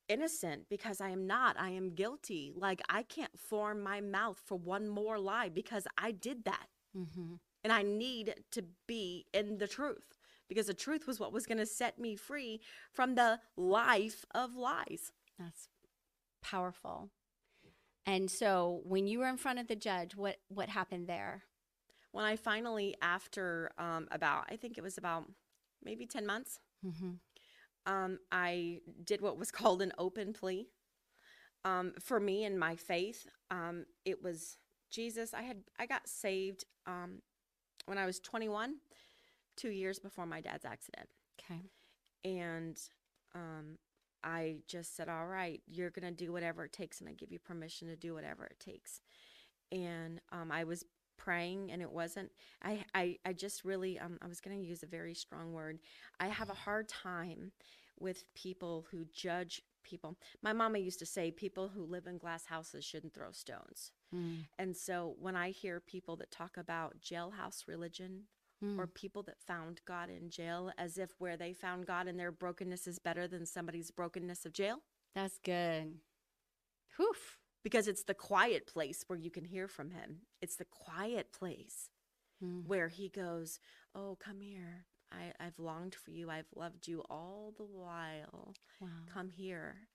innocent 0.07 0.69
because 0.69 1.01
I 1.01 1.09
am 1.09 1.27
not. 1.27 1.59
I 1.59 1.69
am 1.69 1.95
guilty. 1.95 2.53
Like 2.55 2.81
I 2.89 3.03
can't 3.03 3.37
form 3.37 3.81
my 3.81 4.01
mouth 4.01 4.41
for 4.45 4.55
one 4.57 4.87
more 4.87 5.19
lie 5.19 5.49
because 5.49 5.85
I 5.97 6.11
did 6.11 6.45
that. 6.45 6.67
hmm 6.93 7.35
And 7.63 7.73
I 7.73 7.81
need 7.83 8.35
to 8.51 8.63
be 8.87 9.25
in 9.33 9.57
the 9.57 9.67
truth 9.67 10.17
because 10.47 10.67
the 10.67 10.73
truth 10.73 11.07
was 11.07 11.19
what 11.19 11.33
was 11.33 11.45
going 11.45 11.57
to 11.57 11.65
set 11.65 11.99
me 11.99 12.15
free 12.15 12.61
from 12.91 13.15
the 13.15 13.39
life 13.57 14.25
of 14.33 14.55
lies." 14.55 15.11
That's 15.37 15.67
powerful. 16.41 17.09
And 18.05 18.29
so, 18.31 18.81
when 18.85 19.07
you 19.07 19.19
were 19.19 19.27
in 19.27 19.37
front 19.37 19.59
of 19.59 19.67
the 19.67 19.75
judge, 19.75 20.15
what 20.15 20.37
what 20.49 20.69
happened 20.69 21.07
there? 21.07 21.43
when 22.11 22.25
I 22.25 22.35
finally, 22.37 22.95
after 23.01 23.71
um, 23.77 24.07
about, 24.11 24.45
I 24.49 24.55
think 24.55 24.77
it 24.77 24.81
was 24.83 24.97
about 24.97 25.25
maybe 25.83 26.05
10 26.07 26.25
months, 26.25 26.59
Mm-hmm. 26.85 27.11
um, 27.85 28.19
I 28.31 28.79
did 29.03 29.21
what 29.21 29.37
was 29.37 29.51
called 29.59 29.81
an 29.81 29.93
open 29.97 30.33
plea. 30.33 30.67
Um, 31.65 31.93
for 31.99 32.19
me 32.19 32.45
and 32.45 32.57
my 32.59 32.75
faith, 32.75 33.27
um, 33.51 33.85
it 34.05 34.23
was 34.23 34.57
Jesus, 34.91 35.33
I 35.33 35.41
had 35.43 35.63
I 35.79 35.85
got 35.85 36.07
saved 36.07 36.65
um, 36.87 37.21
when 37.85 37.97
I 37.97 38.05
was 38.05 38.19
21, 38.19 38.75
two 39.55 39.69
years 39.69 39.99
before 39.99 40.25
my 40.25 40.41
dad's 40.41 40.65
accident, 40.65 41.09
Okay. 41.41 41.61
and 42.23 42.79
um, 43.35 43.77
I 44.23 44.57
just 44.67 44.95
said, 44.95 45.09
"All 45.09 45.27
right, 45.27 45.61
you're 45.67 45.89
gonna 45.91 46.11
do 46.11 46.31
whatever 46.31 46.65
it 46.65 46.73
takes, 46.73 46.99
and 46.99 47.09
I 47.09 47.13
give 47.13 47.31
you 47.31 47.39
permission 47.39 47.87
to 47.87 47.95
do 47.95 48.13
whatever 48.13 48.45
it 48.45 48.59
takes." 48.59 49.01
And 49.71 50.21
um, 50.31 50.51
I 50.51 50.63
was 50.63 50.85
praying, 51.17 51.71
and 51.71 51.81
it 51.81 51.91
wasn't. 51.91 52.31
I 52.63 52.85
I, 52.93 53.17
I 53.25 53.33
just 53.33 53.63
really 53.65 53.99
um, 53.99 54.17
I 54.21 54.27
was 54.27 54.41
gonna 54.41 54.57
use 54.57 54.83
a 54.83 54.87
very 54.87 55.13
strong 55.13 55.53
word. 55.53 55.79
I 56.19 56.27
have 56.27 56.49
a 56.49 56.53
hard 56.55 56.87
time 56.89 57.51
with 57.99 58.23
people 58.35 58.85
who 58.91 59.05
judge 59.13 59.61
people. 59.83 60.17
My 60.41 60.53
mama 60.53 60.79
used 60.79 60.99
to 60.99 61.05
say, 61.05 61.31
"People 61.31 61.69
who 61.69 61.83
live 61.85 62.07
in 62.07 62.17
glass 62.17 62.45
houses 62.45 62.83
shouldn't 62.85 63.13
throw 63.13 63.31
stones." 63.31 63.91
Mm. 64.13 64.45
And 64.57 64.75
so 64.75 65.15
when 65.19 65.35
I 65.35 65.51
hear 65.51 65.79
people 65.79 66.15
that 66.17 66.31
talk 66.31 66.57
about 66.57 66.99
jailhouse 67.01 67.67
religion 67.67 68.23
or 68.61 68.87
Mm. 68.87 68.93
people 68.93 69.23
that 69.23 69.39
found 69.41 69.79
God 69.85 70.09
in 70.09 70.29
jail 70.29 70.71
as 70.77 70.97
if 70.97 71.11
where 71.19 71.37
they 71.37 71.53
found 71.53 71.85
God 71.85 72.07
in 72.07 72.17
their 72.17 72.31
brokenness 72.31 72.87
is 72.87 72.99
better 72.99 73.25
than 73.27 73.45
somebody's 73.45 73.89
brokenness 73.91 74.45
of 74.45 74.51
jail, 74.51 74.83
That's 75.15 75.37
good. 75.39 76.01
Whew. 76.97 77.13
because 77.63 77.87
it's 77.87 78.03
the 78.03 78.13
quiet 78.13 78.67
place 78.67 79.03
where 79.07 79.17
you 79.19 79.31
can 79.31 79.45
hear 79.45 79.67
from 79.67 79.91
Him. 79.91 80.21
It's 80.41 80.55
the 80.57 80.65
quiet 80.65 81.31
place 81.31 81.89
Mm. 82.43 82.65
where 82.67 82.87
He 82.89 83.09
goes, 83.09 83.59
Oh, 83.95 84.17
come 84.19 84.41
here. 84.41 84.85
I, 85.11 85.33
I've 85.39 85.57
longed 85.57 85.95
for 85.95 86.11
you. 86.11 86.29
I've 86.29 86.51
loved 86.55 86.87
you 86.87 87.01
all 87.09 87.53
the 87.57 87.65
while. 87.65 88.53
Wow. 88.79 88.89
Come 89.11 89.29
here. 89.29 89.87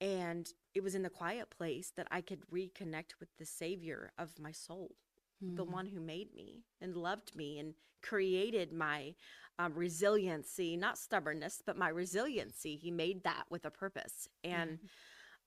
And 0.00 0.48
it 0.74 0.82
was 0.82 0.94
in 0.94 1.02
the 1.02 1.10
quiet 1.10 1.50
place 1.50 1.92
that 1.96 2.06
I 2.10 2.20
could 2.20 2.42
reconnect 2.50 3.18
with 3.20 3.36
the 3.38 3.44
Savior 3.46 4.12
of 4.18 4.38
my 4.38 4.52
soul. 4.52 4.94
the 5.40 5.64
Mm. 5.64 5.70
one 5.70 5.86
who 5.86 6.00
made 6.00 6.34
me 6.34 6.64
and 6.80 6.96
loved 6.96 7.34
me 7.36 7.60
and 7.60 7.74
created 8.02 8.72
my 8.72 9.14
um, 9.58 9.72
resiliency, 9.74 10.76
not 10.76 10.98
stubbornness, 10.98 11.62
but 11.64 11.76
my 11.76 11.88
resiliency. 11.88 12.74
He 12.76 12.90
made 12.90 13.22
that 13.22 13.44
with 13.48 13.64
a 13.64 13.70
purpose. 13.70 14.28
And 14.42 14.80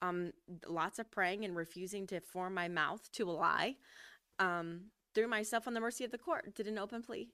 um, 0.01 0.31
lots 0.65 0.97
of 0.99 1.11
praying 1.11 1.43
and 1.45 1.55
refusing 1.57 2.07
to 2.07 2.21
form 2.21 2.53
my 2.53 2.69
mouth 2.69 3.11
to 3.13 3.29
a 3.29 3.31
lie. 3.31 3.75
Um, 4.39 4.91
threw 5.13 5.27
myself 5.27 5.67
on 5.67 5.73
the 5.73 5.81
mercy 5.81 6.05
of 6.05 6.11
the 6.11 6.17
court, 6.17 6.55
did 6.55 6.67
an 6.67 6.77
open 6.77 7.01
plea, 7.03 7.29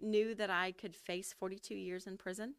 knew 0.00 0.34
that 0.34 0.50
I 0.50 0.72
could 0.72 0.96
face 0.96 1.34
42 1.38 1.74
years 1.74 2.06
in 2.06 2.16
prison. 2.16 2.54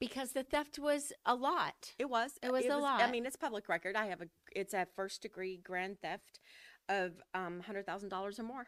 Because 0.00 0.32
the 0.32 0.42
theft 0.42 0.78
was 0.78 1.12
a 1.26 1.34
lot. 1.34 1.92
It 1.98 2.08
was. 2.08 2.38
It 2.42 2.50
was 2.50 2.64
a 2.64 2.72
I 2.72 2.76
lot. 2.76 3.02
I 3.02 3.10
mean, 3.10 3.26
it's 3.26 3.36
public 3.36 3.68
record. 3.68 3.96
I 3.96 4.06
have 4.06 4.22
a. 4.22 4.28
It's 4.56 4.74
a 4.74 4.86
first 4.96 5.22
degree 5.22 5.60
grand 5.62 6.00
theft 6.00 6.40
of 6.88 7.12
um 7.34 7.60
hundred 7.60 7.86
thousand 7.86 8.08
dollars 8.08 8.38
or 8.38 8.44
more, 8.44 8.66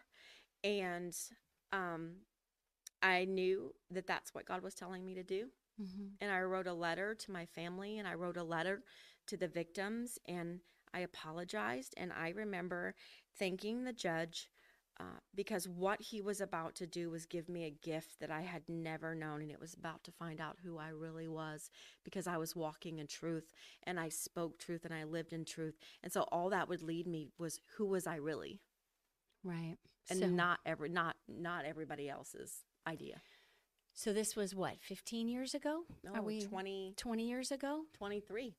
and 0.62 1.16
um, 1.72 2.16
I 3.03 3.24
knew 3.24 3.74
that 3.91 4.07
that's 4.07 4.35
what 4.35 4.47
God 4.47 4.62
was 4.62 4.74
telling 4.74 5.05
me 5.05 5.14
to 5.14 5.22
do. 5.22 5.49
Mm-hmm. 5.80 6.07
And 6.20 6.30
I 6.30 6.43
wrote 6.43 6.66
a 6.66 6.74
letter 6.74 7.14
to 7.14 7.33
my 7.33 7.47
family, 7.47 7.99
and 7.99 8.07
I 8.07 8.14
wrote 8.14 8.37
a 8.37 8.45
letter 8.45 8.83
to 9.26 9.37
the 9.37 9.49
victims, 9.49 10.18
and 10.28 10.61
I 10.95 11.01
apologized. 11.01 11.95
And 11.97 12.12
I 12.12 12.30
remember 12.30 12.95
thanking 13.39 13.85
the 13.85 13.93
judge. 13.93 14.49
Uh, 15.03 15.18
because 15.34 15.68
what 15.68 16.00
he 16.00 16.20
was 16.20 16.40
about 16.40 16.76
to 16.76 16.86
do 16.86 17.11
was 17.11 17.26
give 17.26 17.48
me 17.48 17.64
a 17.64 17.70
gift 17.70 18.20
that 18.20 18.30
I 18.30 18.42
had 18.42 18.62
never 18.68 19.14
known, 19.14 19.42
and 19.42 19.50
it 19.50 19.59
was 19.61 19.74
about 19.74 20.05
to 20.05 20.12
find 20.12 20.40
out 20.40 20.59
who 20.62 20.78
I 20.78 20.88
really 20.90 21.26
was 21.26 21.70
because 22.05 22.28
I 22.28 22.36
was 22.36 22.55
walking 22.55 22.98
in 22.98 23.07
truth 23.09 23.53
and 23.82 23.98
I 23.98 24.09
spoke 24.09 24.59
truth 24.59 24.84
and 24.84 24.94
I 24.94 25.05
lived 25.05 25.32
in 25.32 25.44
truth. 25.44 25.74
And 26.03 26.12
so 26.12 26.22
all 26.30 26.50
that 26.50 26.68
would 26.68 26.82
lead 26.82 27.07
me 27.09 27.30
was 27.38 27.59
who 27.76 27.86
was 27.86 28.07
I 28.07 28.16
really? 28.16 28.61
Right. 29.42 29.76
And 30.09 30.20
so, 30.20 30.26
not 30.26 30.61
every 30.64 30.88
not 30.88 31.16
not 31.28 31.64
everybody 31.64 32.09
else's 32.09 32.64
idea. 32.86 33.22
so 33.94 34.12
this 34.12 34.36
was 34.36 34.55
what, 34.55 34.76
15 34.80 35.28
years 35.28 35.55
ago? 35.55 35.82
No, 36.05 36.12
Are 36.14 36.22
we 36.22 36.42
20, 36.42 36.94
20 36.96 37.28
years 37.28 37.50
ago? 37.50 37.82
23. 37.94 38.55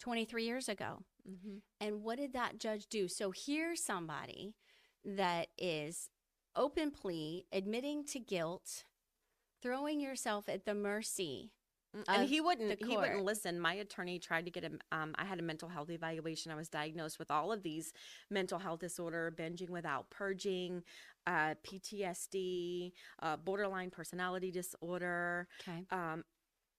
23 0.00 0.44
years 0.44 0.68
ago. 0.68 1.02
Mm-hmm. 1.28 1.56
And 1.80 2.02
what 2.02 2.18
did 2.18 2.32
that 2.34 2.58
judge 2.58 2.86
do? 2.86 3.08
So 3.08 3.32
here's 3.34 3.82
somebody 3.82 4.54
that 5.06 5.48
is 5.58 6.10
open 6.56 6.90
plea, 6.92 7.46
admitting 7.52 8.04
to 8.06 8.20
guilt, 8.20 8.84
throwing 9.62 10.00
yourself 10.00 10.48
at 10.48 10.66
the 10.66 10.74
mercy. 10.74 11.52
And 12.08 12.24
he 12.24 12.40
wouldn't 12.40 12.80
he 12.82 12.96
wouldn't 12.96 13.24
listen. 13.24 13.60
My 13.60 13.74
attorney 13.74 14.18
tried 14.18 14.46
to 14.46 14.50
get 14.52 14.64
a 14.64 14.70
um 14.96 15.14
I 15.16 15.24
had 15.24 15.38
a 15.40 15.42
mental 15.42 15.68
health 15.68 15.90
evaluation. 15.90 16.52
I 16.52 16.56
was 16.56 16.68
diagnosed 16.68 17.18
with 17.18 17.30
all 17.30 17.52
of 17.52 17.62
these 17.62 17.92
mental 18.30 18.58
health 18.58 18.80
disorder, 18.80 19.34
binging 19.36 19.70
without 19.70 20.10
purging, 20.10 20.82
uh 21.26 21.54
PTSD, 21.64 22.92
uh 23.22 23.36
borderline 23.36 23.90
personality 23.90 24.50
disorder, 24.52 25.48
Okay. 25.60 25.86
um, 25.90 26.24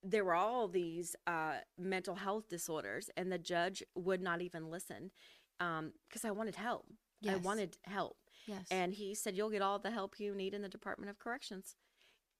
there 0.04 0.24
were 0.26 0.36
all 0.36 0.68
these 0.68 1.16
uh, 1.28 1.56
mental 1.78 2.16
health 2.16 2.48
disorders, 2.50 3.10
and 3.18 3.32
the 3.32 3.40
judge 3.40 3.84
would 3.96 4.22
not 4.22 4.42
even 4.42 4.70
listen 4.70 5.12
because 5.60 6.26
I 6.26 6.32
wanted 6.32 6.56
help. 6.56 6.86
I 7.28 7.36
wanted 7.38 7.78
help. 7.84 8.18
Yes. 8.46 8.66
And 8.72 8.94
he 8.94 9.14
said, 9.16 9.36
You'll 9.36 9.50
get 9.50 9.62
all 9.62 9.80
the 9.80 9.92
help 9.92 10.20
you 10.20 10.34
need 10.34 10.54
in 10.54 10.62
the 10.62 10.70
Department 10.70 11.10
of 11.10 11.20
Corrections. 11.20 11.76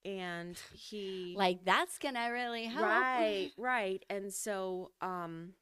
And 0.06 0.58
he. 0.74 1.36
like 1.38 1.66
that's 1.66 1.98
gonna 1.98 2.32
really 2.32 2.66
help. 2.66 2.86
Right, 2.86 3.52
right. 3.58 4.06
And 4.10 4.34
so 4.34 4.92
um, 5.02 5.54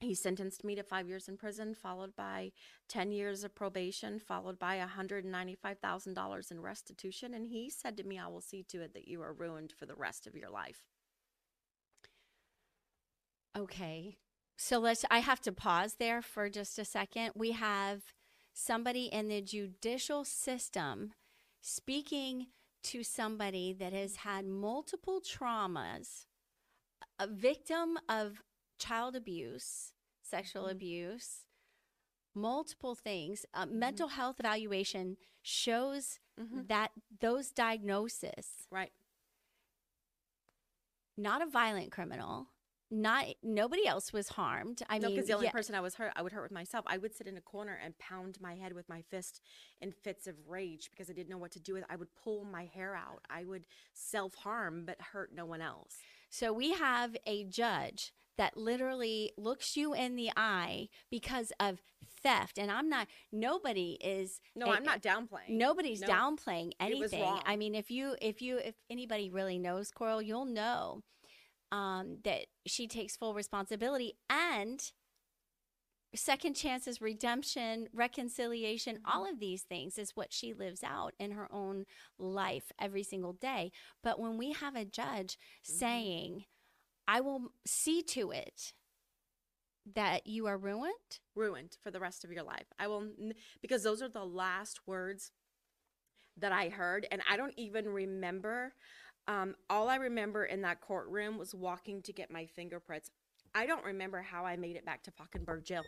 he 0.00 0.14
sentenced 0.14 0.64
me 0.64 0.74
to 0.74 0.82
five 0.82 1.08
years 1.08 1.28
in 1.28 1.36
prison, 1.36 1.74
followed 1.74 2.16
by 2.16 2.52
10 2.88 3.12
years 3.12 3.44
of 3.44 3.54
probation, 3.54 4.18
followed 4.18 4.58
by 4.58 4.78
$195,000 4.78 6.50
in 6.50 6.60
restitution. 6.60 7.34
And 7.34 7.46
he 7.46 7.68
said 7.70 7.96
to 7.96 8.04
me, 8.04 8.18
I 8.18 8.28
will 8.28 8.40
see 8.40 8.62
to 8.70 8.80
it 8.80 8.94
that 8.94 9.08
you 9.08 9.22
are 9.22 9.32
ruined 9.32 9.72
for 9.78 9.86
the 9.86 9.94
rest 9.94 10.26
of 10.26 10.34
your 10.34 10.50
life. 10.50 10.80
Okay. 13.56 14.16
So 14.56 14.78
let's 14.78 15.04
I 15.10 15.18
have 15.18 15.40
to 15.42 15.52
pause 15.52 15.96
there 15.98 16.22
for 16.22 16.48
just 16.48 16.78
a 16.78 16.84
second. 16.84 17.32
We 17.34 17.52
have 17.52 18.02
somebody 18.54 19.06
in 19.06 19.28
the 19.28 19.42
judicial 19.42 20.24
system 20.24 21.12
speaking 21.60 22.48
to 22.84 23.02
somebody 23.04 23.72
that 23.74 23.92
has 23.92 24.16
had 24.16 24.46
multiple 24.46 25.20
traumas, 25.20 26.26
a 27.18 27.26
victim 27.26 27.98
of 28.08 28.42
child 28.78 29.16
abuse, 29.16 29.92
sexual 30.22 30.64
Mhm. 30.64 30.72
abuse, 30.72 31.46
multiple 32.34 32.94
things. 32.94 33.46
Uh, 33.54 33.66
Mental 33.66 34.08
health 34.08 34.40
evaluation 34.40 35.18
shows 35.42 36.20
Mhm. 36.38 36.66
that 36.68 36.92
those 37.20 37.50
diagnoses 37.52 38.66
Right. 38.70 38.92
not 41.16 41.42
a 41.42 41.46
violent 41.46 41.92
criminal. 41.92 42.48
Not 42.94 43.26
nobody 43.42 43.86
else 43.86 44.12
was 44.12 44.28
harmed. 44.28 44.82
I 44.88 44.98
no, 44.98 45.08
mean, 45.08 45.16
because 45.16 45.26
the 45.26 45.34
only 45.34 45.46
yeah, 45.46 45.52
person 45.52 45.74
I 45.74 45.80
was 45.80 45.96
hurt, 45.96 46.12
I 46.14 46.22
would 46.22 46.32
hurt 46.32 46.42
with 46.42 46.52
myself. 46.52 46.84
I 46.86 46.96
would 46.96 47.14
sit 47.14 47.26
in 47.26 47.36
a 47.36 47.40
corner 47.40 47.78
and 47.82 47.98
pound 47.98 48.38
my 48.40 48.54
head 48.54 48.72
with 48.72 48.88
my 48.88 49.02
fist 49.02 49.40
in 49.80 49.90
fits 49.90 50.26
of 50.28 50.36
rage 50.48 50.90
because 50.90 51.10
I 51.10 51.12
didn't 51.12 51.28
know 51.28 51.38
what 51.38 51.50
to 51.52 51.60
do 51.60 51.74
with. 51.74 51.82
it. 51.82 51.88
I 51.90 51.96
would 51.96 52.14
pull 52.14 52.44
my 52.44 52.66
hair 52.66 52.94
out. 52.94 53.24
I 53.28 53.44
would 53.44 53.66
self 53.92 54.34
harm 54.36 54.84
but 54.86 55.00
hurt 55.12 55.30
no 55.34 55.44
one 55.44 55.60
else. 55.60 55.96
so 56.30 56.52
we 56.52 56.72
have 56.72 57.16
a 57.26 57.44
judge 57.44 58.12
that 58.36 58.56
literally 58.56 59.32
looks 59.36 59.76
you 59.76 59.92
in 59.94 60.16
the 60.16 60.30
eye 60.36 60.88
because 61.10 61.52
of 61.60 61.80
theft, 62.22 62.58
and 62.58 62.70
I'm 62.70 62.88
not. 62.88 63.08
Nobody 63.32 63.98
is. 64.00 64.40
No, 64.56 64.66
I'm 64.66 64.84
not 64.84 65.02
downplaying. 65.02 65.50
Nobody's 65.50 66.00
No. 66.00 66.08
downplaying 66.08 66.72
anything. 66.80 67.38
I 67.44 67.56
mean, 67.56 67.74
if 67.74 67.90
you, 67.90 68.16
if 68.20 68.40
you, 68.42 68.58
if 68.58 68.74
anybody 68.90 69.30
really 69.30 69.58
knows 69.58 69.90
Coral, 69.90 70.20
you'll 70.22 70.46
know 70.46 71.02
um, 71.74 72.18
that 72.24 72.46
she 72.66 72.86
takes 72.88 73.16
full 73.16 73.34
responsibility 73.34 74.14
and 74.30 74.92
second 76.14 76.54
chances, 76.54 77.00
redemption, 77.00 77.88
reconciliation, 77.92 78.98
Mm-hmm. 79.06 79.10
all 79.10 79.28
of 79.30 79.40
these 79.40 79.62
things 79.62 79.98
is 79.98 80.16
what 80.16 80.32
she 80.32 80.52
lives 80.54 80.82
out 80.84 81.14
in 81.18 81.32
her 81.32 81.48
own 81.52 81.84
life 82.18 82.72
every 82.80 83.02
single 83.02 83.32
day. 83.32 83.72
But 84.02 84.18
when 84.20 84.38
we 84.38 84.52
have 84.52 84.76
a 84.76 84.84
judge 84.84 85.38
Mm-hmm. 85.68 85.78
saying, 85.78 86.44
I 87.08 87.20
will 87.20 87.52
see 87.66 88.02
to 88.02 88.30
it 88.30 88.74
that 89.94 90.26
you 90.26 90.46
are 90.46 90.56
ruined. 90.58 91.20
ruined 91.34 91.76
for 91.82 91.90
the 91.90 92.00
rest 92.00 92.24
of 92.24 92.30
your 92.32 92.42
life. 92.44 92.66
I 92.78 92.86
will, 92.88 93.02
n- 93.20 93.34
because 93.60 93.82
those 93.82 94.02
are 94.02 94.08
the 94.08 94.24
last 94.24 94.80
words 94.86 95.30
that 96.36 96.52
I 96.52 96.68
heard. 96.68 97.06
And 97.10 97.22
I 97.30 97.36
don't 97.36 97.54
even 97.56 97.88
remember. 97.88 98.74
Um, 99.26 99.54
all 99.70 99.88
I 99.88 99.96
remember 99.96 100.44
in 100.44 100.62
that 100.62 100.80
courtroom 100.80 101.38
was 101.38 101.54
walking 101.54 102.02
to 102.02 102.12
get 102.12 102.30
my 102.30 102.46
fingerprints. 102.46 103.10
I 103.54 103.66
don't 103.66 103.84
remember 103.84 104.20
how 104.20 104.44
I 104.44 104.56
made 104.56 104.76
it 104.76 104.84
back 104.84 105.02
to 105.04 105.10
Falkenburg 105.10 105.64
jail. 105.64 105.82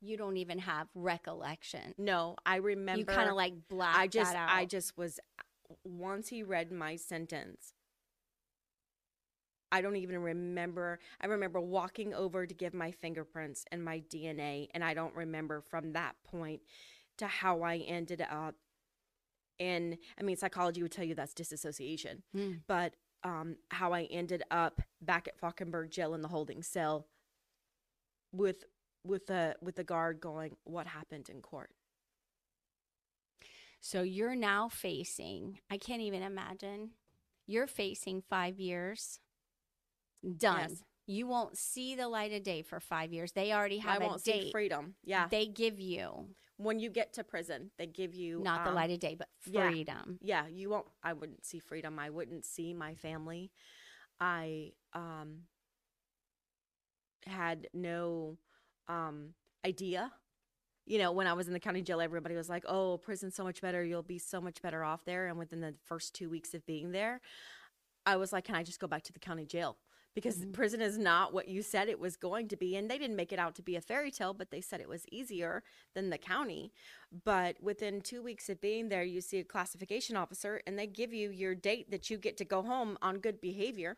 You 0.00 0.16
don't 0.16 0.38
even 0.38 0.58
have 0.60 0.88
recollection. 0.94 1.94
No, 1.98 2.36
I 2.46 2.56
remember. 2.56 3.00
you 3.00 3.04
kind 3.04 3.28
of 3.28 3.36
like 3.36 3.52
black 3.68 3.96
I 3.98 4.06
just, 4.06 4.32
that 4.32 4.38
out. 4.38 4.56
I 4.56 4.64
just 4.64 4.96
was, 4.96 5.20
once 5.84 6.28
he 6.28 6.42
read 6.42 6.72
my 6.72 6.96
sentence, 6.96 7.74
I 9.72 9.82
don't 9.82 9.96
even 9.96 10.18
remember. 10.18 10.98
I 11.20 11.26
remember 11.26 11.60
walking 11.60 12.14
over 12.14 12.46
to 12.46 12.54
give 12.54 12.74
my 12.74 12.90
fingerprints 12.90 13.64
and 13.70 13.84
my 13.84 14.00
DNA, 14.00 14.68
and 14.74 14.82
I 14.82 14.94
don't 14.94 15.14
remember 15.14 15.60
from 15.60 15.92
that 15.92 16.16
point 16.24 16.62
to 17.18 17.26
how 17.26 17.62
I 17.62 17.76
ended 17.76 18.22
up 18.22 18.54
in. 19.60 19.98
I 20.18 20.24
mean, 20.24 20.36
psychology 20.36 20.82
would 20.82 20.92
tell 20.92 21.04
you 21.04 21.14
that's 21.14 21.34
disassociation, 21.34 22.24
Mm. 22.34 22.62
but 22.66 22.96
um, 23.24 23.56
how 23.70 23.92
I 23.92 24.04
ended 24.04 24.42
up 24.50 24.80
back 25.02 25.28
at 25.28 25.38
Falkenburg 25.38 25.90
jail 25.90 26.14
in 26.14 26.22
the 26.22 26.28
holding 26.28 26.62
cell 26.62 27.06
with 28.32 28.64
with 29.04 29.26
the 29.26 29.56
with 29.62 29.76
the 29.76 29.84
guard 29.84 30.20
going, 30.20 30.56
"What 30.64 30.86
happened 30.88 31.28
in 31.30 31.42
court?" 31.42 31.70
So 33.80 34.02
you're 34.02 34.36
now 34.36 34.68
facing, 34.68 35.60
I 35.70 35.78
can't 35.78 36.02
even 36.02 36.22
imagine, 36.22 36.92
you're 37.46 37.66
facing 37.66 38.22
five 38.22 38.58
years. 38.60 39.20
Done. 40.36 40.70
Yes. 40.70 40.82
You 41.10 41.26
won't 41.26 41.58
see 41.58 41.96
the 41.96 42.08
light 42.08 42.32
of 42.32 42.44
day 42.44 42.62
for 42.62 42.78
five 42.78 43.12
years. 43.12 43.32
They 43.32 43.52
already 43.52 43.78
have 43.78 44.00
I 44.00 44.06
won't 44.06 44.22
date. 44.22 44.44
see 44.44 44.50
freedom. 44.52 44.94
Yeah, 45.04 45.26
They 45.28 45.46
give 45.46 45.80
you 45.80 46.28
when 46.56 46.78
you 46.78 46.90
get 46.90 47.14
to 47.14 47.24
prison, 47.24 47.70
they 47.78 47.86
give 47.86 48.14
you 48.14 48.40
not 48.44 48.64
the 48.64 48.70
um, 48.70 48.76
light 48.76 48.90
of 48.90 48.98
day, 49.00 49.14
but 49.18 49.28
yeah. 49.46 49.68
freedom. 49.70 50.18
yeah 50.20 50.46
you 50.46 50.68
won't 50.68 50.86
i 51.02 51.12
wouldn't 51.14 51.44
see 51.44 51.58
freedom 51.58 51.98
i 51.98 52.10
wouldn't 52.10 52.44
see 52.44 52.74
my 52.74 52.94
family 52.94 53.50
i 54.20 54.70
um 54.92 55.38
had 57.26 57.68
no 57.72 58.36
um 58.88 59.30
idea 59.64 60.12
you 60.86 60.98
know 60.98 61.12
when 61.12 61.26
i 61.26 61.32
was 61.32 61.46
in 61.46 61.52
the 61.54 61.60
county 61.60 61.82
jail 61.82 62.00
everybody 62.00 62.34
was 62.34 62.48
like 62.48 62.64
oh 62.68 62.98
prison's 62.98 63.34
so 63.34 63.44
much 63.44 63.60
better 63.60 63.82
you'll 63.84 64.02
be 64.02 64.18
so 64.18 64.40
much 64.40 64.60
better 64.62 64.84
off 64.84 65.04
there 65.04 65.28
and 65.28 65.38
within 65.38 65.60
the 65.60 65.74
first 65.84 66.14
two 66.14 66.28
weeks 66.30 66.54
of 66.54 66.64
being 66.66 66.92
there 66.92 67.20
i 68.06 68.16
was 68.16 68.32
like 68.32 68.44
can 68.44 68.54
i 68.54 68.62
just 68.62 68.80
go 68.80 68.86
back 68.86 69.02
to 69.02 69.12
the 69.12 69.18
county 69.18 69.44
jail 69.46 69.76
because 70.14 70.38
Mhm. 70.38 70.52
prison 70.52 70.80
is 70.80 70.98
not 70.98 71.32
what 71.32 71.48
you 71.48 71.62
said 71.62 71.88
it 71.88 71.98
was 72.00 72.16
going 72.16 72.48
to 72.48 72.56
be 72.56 72.76
and 72.76 72.90
they 72.90 72.98
didn't 72.98 73.16
make 73.16 73.32
it 73.32 73.38
out 73.38 73.54
to 73.54 73.62
be 73.62 73.76
a 73.76 73.80
fairy 73.80 74.10
tale 74.10 74.34
but 74.34 74.50
they 74.50 74.60
said 74.60 74.80
it 74.80 74.88
was 74.88 75.06
easier 75.10 75.62
than 75.94 76.10
the 76.10 76.18
county 76.18 76.72
but 77.24 77.60
within 77.62 78.00
two 78.00 78.22
weeks 78.22 78.48
of 78.48 78.60
being 78.60 78.88
there, 78.88 79.02
you 79.02 79.20
see 79.20 79.38
a 79.38 79.44
classification 79.44 80.16
officer 80.16 80.60
and 80.66 80.78
they 80.78 80.86
give 80.86 81.12
you 81.12 81.30
your 81.30 81.54
date 81.54 81.90
that 81.90 82.08
you 82.08 82.18
get 82.18 82.36
to 82.36 82.44
go 82.44 82.62
home 82.62 82.96
on 83.02 83.18
good 83.18 83.40
behavior. 83.40 83.96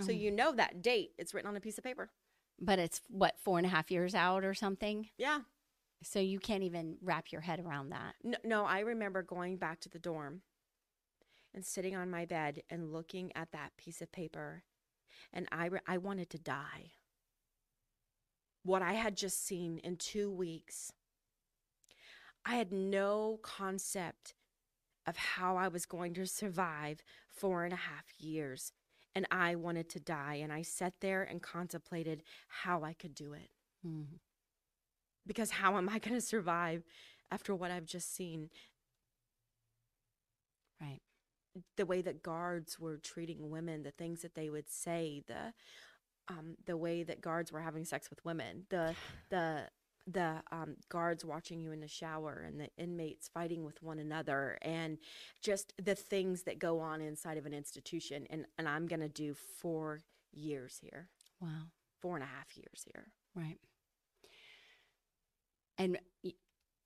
So 0.00 0.12
Mhm. 0.12 0.20
you 0.20 0.30
know 0.30 0.52
that 0.52 0.82
date. 0.82 1.14
It's 1.16 1.32
written 1.32 1.48
on 1.48 1.56
a 1.56 1.60
piece 1.60 1.78
of 1.78 1.84
paper. 1.84 2.10
But 2.58 2.78
it's 2.78 3.00
what, 3.08 3.38
four 3.38 3.58
and 3.58 3.66
a 3.66 3.70
half 3.70 3.90
years 3.90 4.14
out 4.14 4.44
or 4.44 4.54
something? 4.54 5.10
Yeah. 5.16 5.40
So 6.02 6.18
you 6.18 6.40
can't 6.40 6.64
even 6.64 6.98
wrap 7.00 7.32
your 7.32 7.40
head 7.42 7.60
around 7.60 7.90
that. 7.90 8.16
No, 8.22 8.38
no, 8.44 8.64
I 8.64 8.80
remember 8.80 9.22
going 9.22 9.56
back 9.56 9.80
to 9.80 9.88
the 9.88 9.98
dorm 9.98 10.42
and 11.54 11.64
sitting 11.64 11.94
on 11.94 12.10
my 12.10 12.24
bed 12.26 12.62
and 12.68 12.92
looking 12.92 13.30
at 13.36 13.52
that 13.52 13.76
piece 13.76 14.02
of 14.02 14.10
paper. 14.12 14.64
And 15.32 15.48
I, 15.50 15.66
re- 15.66 15.80
I 15.86 15.98
wanted 15.98 16.30
to 16.30 16.38
die. 16.38 16.92
What 18.62 18.82
I 18.82 18.94
had 18.94 19.16
just 19.16 19.46
seen 19.46 19.78
in 19.78 19.96
two 19.96 20.30
weeks, 20.30 20.92
I 22.46 22.56
had 22.56 22.72
no 22.72 23.38
concept 23.42 24.34
of 25.06 25.16
how 25.16 25.56
I 25.56 25.68
was 25.68 25.86
going 25.86 26.14
to 26.14 26.26
survive 26.26 27.02
four 27.28 27.64
and 27.64 27.72
a 27.72 27.76
half 27.76 28.04
years. 28.18 28.72
And 29.14 29.26
I 29.30 29.54
wanted 29.54 29.88
to 29.90 30.00
die. 30.00 30.40
And 30.42 30.52
I 30.52 30.62
sat 30.62 30.94
there 31.00 31.22
and 31.22 31.42
contemplated 31.42 32.22
how 32.48 32.82
I 32.82 32.94
could 32.94 33.14
do 33.14 33.32
it. 33.32 33.50
Mm. 33.86 34.18
Because 35.26 35.50
how 35.50 35.76
am 35.76 35.88
I 35.88 35.98
going 35.98 36.14
to 36.14 36.20
survive 36.20 36.84
after 37.30 37.54
what 37.54 37.70
I've 37.70 37.86
just 37.86 38.14
seen? 38.14 38.50
Right. 40.80 41.00
The 41.76 41.86
way 41.86 42.02
that 42.02 42.22
guards 42.22 42.78
were 42.78 42.98
treating 42.98 43.50
women, 43.50 43.82
the 43.82 43.90
things 43.90 44.22
that 44.22 44.34
they 44.34 44.50
would 44.50 44.68
say, 44.68 45.22
the 45.26 45.52
um, 46.28 46.56
the 46.66 46.76
way 46.76 47.02
that 47.02 47.20
guards 47.20 47.52
were 47.52 47.60
having 47.60 47.84
sex 47.84 48.08
with 48.10 48.24
women, 48.24 48.66
the 48.70 48.94
the 49.30 49.68
the 50.06 50.42
um, 50.52 50.76
guards 50.90 51.24
watching 51.24 51.60
you 51.60 51.72
in 51.72 51.80
the 51.80 51.88
shower, 51.88 52.44
and 52.46 52.60
the 52.60 52.68
inmates 52.76 53.28
fighting 53.28 53.64
with 53.64 53.82
one 53.82 53.98
another, 53.98 54.58
and 54.62 54.98
just 55.42 55.72
the 55.82 55.94
things 55.94 56.42
that 56.42 56.58
go 56.58 56.78
on 56.80 57.00
inside 57.00 57.38
of 57.38 57.46
an 57.46 57.54
institution. 57.54 58.26
And 58.30 58.46
and 58.58 58.68
I'm 58.68 58.86
gonna 58.86 59.08
do 59.08 59.34
four 59.34 60.00
years 60.32 60.78
here, 60.82 61.08
Wow. 61.40 61.68
four 62.00 62.16
and 62.16 62.24
a 62.24 62.26
half 62.26 62.56
years 62.56 62.84
here. 62.92 63.12
Right. 63.34 63.58
And 65.78 65.98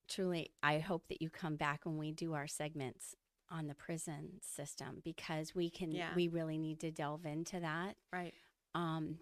truly, 0.08 0.50
I 0.62 0.78
hope 0.78 1.08
that 1.08 1.20
you 1.20 1.28
come 1.30 1.56
back 1.56 1.80
when 1.84 1.98
we 1.98 2.12
do 2.12 2.34
our 2.34 2.46
segments 2.46 3.14
on 3.50 3.66
the 3.66 3.74
prison 3.74 4.40
system 4.40 5.00
because 5.04 5.54
we 5.54 5.70
can, 5.70 5.90
Yeah. 5.92 6.14
we 6.14 6.28
really 6.28 6.58
need 6.58 6.80
to 6.80 6.90
delve 6.90 7.24
into 7.26 7.60
that. 7.60 7.96
Right. 8.12 8.34
Um, 8.74 9.18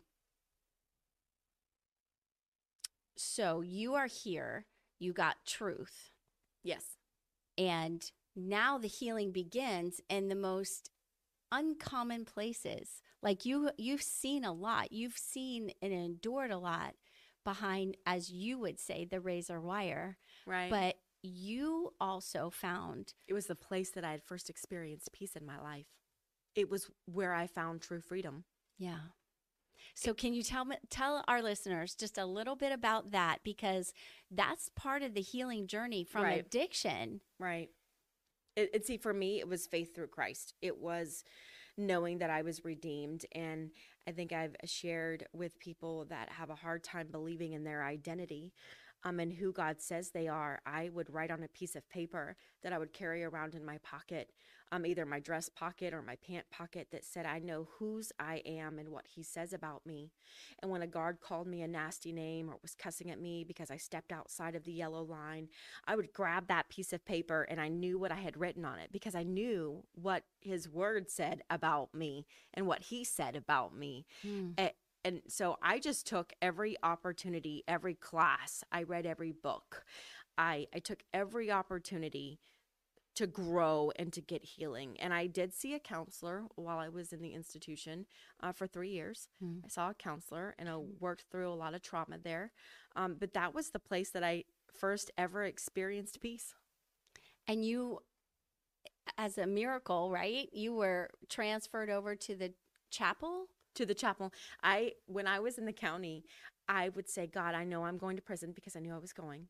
so 3.16 3.61
you 3.61 3.95
are 3.95 4.07
here, 4.07 4.66
you 4.99 5.12
got 5.12 5.45
truth, 5.47 6.11
Yes. 6.62 6.97
and 7.57 8.11
now 8.35 8.77
the 8.79 8.89
healing 8.89 9.33
begins 9.33 10.01
in 10.09 10.29
the 10.29 10.35
most 10.35 10.91
uncommon 11.51 12.24
places. 12.24 13.01
Like 13.22 13.45
you, 13.45 13.70
you've 13.79 14.03
seen 14.03 14.45
a 14.45 14.53
lot, 14.53 14.93
you've 14.93 15.16
seen 15.16 15.72
and 15.81 15.93
endured 15.93 16.51
a 16.51 16.59
lot 16.59 16.95
behind, 17.45 17.97
as 18.05 18.31
you 18.31 18.59
would 18.59 18.79
say, 18.79 19.05
the 19.05 19.20
razor 19.20 19.61
wire. 19.61 20.18
Right. 20.45 20.70
But 20.70 20.97
you 21.27 21.93
also 22.01 22.51
found 22.51 23.14
it 23.29 23.35
was 23.35 23.47
the 23.47 23.55
place 23.55 23.91
that 23.91 24.05
I 24.05 24.11
had 24.12 24.22
first 24.22 24.49
experienced 24.51 25.12
peace 25.12 25.37
in 25.37 25.45
my 25.47 25.61
life. 25.61 25.87
It 26.55 26.70
was 26.70 26.91
where 27.07 27.35
I 27.35 27.47
found 27.47 27.83
true 27.83 28.01
freedom. 28.01 28.45
Yeah. 28.79 28.99
So 29.95 30.12
can 30.14 30.35
you 30.35 30.43
tell 30.43 30.64
me 30.64 30.77
tell 30.91 31.24
our 31.29 31.43
listeners 31.43 31.95
just 31.95 32.18
a 32.18 32.27
little 32.27 32.57
bit 32.57 32.72
about 32.72 33.12
that 33.12 33.39
because 33.45 33.93
that's 34.31 34.70
part 34.77 35.03
of 35.03 35.14
the 35.14 35.20
healing 35.22 35.66
journey 35.66 36.05
from 36.05 36.24
Right. 36.24 36.41
addiction. 36.45 37.20
Right. 37.39 37.70
It, 38.57 38.70
it 38.74 38.87
see 38.87 38.97
for 38.97 39.12
me, 39.12 39.39
it 39.39 39.49
was 39.49 39.66
faith 39.66 39.95
through 39.95 40.09
Christ. 40.09 40.55
It 40.62 40.79
was 40.79 41.24
knowing 41.79 42.18
that 42.18 42.31
I 42.31 42.41
was 42.41 42.64
redeemed, 42.64 43.27
and 43.33 43.70
I 44.09 44.12
think 44.12 44.33
I've 44.33 44.57
shared 44.64 45.27
with 45.35 45.59
people 45.59 46.07
that 46.07 46.31
have 46.31 46.49
a 46.49 46.55
hard 46.55 46.83
time 46.83 47.09
believing 47.11 47.53
in 47.53 47.64
their 47.64 47.85
identity, 47.85 48.55
um, 49.07 49.20
and 49.20 49.32
who 49.32 49.52
God 49.52 49.80
says 49.80 50.11
they 50.11 50.26
are. 50.26 50.61
I 50.66 50.88
would 50.88 51.14
write 51.14 51.30
on 51.30 51.44
a 51.44 51.48
piece 51.48 51.76
of 51.76 51.88
paper 51.88 52.36
that 52.64 52.72
I 52.72 52.78
would 52.78 52.92
carry 52.92 53.22
around 53.22 53.54
in 53.54 53.64
my 53.64 53.78
pocket, 53.78 54.32
um, 54.72 54.84
either 54.84 55.07
my 55.07 55.20
dress 55.20 55.48
pocket 55.48 55.94
or 55.94 56.02
my 56.02 56.16
pant 56.16 56.46
pocket, 56.50 56.88
that 56.90 57.04
said 57.04 57.24
I 57.24 57.38
know 57.38 57.68
whose 57.78 58.11
I 58.18 58.42
am 58.44 58.80
and 58.80 58.88
what 58.88 59.07
He 59.14 59.22
says 59.22 59.52
about 59.52 59.86
me. 59.86 60.11
And 60.61 60.72
when 60.72 60.82
a 60.82 60.88
guard 60.88 61.20
called 61.20 61.46
me 61.46 61.62
a 61.62 61.68
nasty 61.68 62.12
name 62.12 62.50
or 62.50 62.59
was 62.62 62.74
cussing 62.74 63.09
at 63.12 63.20
me 63.20 63.44
because 63.44 63.70
I 63.70 63.76
stepped 63.76 64.11
outside 64.11 64.57
of 64.57 64.64
the 64.64 64.72
yellow 64.72 65.04
line, 65.04 65.48
I 65.86 65.94
would 65.94 66.12
grab 66.12 66.48
that 66.48 66.68
piece 66.68 66.92
of 66.92 67.04
paper 67.04 67.42
and 67.48 67.61
I 67.61 67.68
knew 67.68 67.98
what 68.00 68.11
I 68.11 68.16
had 68.16 68.36
written 68.36 68.64
on 68.64 68.80
it 68.80 68.90
because 68.92 69.14
I 69.14 69.22
knew 69.22 69.84
what 69.94 70.24
his 70.40 70.68
word 70.68 71.11
said 71.11 71.42
about 71.48 71.94
me 71.94 72.26
and 72.52 72.66
what 72.66 72.82
he 72.82 73.04
said 73.04 73.36
about 73.36 73.76
me. 73.76 74.04
A- 74.59 74.72
And 75.07 75.22
so 75.28 75.57
I 75.62 75.78
just 75.78 76.04
took 76.04 76.32
every 76.42 76.76
opportunity, 76.82 77.62
every 77.68 77.94
class, 77.94 78.64
I 78.72 78.82
read 78.82 79.07
every 79.07 79.30
book. 79.30 79.84
I, 80.36 80.66
I 80.74 80.80
took 80.80 81.04
every 81.14 81.48
opportunity 81.48 82.40
to 83.14 83.28
grow 83.28 83.92
and 83.94 84.12
to 84.12 84.20
get 84.20 84.42
healing. 84.42 84.96
And 84.98 85.14
I 85.14 85.28
did 85.28 85.54
see 85.54 85.74
a 85.74 85.78
counselor 85.78 86.42
while 86.57 86.78
I 86.78 86.88
was 86.88 87.12
in 87.12 87.22
the 87.22 87.34
institution 87.34 88.07
uh, 88.42 88.50
for 88.50 88.66
three 88.66 88.90
years. 88.90 89.28
Mm. 89.40 89.61
I 89.64 89.68
saw 89.68 89.90
a 89.90 89.94
counselor 89.94 90.57
and 90.59 90.68
I 90.68 90.76
worked 90.98 91.26
through 91.30 91.52
a 91.52 91.54
lot 91.54 91.74
of 91.74 91.82
trauma 91.82 92.18
there. 92.20 92.50
Um, 92.96 93.14
but 93.16 93.32
that 93.34 93.54
was 93.54 93.70
the 93.70 93.78
place 93.78 94.11
that 94.11 94.24
I 94.24 94.42
first 94.74 95.12
ever 95.16 95.44
experienced 95.44 96.20
peace. 96.20 96.52
And 97.46 97.64
you 97.64 98.00
as 99.16 99.38
a 99.38 99.46
miracle, 99.46 100.11
right? 100.11 100.48
You 100.52 100.74
were 100.74 101.11
transferred 101.28 101.90
over 101.90 102.16
to 102.16 102.34
the 102.34 102.54
chapel? 102.90 103.46
To 103.77 103.87
the 103.87 103.95
chapel. 103.95 104.33
I 104.62 104.93
when 105.07 105.27
I 105.27 105.39
was 105.41 105.59
in 105.59 105.64
the 105.64 105.72
county, 105.72 106.24
I 106.68 106.91
would 106.91 107.09
say, 107.09 107.27
God, 107.27 107.55
I 107.55 107.64
know 107.64 107.85
I'm 107.85 107.99
going 107.99 108.16
to 108.16 108.22
prison 108.22 108.53
because 108.55 108.77
I 108.77 108.81
knew 108.81 108.95
I 108.95 108.99
was 108.99 109.12
going. 109.12 109.49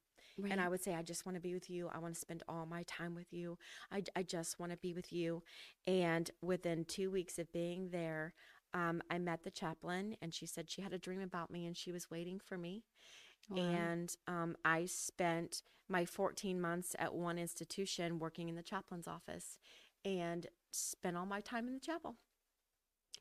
And 0.51 0.61
I 0.61 0.69
would 0.69 0.83
say, 0.83 0.95
I 0.95 1.01
just 1.01 1.25
want 1.25 1.37
to 1.37 1.41
be 1.41 1.55
with 1.55 1.71
you. 1.71 1.89
I 1.95 1.99
want 1.99 2.13
to 2.13 2.21
spend 2.21 2.43
all 2.47 2.67
my 2.67 2.83
time 2.83 3.15
with 3.15 3.33
you. 3.33 3.57
I, 3.91 4.03
I 4.15 4.23
just 4.23 4.61
want 4.61 4.71
to 4.71 4.77
be 4.77 4.93
with 4.93 5.11
you. 5.11 5.43
And 5.87 6.31
within 6.43 6.85
two 6.85 7.11
weeks 7.11 7.39
of 7.39 7.51
being 7.53 7.89
there, 7.91 8.35
um, 8.75 9.01
I 9.11 9.19
met 9.19 9.45
the 9.45 9.51
chaplain 9.51 10.17
and 10.21 10.35
she 10.35 10.45
said 10.45 10.71
she 10.71 10.83
had 10.83 10.93
a 10.93 10.99
dream 10.99 11.23
about 11.23 11.51
me 11.51 11.65
and 11.65 11.75
she 11.75 11.91
was 11.91 12.11
waiting 12.11 12.39
for 12.39 12.59
me. 12.59 12.83
Wow. 13.49 13.63
And 13.63 14.15
um, 14.27 14.57
I 14.63 14.85
spent 14.85 15.63
my 15.89 16.05
14 16.05 16.61
months 16.61 16.95
at 16.99 17.15
one 17.15 17.39
institution 17.39 18.19
working 18.19 18.51
in 18.51 18.57
the 18.57 18.63
chaplain's 18.63 19.09
office 19.09 19.59
and 20.05 20.47
spent 20.71 21.17
all 21.17 21.27
my 21.27 21.41
time 21.41 21.67
in 21.67 21.75
the 21.75 21.81
chapel 21.81 22.17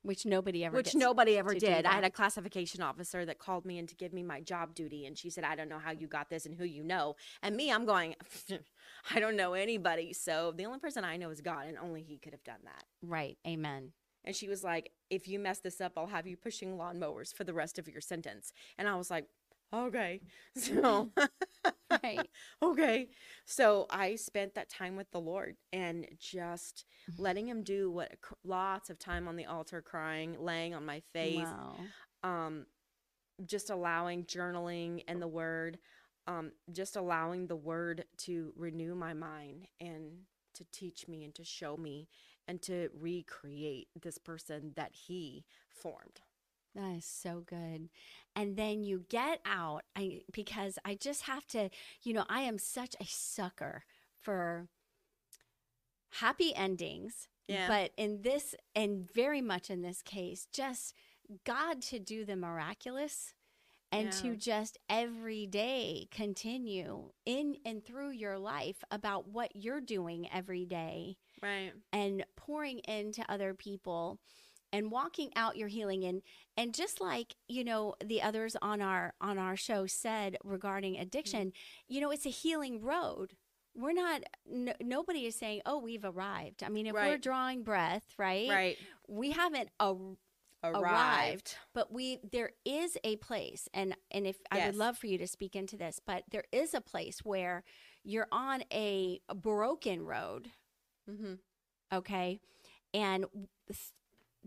which 0.05 0.25
nobody 0.25 0.63
ever 0.63 0.75
which 0.75 0.95
nobody 0.95 1.37
ever 1.37 1.53
did. 1.53 1.85
I 1.85 1.93
had 1.93 2.03
a 2.03 2.09
classification 2.09 2.81
officer 2.81 3.25
that 3.25 3.39
called 3.39 3.65
me 3.65 3.77
in 3.79 3.87
to 3.87 3.95
give 3.95 4.13
me 4.13 4.23
my 4.23 4.41
job 4.41 4.75
duty, 4.75 5.05
and 5.05 5.17
she 5.17 5.29
said, 5.29 5.43
"I 5.43 5.55
don't 5.55 5.69
know 5.69 5.79
how 5.79 5.91
you 5.91 6.07
got 6.07 6.29
this 6.29 6.45
and 6.45 6.55
who 6.55 6.65
you 6.65 6.83
know." 6.83 7.15
And 7.41 7.55
me, 7.55 7.71
I'm 7.71 7.85
going, 7.85 8.15
I 9.11 9.19
don't 9.19 9.35
know 9.35 9.53
anybody. 9.53 10.13
So 10.13 10.53
the 10.55 10.65
only 10.65 10.79
person 10.79 11.03
I 11.03 11.17
know 11.17 11.29
is 11.29 11.41
God, 11.41 11.67
and 11.67 11.77
only 11.77 12.03
He 12.03 12.17
could 12.17 12.33
have 12.33 12.43
done 12.43 12.61
that. 12.63 12.83
Right. 13.01 13.37
Amen. 13.47 13.91
And 14.25 14.35
she 14.35 14.47
was 14.49 14.63
like, 14.63 14.91
if 15.09 15.27
you 15.27 15.39
mess 15.39 15.59
this 15.59 15.79
up, 15.79 15.93
I'll 15.95 16.07
have 16.07 16.27
you 16.27 16.35
pushing 16.35 16.77
lawnmowers 16.77 17.33
for 17.33 17.43
the 17.43 17.53
rest 17.53 17.77
of 17.77 17.87
your 17.87 18.01
sentence. 18.01 18.51
And 18.77 18.87
I 18.87 18.95
was 18.95 19.11
like, 19.11 19.27
okay. 19.87 20.21
So, 20.55 21.11
Right. 22.03 22.29
okay. 22.63 23.09
So 23.45 23.85
I 23.89 24.15
spent 24.15 24.55
that 24.55 24.69
time 24.69 24.95
with 24.95 25.09
the 25.11 25.19
Lord 25.19 25.55
and 25.71 26.07
just 26.19 26.85
letting 27.17 27.47
Him 27.47 27.63
do 27.63 27.91
what 27.91 28.11
lots 28.43 28.89
of 28.89 28.99
time 28.99 29.27
on 29.27 29.35
the 29.35 29.45
altar, 29.45 29.81
crying, 29.81 30.35
laying 30.39 30.73
on 30.73 30.85
my 30.85 31.01
face, 31.13 31.53
Wow. 31.53 31.91
um, 32.23 32.65
just 33.45 33.69
allowing 33.69 34.25
journaling 34.25 35.03
and 35.07 35.21
the 35.21 35.27
Word, 35.27 35.77
um, 36.27 36.51
just 36.71 36.95
allowing 36.95 37.47
the 37.47 37.55
Word 37.55 38.05
to 38.19 38.53
renew 38.55 38.95
my 38.95 39.13
mind 39.13 39.67
and 39.79 40.11
to 40.55 40.65
teach 40.71 41.07
me 41.07 41.23
and 41.23 41.33
to 41.35 41.43
show 41.43 41.77
me 41.77 42.07
and 42.47 42.61
to 42.63 42.89
recreate 42.99 43.87
this 44.01 44.17
person 44.17 44.73
that 44.75 44.91
He 44.93 45.45
formed. 45.69 46.21
That 46.75 46.95
is 46.97 47.05
so 47.05 47.41
good. 47.45 47.89
And 48.35 48.57
then 48.57 48.83
you 48.83 49.05
get 49.09 49.39
out 49.45 49.83
I 49.95 50.21
because 50.31 50.77
I 50.85 50.95
just 50.95 51.23
have 51.23 51.47
to, 51.47 51.69
you 52.03 52.13
know, 52.13 52.25
I 52.29 52.41
am 52.41 52.57
such 52.59 52.95
a 52.99 53.05
sucker 53.05 53.83
for 54.21 54.67
happy 56.19 56.53
endings. 56.55 57.27
Yeah. 57.47 57.67
But 57.67 57.91
in 57.97 58.21
this 58.23 58.55
and 58.75 59.09
very 59.11 59.41
much 59.41 59.69
in 59.69 59.81
this 59.81 60.01
case, 60.01 60.47
just 60.51 60.93
God 61.45 61.81
to 61.83 61.99
do 61.99 62.25
the 62.25 62.35
miraculous 62.35 63.33
and 63.91 64.05
Yeah. 64.07 64.21
to 64.21 64.35
just 64.35 64.77
every 64.89 65.45
day 65.45 66.07
continue 66.11 67.11
in 67.25 67.57
and 67.65 67.85
through 67.85 68.11
your 68.11 68.37
life 68.39 68.83
about 68.91 69.27
what 69.27 69.55
you're 69.55 69.81
doing 69.81 70.27
every 70.31 70.65
day 70.65 71.17
Right. 71.41 71.73
and 71.93 72.25
pouring 72.35 72.79
into 72.79 73.23
other 73.31 73.53
people 73.53 74.19
and 74.75 74.91
walking 74.91 75.31
out 75.35 75.55
your 75.57 75.67
healing. 75.69 76.03
And 76.03 76.21
and 76.57 76.73
just 76.73 77.01
like 77.01 77.35
you 77.47 77.63
know 77.63 77.95
the 78.03 78.21
others 78.21 78.55
on 78.61 78.81
our 78.81 79.13
on 79.21 79.37
our 79.37 79.55
show 79.55 79.85
said 79.87 80.37
regarding 80.43 80.97
addiction 80.97 81.51
you 81.87 82.01
know 82.01 82.11
it's 82.11 82.25
a 82.25 82.29
healing 82.29 82.81
road. 82.81 83.33
We're 83.77 83.93
not 83.93 84.23
no, 84.49 84.73
nobody 84.81 85.25
is 85.25 85.35
saying 85.35 85.61
oh 85.65 85.79
we've 85.79 86.05
arrived. 86.05 86.63
I 86.63 86.69
mean 86.69 86.87
if 86.87 86.93
we're 86.93 87.17
drawing 87.17 87.63
breath 87.63 88.03
right 88.17 88.49
Right. 88.49 88.77
we 89.07 89.31
haven't 89.31 89.69
a, 89.79 89.93
Arrived. 90.63 90.83
arrived. 90.83 91.55
but 91.73 91.91
we 91.91 92.19
there 92.31 92.51
is 92.65 92.97
a 93.03 93.17
place. 93.17 93.67
And 93.73 93.95
and 94.11 94.25
if 94.25 94.37
i 94.51 94.65
would 94.65 94.75
love 94.75 94.97
for 94.97 95.07
you 95.07 95.17
to 95.19 95.27
speak 95.27 95.55
into 95.55 95.77
this 95.77 95.99
but 96.05 96.23
there 96.31 96.45
is 96.51 96.73
a 96.73 96.81
place 96.81 97.19
where 97.23 97.63
you're 98.03 98.27
on 98.31 98.63
a, 98.71 99.19
broken 99.35 100.03
road 100.05 100.49
Mm-hmm. 101.09 101.33
okay? 101.93 102.39
And 102.93 103.25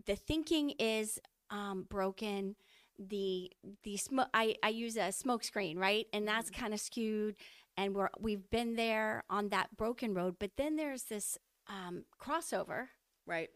the 0.05 0.15
thinking 0.15 0.71
is 0.79 1.19
um, 1.49 1.85
broken. 1.89 2.55
The 2.97 3.51
the 3.83 3.95
smoke 3.97 4.27
I, 4.33 4.55
I 4.61 4.69
use 4.69 4.97
a 4.97 5.11
smoke 5.13 5.43
screen 5.43 5.77
right? 5.77 6.05
And 6.11 6.27
that's 6.27 6.49
kind 6.49 6.73
of 6.73 6.81
skewed 6.81 7.35
and 7.77 7.95
we're 7.95 8.09
we've 8.19 8.49
been 8.49 8.75
there 8.75 9.23
on 9.29 9.49
that 9.49 9.77
broken 9.77 10.13
road 10.13 10.35
but 10.39 10.51
then 10.57 10.75
there's 10.75 11.03
this 11.03 11.37
um, 11.67 12.03
crossover. 12.21 12.87
Right. 13.25 13.49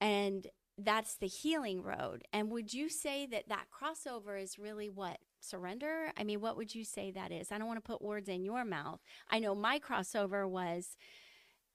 and 0.00 0.46
that's 0.78 1.16
the 1.16 1.26
healing 1.26 1.82
road. 1.82 2.24
And 2.32 2.50
would 2.50 2.72
you 2.72 2.88
say 2.88 3.26
that 3.26 3.48
that 3.48 3.66
crossover 3.70 4.42
is 4.42 4.58
really 4.58 4.88
what? 4.88 5.18
Surrender? 5.40 6.12
I 6.16 6.24
mean 6.24 6.40
what 6.40 6.56
would 6.56 6.74
you 6.74 6.84
say 6.84 7.10
that 7.10 7.32
is? 7.32 7.52
I 7.52 7.58
don't 7.58 7.66
want 7.66 7.84
to 7.84 7.88
put 7.92 8.02
words 8.02 8.28
in 8.28 8.44
your 8.44 8.64
mouth. 8.64 9.00
I 9.30 9.38
know 9.38 9.54
my 9.54 9.78
crossover 9.78 10.48
was 10.48 10.96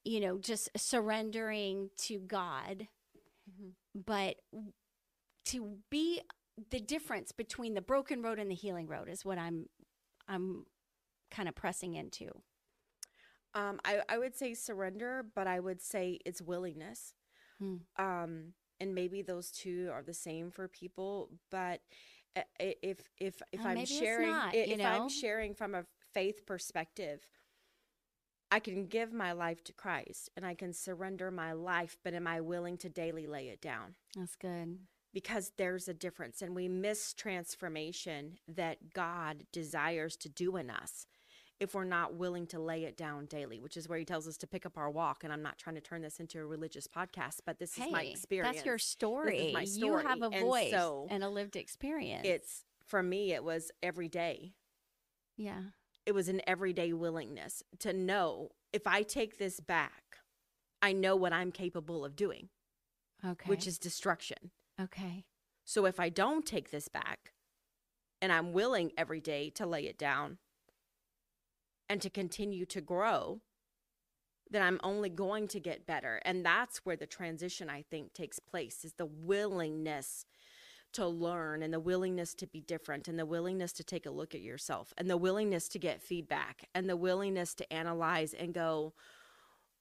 you 0.04 0.20
know 0.20 0.38
just 0.38 0.70
surrendering 0.76 1.90
to 1.98 2.18
god. 2.20 2.88
But 4.06 4.36
to 5.46 5.78
be 5.90 6.20
the 6.70 6.80
difference 6.80 7.32
between 7.32 7.74
the 7.74 7.80
broken 7.82 8.22
road 8.22 8.38
and 8.38 8.50
the 8.50 8.54
healing 8.54 8.86
road 8.86 9.08
is 9.08 9.24
what 9.24 9.38
i'm 9.38 9.66
i'm 10.28 10.64
kind 11.30 11.48
of 11.48 11.54
pressing 11.54 11.94
into 11.94 12.30
Um, 13.54 13.80
I, 13.84 14.00
I 14.08 14.18
would 14.18 14.36
say 14.36 14.54
surrender, 14.54 15.24
but 15.34 15.46
I 15.46 15.58
would 15.60 15.80
say 15.80 16.18
it's 16.26 16.40
willingness. 16.42 17.14
Hmm. 17.58 17.76
Um, 17.98 18.52
and 18.78 18.94
maybe 18.94 19.22
those 19.22 19.50
two 19.50 19.88
are 19.92 20.02
the 20.02 20.14
same 20.14 20.50
for 20.50 20.68
people, 20.68 21.30
but 21.50 21.80
if 22.60 22.98
if 23.18 23.42
if 23.50 23.60
Uh, 23.64 23.68
I'm 23.68 23.76
sharing 23.86 24.30
not, 24.30 24.54
i- 24.54 24.66
you 24.68 24.76
if? 24.76 24.86
I'm 25.02 25.08
sharing 25.08 25.54
from 25.54 25.74
a 25.74 25.84
faith 26.12 26.44
perspective, 26.46 27.26
I 28.50 28.60
can 28.60 28.86
give 28.86 29.12
my 29.12 29.32
life 29.32 29.62
to 29.64 29.72
Christ 29.72 30.30
and 30.36 30.46
I 30.46 30.54
can 30.54 30.72
surrender 30.72 31.30
my 31.30 31.52
life, 31.52 31.98
but 32.02 32.14
am 32.14 32.26
I 32.26 32.40
willing 32.40 32.76
to 32.78 32.88
daily 32.88 33.26
lay 33.26 33.48
it 33.48 33.60
down? 33.60 33.94
that's 34.16 34.36
good 34.36 34.78
because 35.12 35.52
there's 35.56 35.88
a 35.88 35.94
difference 35.94 36.42
and 36.42 36.54
we 36.54 36.68
miss 36.68 37.12
transformation 37.14 38.38
that 38.46 38.92
God 38.92 39.44
desires 39.52 40.16
to 40.18 40.28
do 40.28 40.56
in 40.56 40.70
us 40.70 41.06
if 41.60 41.74
we're 41.74 41.84
not 41.84 42.14
willing 42.14 42.46
to 42.46 42.60
lay 42.60 42.84
it 42.84 42.96
down 42.96 43.26
daily, 43.26 43.58
which 43.58 43.76
is 43.76 43.88
where 43.88 43.98
he 43.98 44.04
tells 44.04 44.28
us 44.28 44.36
to 44.36 44.46
pick 44.46 44.64
up 44.64 44.78
our 44.78 44.90
walk. 44.90 45.24
And 45.24 45.32
I'm 45.32 45.42
not 45.42 45.58
trying 45.58 45.74
to 45.74 45.80
turn 45.80 46.02
this 46.02 46.20
into 46.20 46.38
a 46.38 46.46
religious 46.46 46.86
podcast, 46.86 47.40
but 47.44 47.58
this 47.58 47.76
is 47.76 47.90
my 47.90 48.04
experience. 48.04 48.56
That's 48.56 48.66
your 48.66 48.78
story. 48.78 49.50
my 49.52 49.64
story. 49.64 50.02
You 50.02 50.08
have 50.08 50.22
a. 50.22 50.26
And 50.26 50.46
voice 50.46 50.70
so 50.70 51.08
and 51.10 51.24
a 51.24 51.28
lived 51.28 51.56
experience. 51.56 52.24
It's 52.24 52.64
for 52.86 53.02
me, 53.02 53.32
it 53.32 53.42
was 53.42 53.72
every 53.82 54.08
day. 54.08 54.54
yeah. 55.36 55.62
It 56.08 56.14
was 56.14 56.30
an 56.30 56.40
everyday 56.46 56.94
willingness 56.94 57.62
to 57.80 57.92
know 57.92 58.52
if 58.72 58.86
I 58.86 59.02
take 59.02 59.36
this 59.36 59.60
back, 59.60 60.20
I 60.80 60.94
know 60.94 61.14
what 61.14 61.34
I'm 61.34 61.52
capable 61.52 62.02
of 62.02 62.16
doing, 62.16 62.48
Okay. 63.22 63.46
which 63.46 63.66
is 63.66 63.78
destruction. 63.78 64.50
okay. 64.80 65.26
So 65.66 65.84
if 65.84 66.00
I 66.00 66.08
don't 66.08 66.46
take 66.46 66.70
this 66.70 66.88
back 66.88 67.34
and 68.22 68.32
I'm 68.32 68.54
willing 68.54 68.90
every 68.96 69.20
day 69.20 69.50
to 69.50 69.66
lay 69.66 69.84
it 69.86 69.98
down 69.98 70.38
and 71.90 72.00
to 72.00 72.08
continue 72.08 72.64
to 72.64 72.80
grow, 72.80 73.42
then 74.50 74.62
I'm 74.62 74.80
only 74.82 75.10
going 75.10 75.46
to 75.48 75.60
get 75.60 75.86
better. 75.86 76.22
And 76.24 76.42
that's 76.42 76.86
where 76.86 76.96
the 76.96 77.06
transition 77.06 77.68
I 77.68 77.82
think 77.82 78.14
takes 78.14 78.38
place 78.38 78.82
is 78.82 78.94
the 78.94 79.04
willingness 79.04 80.24
to 80.92 81.06
learn 81.06 81.62
and 81.62 81.72
the 81.72 81.80
willingness 81.80 82.34
to 82.34 82.46
be 82.46 82.60
different 82.60 83.08
and 83.08 83.18
the 83.18 83.26
willingness 83.26 83.72
to 83.72 83.84
take 83.84 84.06
a 84.06 84.10
look 84.10 84.34
at 84.34 84.40
yourself 84.40 84.92
and 84.96 85.08
the 85.08 85.16
willingness 85.16 85.68
to 85.68 85.78
get 85.78 86.02
feedback 86.02 86.68
and 86.74 86.88
the 86.88 86.96
willingness 86.96 87.54
to 87.54 87.72
analyze 87.72 88.34
and 88.34 88.54
go 88.54 88.94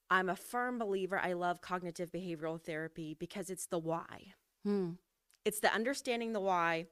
I'm 0.09 0.29
a 0.29 0.35
firm 0.35 0.79
believer 0.79 1.19
I 1.19 1.33
love 1.33 1.61
cognitive 1.61 2.11
behavioral 2.11 2.61
therapy 2.61 3.15
because 3.19 3.49
it's 3.49 3.65
the 3.65 3.79
why. 3.79 4.33
Hmm. 4.63 4.91
It's 5.43 5.59
the 5.59 5.73
understanding 5.73 6.33
the 6.33 6.39
why 6.39 6.87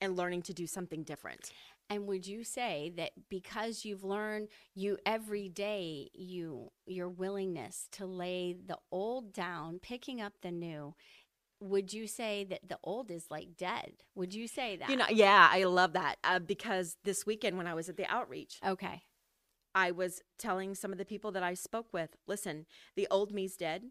and 0.00 0.16
learning 0.16 0.42
to 0.42 0.54
do 0.54 0.66
something 0.66 1.02
different. 1.02 1.52
And 1.90 2.06
would 2.06 2.24
you 2.24 2.44
say 2.44 2.92
that 2.96 3.10
because 3.28 3.84
you've 3.84 4.04
learned 4.04 4.48
you 4.74 4.96
every 5.04 5.48
day 5.48 6.08
you 6.14 6.70
your 6.86 7.08
willingness 7.08 7.88
to 7.92 8.06
lay 8.06 8.56
the 8.64 8.78
old 8.92 9.32
down, 9.32 9.80
picking 9.80 10.20
up 10.20 10.34
the 10.40 10.52
new, 10.52 10.94
would 11.60 11.92
you 11.92 12.06
say 12.06 12.44
that 12.44 12.68
the 12.68 12.78
old 12.82 13.10
is 13.10 13.26
like 13.30 13.56
dead? 13.56 13.92
Would 14.14 14.34
you 14.34 14.48
say 14.48 14.76
that? 14.76 14.90
You 14.90 14.96
know, 14.96 15.06
yeah, 15.10 15.48
I 15.50 15.64
love 15.64 15.92
that 15.92 16.16
uh, 16.24 16.38
because 16.38 16.96
this 17.04 17.26
weekend 17.26 17.56
when 17.56 17.66
I 17.66 17.74
was 17.74 17.88
at 17.88 17.96
the 17.96 18.06
outreach, 18.06 18.58
Okay. 18.66 19.02
I 19.74 19.90
was 19.92 20.22
telling 20.38 20.74
some 20.74 20.92
of 20.92 20.98
the 20.98 21.04
people 21.04 21.30
that 21.32 21.42
I 21.42 21.54
spoke 21.54 21.92
with, 21.92 22.16
listen, 22.26 22.66
the 22.96 23.06
old 23.10 23.32
me's 23.32 23.56
dead. 23.56 23.84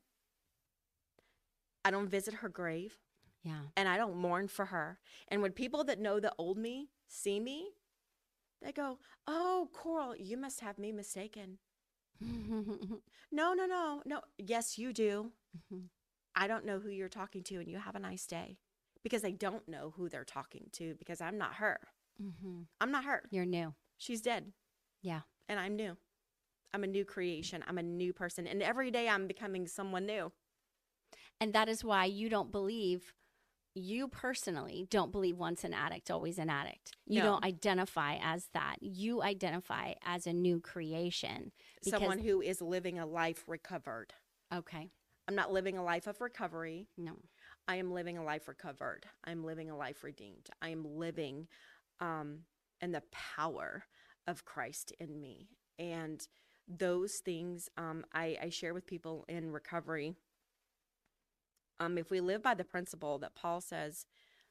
I 1.85 1.91
don't 1.91 2.09
visit 2.09 2.35
her 2.35 2.49
grave 2.49 2.97
Yeah. 3.43 3.61
and 3.77 3.87
I 3.87 3.97
don't 3.97 4.17
mourn 4.17 4.47
for 4.47 4.65
her. 4.65 4.99
And 5.27 5.41
when 5.41 5.51
people 5.53 5.83
that 5.85 5.99
know 5.99 6.19
the 6.19 6.33
old 6.37 6.57
me 6.57 6.89
see 7.07 7.39
me, 7.39 7.71
they 8.61 8.71
go, 8.71 8.99
"Oh, 9.27 9.69
Coral, 9.73 10.15
you 10.15 10.37
must 10.37 10.59
have 10.61 10.77
me 10.77 10.91
mistaken." 10.91 11.59
No, 13.31 13.53
no, 13.53 13.65
no, 13.65 14.01
no. 14.05 14.21
Yes, 14.37 14.77
you 14.77 14.91
do. 14.93 15.31
Mhm. 15.71 15.89
I 16.39 16.47
don't 16.47 16.63
know 16.65 16.79
who 16.79 16.89
you're 16.89 17.09
talking 17.09 17.43
to, 17.43 17.55
and 17.57 17.69
you 17.69 17.77
have 17.79 17.95
a 17.95 17.99
nice 17.99 18.25
day. 18.25 18.57
Because 19.03 19.21
they 19.21 19.31
don't 19.33 19.67
know 19.67 19.93
who 19.95 20.09
they're 20.09 20.25
talking 20.25 20.69
to 20.73 20.95
because 20.95 21.21
I'm 21.21 21.37
not 21.37 21.55
her. 21.55 21.79
Mhm. 22.21 22.67
I'm 22.81 22.91
not 22.91 23.03
her. 23.05 23.23
You're 23.29 23.45
new. 23.45 23.75
She's 23.97 24.21
dead, 24.21 24.53
Yeah. 25.01 25.21
and 25.47 25.59
I'm 25.59 25.75
new. 25.75 25.97
I'm 26.73 26.83
a 26.83 26.87
new 26.87 27.03
creation. 27.05 27.63
I'm 27.67 27.77
a 27.77 27.83
new 27.83 28.13
person. 28.13 28.45
And 28.47 28.61
every 28.61 28.91
day 28.91 29.07
I'm 29.09 29.27
becoming 29.27 29.67
someone 29.67 30.05
new. 30.05 30.31
And 31.41 31.53
that 31.53 31.67
is 31.69 31.83
why 31.83 32.05
you 32.05 32.29
don't 32.29 32.51
believe, 32.51 33.13
you 33.73 34.07
personally 34.09 34.85
don't 34.89 35.11
believe 35.11 35.37
once 35.37 35.63
an 35.63 35.73
addict, 35.73 36.11
always 36.11 36.37
an 36.37 36.49
addict. 36.49 36.95
You 37.05 37.19
No. 37.19 37.25
don't 37.25 37.45
identify 37.45 38.17
as 38.21 38.47
that. 38.49 38.77
You 38.81 39.21
identify 39.23 39.93
as 40.01 40.27
a 40.27 40.33
new 40.33 40.59
creation. 40.59 41.51
Because- 41.83 41.99
someone 41.99 42.19
who 42.19 42.41
is 42.41 42.61
living 42.61 42.99
a 42.99 43.05
life 43.05 43.47
recovered. 43.47 44.13
Okay. 44.53 44.91
I'm 45.29 45.35
not 45.35 45.53
living 45.53 45.77
a 45.77 45.83
life 45.83 46.07
of 46.07 46.21
recovery. 46.21 46.87
No. 46.97 47.11
I 47.67 47.75
am 47.75 47.91
living 47.91 48.17
a 48.17 48.23
life 48.23 48.47
recovered. 48.47 49.05
I'm 49.25 49.43
living 49.43 49.69
a 49.69 49.77
life 49.77 50.03
redeemed. 50.03 50.49
I 50.59 50.69
am 50.69 50.83
living 50.97 51.47
um, 51.99 52.39
in 52.81 52.93
the 52.93 53.03
power 53.11 53.83
of 54.25 54.43
Christ 54.43 54.91
in 54.99 55.21
me. 55.21 55.49
And 55.77 56.27
those 56.67 57.17
things 57.17 57.69
um, 57.77 58.05
I, 58.11 58.39
I 58.41 58.49
share 58.49 58.73
with 58.73 58.87
people 58.87 59.23
in 59.29 59.51
recovery 59.51 60.15
um, 61.79 61.99
if 61.99 62.09
we 62.09 62.21
live 62.21 62.41
by 62.41 62.55
the 62.55 62.63
principle 62.63 63.19
that 63.19 63.35
Paul 63.35 63.61
says, 63.61 64.07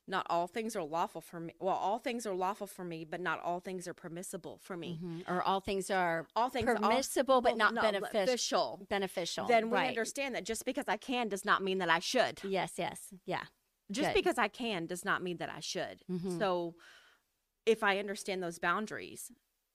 not 0.09 0.27
all 0.31 0.47
things 0.47 0.75
are 0.75 0.83
lawful 0.83 1.21
for 1.21 1.39
me. 1.39 1.55
Well, 1.61 1.75
all 1.77 1.99
things 1.99 2.27
are 2.27 2.35
lawful 2.35 2.67
for 2.67 2.85
me, 2.85 3.05
but 3.05 3.21
not 3.21 3.41
all 3.43 3.61
things 3.61 3.87
are 3.87 3.95
permissible 3.95 4.59
for 4.63 4.77
me. 4.77 4.99
Mhm. 5.03 5.29
Or 5.29 5.43
all 5.43 5.61
things 5.61 5.91
are 5.91 6.27
All 6.35 6.49
things 6.49 6.69
are 6.69 6.77
permissible, 6.77 7.41
but 7.41 7.57
well, 7.57 7.73
not, 7.73 7.83
beneficial. 7.83 8.87
beneficial. 8.89 9.47
Then 9.47 9.71
we 9.71 9.77
right. 9.77 9.89
understand 9.89 10.35
that 10.35 10.45
just 10.45 10.65
because 10.65 10.87
I 10.89 10.97
can 10.97 11.29
does 11.29 11.45
not 11.45 11.63
mean 11.63 11.79
that 11.79 11.91
I 11.91 11.99
should. 11.99 12.43
Yes, 12.43 12.73
yes, 12.77 13.13
yeah. 13.27 13.45
Just 13.91 14.09
Good. 14.11 14.15
because 14.15 14.39
I 14.39 14.49
can 14.49 14.87
does 14.87 15.05
not 15.05 15.23
mean 15.23 15.37
that 15.39 15.51
I 15.51 15.61
should. 15.61 16.05
Mhm. 16.11 16.39
So 16.39 16.75
if 17.67 17.83
I 17.83 17.99
understand 17.99 18.43
those 18.43 18.59
boundaries, 18.59 19.31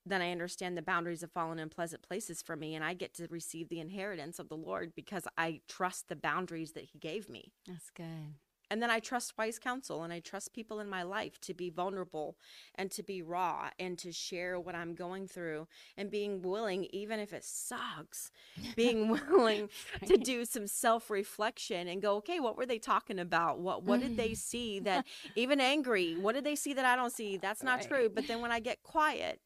then 0.05 0.21
I 0.21 0.31
understand 0.31 0.77
the 0.77 0.81
boundaries 0.81 1.21
have 1.21 1.31
fallen 1.31 1.59
in 1.59 1.69
pleasant 1.69 2.01
places 2.01 2.41
for 2.41 2.55
me 2.55 2.75
and 2.75 2.83
I 2.83 2.93
get 2.93 3.13
to 3.15 3.27
receive 3.29 3.69
the 3.69 3.79
inheritance 3.79 4.37
of 4.39 4.49
the 4.49 4.57
Lord 4.57 4.93
because 4.95 5.27
I 5.37 5.61
trust 5.67 6.09
the 6.09 6.15
boundaries 6.15 6.73
that 6.73 6.85
he 6.85 6.99
gave 6.99 7.29
me. 7.29 7.53
That's 7.65 7.89
good. 7.89 8.35
And 8.73 8.81
then 8.81 8.89
I 8.89 8.97
trust 8.99 9.37
wise 9.37 9.59
counsel 9.59 10.01
and 10.01 10.11
I 10.11 10.19
trust 10.19 10.51
people 10.51 10.79
in 10.79 10.89
my 10.89 11.03
life 11.03 11.39
to 11.41 11.53
be 11.53 11.69
vulnerable 11.69 12.37
and 12.73 12.89
to 12.89 13.03
be 13.03 13.21
raw 13.21 13.69
and 13.77 13.99
to 13.99 14.11
share 14.11 14.59
what 14.59 14.73
I'm 14.73 14.95
going 14.95 15.27
through 15.27 15.67
and 15.95 16.09
being 16.09 16.41
willing, 16.41 16.87
even 16.91 17.19
if 17.19 17.33
it 17.33 17.43
sucks, 17.43 18.31
being 18.75 19.09
willing 19.29 19.69
to 20.07 20.17
do 20.17 20.43
some 20.43 20.65
self 20.65 21.11
reflection 21.11 21.87
and 21.87 22.01
go, 22.01 22.15
okay, 22.15 22.39
what 22.39 22.57
were 22.57 22.65
they 22.65 22.79
talking 22.79 23.19
about? 23.19 23.59
What 23.59 23.83
what 23.83 23.99
did 23.99 24.17
they 24.17 24.33
see 24.33 24.79
that 24.79 25.05
even 25.35 25.61
angry? 25.61 26.15
What 26.17 26.33
did 26.33 26.43
they 26.43 26.55
see 26.55 26.73
that 26.73 26.83
I 26.83 26.95
don't 26.95 27.13
see? 27.13 27.37
That's 27.37 27.61
not 27.61 27.77
Right. 27.81 27.87
true. 27.87 28.09
But 28.09 28.25
then 28.27 28.41
when 28.41 28.51
I 28.51 28.59
get 28.59 28.81
quiet, 28.81 29.39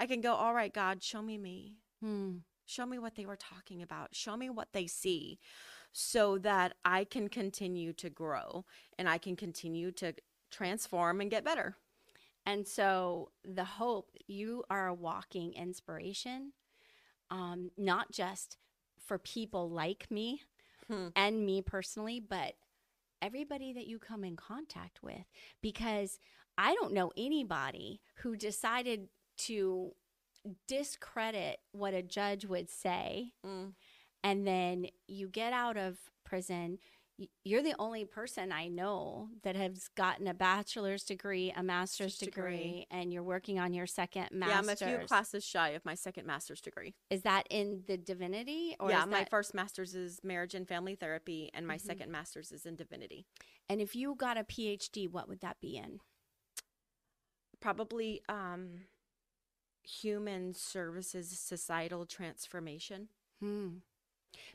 I 0.00 0.06
can 0.06 0.22
go, 0.22 0.32
all 0.32 0.54
right, 0.54 0.72
God, 0.72 1.02
show 1.02 1.20
me 1.20 1.36
me. 1.36 1.76
Hmm. 2.00 2.38
Show 2.64 2.86
me 2.86 2.98
what 2.98 3.16
they 3.16 3.26
were 3.26 3.36
talking 3.36 3.82
about. 3.82 4.14
Show 4.14 4.34
me 4.34 4.48
what 4.48 4.68
they 4.72 4.86
see 4.86 5.38
so 5.92 6.38
that 6.38 6.74
I 6.84 7.04
can 7.04 7.28
continue 7.28 7.92
to 7.94 8.10
grow 8.10 8.64
and 8.98 9.08
I 9.08 9.18
can 9.18 9.36
continue 9.36 9.90
to 9.92 10.14
transform 10.50 11.20
and 11.20 11.30
get 11.30 11.44
better. 11.44 11.76
And 12.46 12.66
so 12.66 13.30
the 13.44 13.64
hope 13.64 14.10
you 14.26 14.64
are 14.70 14.88
a 14.88 14.94
walking 14.94 15.52
inspiration, 15.54 16.52
um, 17.30 17.70
not 17.76 18.10
just 18.10 18.56
for 18.98 19.18
people 19.18 19.70
like 19.70 20.10
me 20.10 20.42
Hmm. 20.88 21.08
and 21.14 21.46
me 21.46 21.62
personally, 21.62 22.18
but 22.18 22.54
everybody 23.20 23.72
that 23.72 23.86
you 23.86 24.00
come 24.00 24.24
in 24.24 24.34
contact 24.34 25.02
with. 25.02 25.24
Because 25.60 26.18
I 26.58 26.74
don't 26.74 26.92
know 26.92 27.12
anybody 27.16 28.00
who 28.16 28.36
decided 28.36 29.08
to 29.38 29.92
discredit 30.66 31.60
what 31.70 31.94
a 31.94 32.02
judge 32.02 32.44
would 32.44 32.68
say 32.68 33.32
Mm. 33.44 33.74
And 34.24 34.46
then 34.46 34.86
you 35.08 35.28
get 35.28 35.52
out 35.52 35.76
of 35.76 35.98
prison 36.24 36.78
you're 37.44 37.62
the 37.62 37.74
only 37.78 38.04
person 38.04 38.50
i 38.50 38.66
know 38.66 39.28
that 39.42 39.54
has 39.54 39.86
gotten 39.96 40.26
a 40.26 40.34
bachelor's 40.34 41.04
degree 41.04 41.52
a 41.56 41.62
master's 41.62 42.16
degree. 42.18 42.56
degree, 42.56 42.86
and 42.90 43.12
you're 43.12 43.22
working 43.22 43.58
on 43.60 43.72
your 43.74 43.86
second 43.86 44.28
Yeah, 44.32 44.58
I'm 44.58 44.64
a 44.64 44.66
master's 44.68 44.98
few 44.98 45.06
classes 45.06 45.44
shy 45.44 45.70
of 45.70 45.84
my 45.84 45.94
second 45.94 46.26
master's 46.26 46.60
degree. 46.60 46.94
is 47.10 47.22
that 47.22 47.46
in 47.50 47.82
the 47.86 47.96
divinity 47.98 48.74
or 48.80 48.90
yeah, 48.90 49.02
is 49.02 49.08
my 49.08 49.24
first 49.26 49.54
master's 49.54 49.94
is 49.94 50.20
marriage 50.24 50.54
and 50.54 50.66
family 50.66 50.94
therapy, 50.94 51.50
and 51.54 51.66
my 51.66 51.76
Mhm. 51.76 51.80
second 51.82 52.10
master's 52.10 52.50
is 52.50 52.64
in 52.66 52.76
divinity. 52.76 53.26
and 53.68 53.80
if 53.80 53.94
you 53.94 54.14
got 54.16 54.38
a 54.38 54.44
phd 54.44 55.08
what 55.10 55.28
would 55.28 55.40
that 55.40 55.60
be 55.60 55.76
in 55.76 56.00
Probably 57.60 58.22
um, 58.28 58.86
human 59.84 60.52
services 60.54 61.28
societal 61.38 62.06
transformation. 62.06 63.08
hmm. 63.40 63.68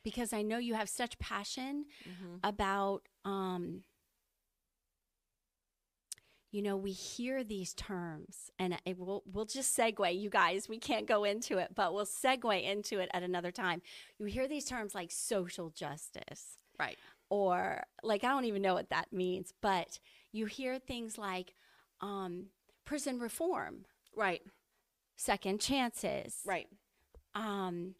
Because 0.03 0.33
i 0.33 0.41
know 0.41 0.57
you 0.57 0.73
have 0.73 0.89
such 0.89 1.17
passion 1.19 1.85
Mm-hmm. 2.07 2.35
about 2.43 3.01
um 3.25 3.83
you 6.51 6.61
know 6.61 6.77
we 6.77 6.91
hear 6.91 7.43
these 7.43 7.73
terms 7.73 8.49
and 8.57 8.77
it 8.85 8.97
will 8.97 9.23
we'll 9.31 9.45
just 9.45 9.77
segue 9.77 10.17
you 10.19 10.29
guys 10.29 10.69
we 10.69 10.79
can't 10.79 11.05
go 11.07 11.23
into 11.23 11.57
it 11.57 11.69
but 11.75 11.93
we'll 11.93 12.05
segue 12.05 12.63
into 12.63 12.99
it 12.99 13.09
at 13.13 13.23
another 13.23 13.51
time 13.51 13.81
you 14.17 14.25
hear 14.25 14.47
these 14.47 14.65
terms 14.65 14.95
like 14.95 15.11
social 15.11 15.69
justice 15.69 16.57
Right. 16.79 16.97
or 17.29 17.83
like 18.03 18.23
i 18.23 18.29
don't 18.29 18.45
even 18.45 18.61
know 18.61 18.73
what 18.73 18.89
that 18.89 19.11
means 19.11 19.53
but 19.61 19.99
you 20.31 20.45
hear 20.45 20.79
things 20.79 21.17
like 21.17 21.53
um 22.01 22.45
prison 22.85 23.19
reform 23.19 23.85
Right. 24.15 24.41
second 25.17 25.59
chances 25.59 26.41
Right. 26.45 26.67
um 27.35 27.95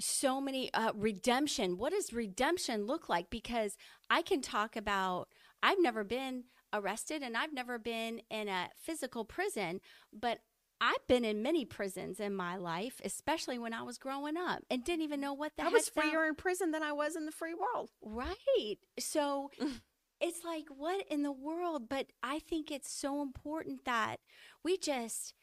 so 0.00 0.40
many 0.40 0.72
uh, 0.74 0.92
redemption 0.94 1.76
what 1.76 1.92
does 1.92 2.12
redemption 2.12 2.86
look 2.86 3.08
like 3.08 3.30
because 3.30 3.76
i 4.08 4.22
can 4.22 4.40
talk 4.40 4.74
about 4.76 5.28
i've 5.62 5.80
never 5.80 6.02
been 6.04 6.44
arrested 6.72 7.22
and 7.22 7.36
i've 7.36 7.52
never 7.52 7.78
been 7.78 8.20
in 8.30 8.48
a 8.48 8.68
physical 8.80 9.24
prison 9.24 9.80
but 10.12 10.38
i've 10.80 11.06
been 11.06 11.24
in 11.24 11.42
many 11.42 11.64
prisons 11.64 12.18
in 12.20 12.34
my 12.34 12.56
life 12.56 13.00
especially 13.04 13.58
when 13.58 13.74
i 13.74 13.82
was 13.82 13.98
growing 13.98 14.36
up 14.36 14.62
and 14.70 14.84
didn't 14.84 15.02
even 15.02 15.20
know 15.20 15.34
what 15.34 15.52
the 15.56 15.64
I 15.64 15.68
was 15.68 15.86
that- 15.86 15.94
freer 16.02 16.24
in 16.26 16.34
prison 16.34 16.70
than 16.70 16.82
I 16.82 16.92
was 16.92 17.14
in 17.16 17.26
the 17.26 17.32
free 17.32 17.54
world. 17.54 17.90
Right. 18.02 18.76
So 18.98 19.50
it's 20.20 20.44
like, 20.44 20.66
what 20.74 21.06
in 21.10 21.22
the 21.22 21.32
world? 21.32 21.88
But 21.88 22.06
I 22.22 22.38
think 22.38 22.70
it's 22.70 22.90
so 22.90 23.22
important 23.22 23.84
that 23.84 24.20
we 24.64 24.76
just, 24.78 25.34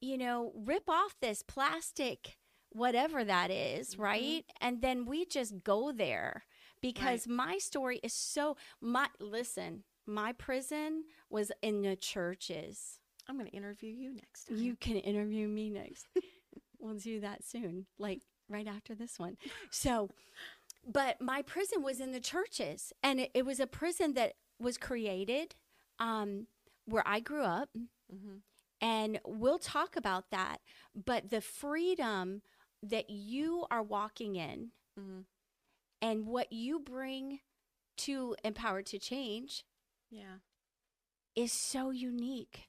you 0.00 0.16
know, 0.18 0.52
rip 0.54 0.88
off 0.88 1.14
this 1.20 1.42
plastic, 1.42 2.36
whatever 2.70 3.24
that 3.24 3.50
is, 3.50 3.94
Mhm. 3.96 4.00
right? 4.00 4.44
And 4.60 4.80
then 4.82 5.04
we 5.06 5.24
just 5.24 5.62
go 5.64 5.92
there 5.92 6.44
because 6.80 7.26
my 7.28 7.58
story 7.58 7.98
is 8.02 8.12
so, 8.12 8.56
my, 8.80 9.08
listen, 9.20 9.84
my 10.06 10.32
prison 10.32 11.04
was 11.28 11.52
in 11.62 11.82
the 11.82 11.96
churches. 11.96 13.00
I'm 13.28 13.36
going 13.36 13.50
to 13.50 13.56
interview 13.56 13.92
you 13.92 14.12
next 14.14 14.44
time. 14.46 14.58
You 14.58 14.76
can 14.76 14.96
interview 14.96 15.46
me 15.48 15.70
next. 15.70 16.06
we'll 16.78 16.94
do 16.96 17.20
that 17.20 17.44
soon, 17.44 17.86
like 17.98 18.22
right 18.48 18.66
after 18.66 18.94
this 18.94 19.18
one. 19.18 19.36
So, 19.70 20.10
but 20.86 21.20
my 21.20 21.42
prison 21.42 21.82
was 21.82 22.00
in 22.00 22.12
the 22.12 22.20
churches, 22.20 22.92
and 23.02 23.20
it, 23.20 23.30
it 23.34 23.44
was 23.44 23.60
a 23.60 23.66
prison 23.66 24.14
that 24.14 24.34
was 24.58 24.78
created 24.78 25.54
um, 25.98 26.46
where 26.86 27.06
I 27.06 27.20
grew 27.20 27.42
up, 27.44 27.68
hmm 28.10 28.38
and 28.82 29.20
we'll 29.26 29.58
talk 29.58 29.94
about 29.94 30.30
that. 30.30 30.62
But 30.94 31.28
the 31.28 31.42
freedom 31.42 32.40
that 32.82 33.10
you 33.10 33.66
are 33.70 33.82
walking 33.82 34.36
in 34.36 34.70
hmm 34.96 35.20
and 36.02 36.26
what 36.26 36.52
you 36.52 36.78
bring 36.80 37.40
to 37.98 38.36
Empowered 38.44 38.86
to 38.86 38.98
Change 38.98 39.64
Yeah. 40.10 40.38
is 41.34 41.52
so 41.52 41.90
unique. 41.90 42.68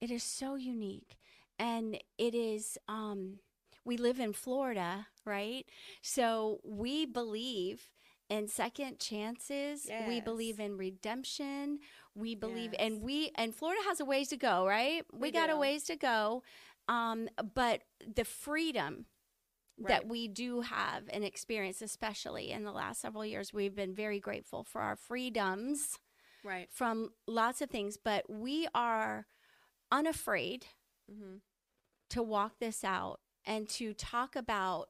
It 0.00 0.10
is 0.10 0.22
so 0.22 0.54
unique. 0.54 1.16
And 1.58 1.98
it 2.18 2.34
is, 2.34 2.78
um, 2.88 3.38
we 3.84 3.96
live 3.96 4.20
in 4.20 4.32
Florida, 4.32 5.06
right? 5.24 5.64
So 6.02 6.60
we 6.64 7.06
believe 7.06 7.90
in 8.28 8.48
second 8.48 8.98
chances. 8.98 9.90
We 9.98 10.20
believe 10.20 10.58
in 10.60 10.76
redemption. 10.76 11.78
We 12.14 12.34
believe, 12.34 12.72
Yes. 12.72 12.80
and 12.80 13.02
we, 13.02 13.30
and 13.36 13.54
Florida 13.54 13.82
has 13.86 14.00
a 14.00 14.04
ways 14.04 14.28
to 14.28 14.36
go, 14.36 14.66
right? 14.66 15.04
We, 15.12 15.18
We 15.20 15.32
got 15.32 15.50
a 15.50 15.56
ways 15.56 15.84
to 15.84 15.96
go. 15.96 16.42
Um, 16.88 17.28
but 17.54 17.82
the 18.14 18.24
freedom 18.24 19.06
that 19.88 20.06
we 20.08 20.28
do 20.28 20.60
have 20.62 21.04
and 21.12 21.24
experience, 21.24 21.80
especially 21.82 22.50
in 22.50 22.64
the 22.64 22.72
last 22.72 23.00
several 23.00 23.24
years, 23.24 23.52
we've 23.52 23.74
been 23.74 23.94
very 23.94 24.20
grateful 24.20 24.64
for 24.64 24.80
our 24.80 24.96
freedoms 24.96 25.98
Right. 26.42 26.68
from 26.70 27.10
lots 27.26 27.60
of 27.60 27.70
things, 27.70 27.96
but 27.96 28.28
we 28.30 28.66
are 28.74 29.26
unafraid 29.90 30.66
hmm 31.08 31.36
to 32.10 32.22
walk 32.22 32.58
this 32.58 32.84
out 32.84 33.20
and 33.46 33.68
to 33.68 33.94
talk 33.94 34.36
about 34.36 34.88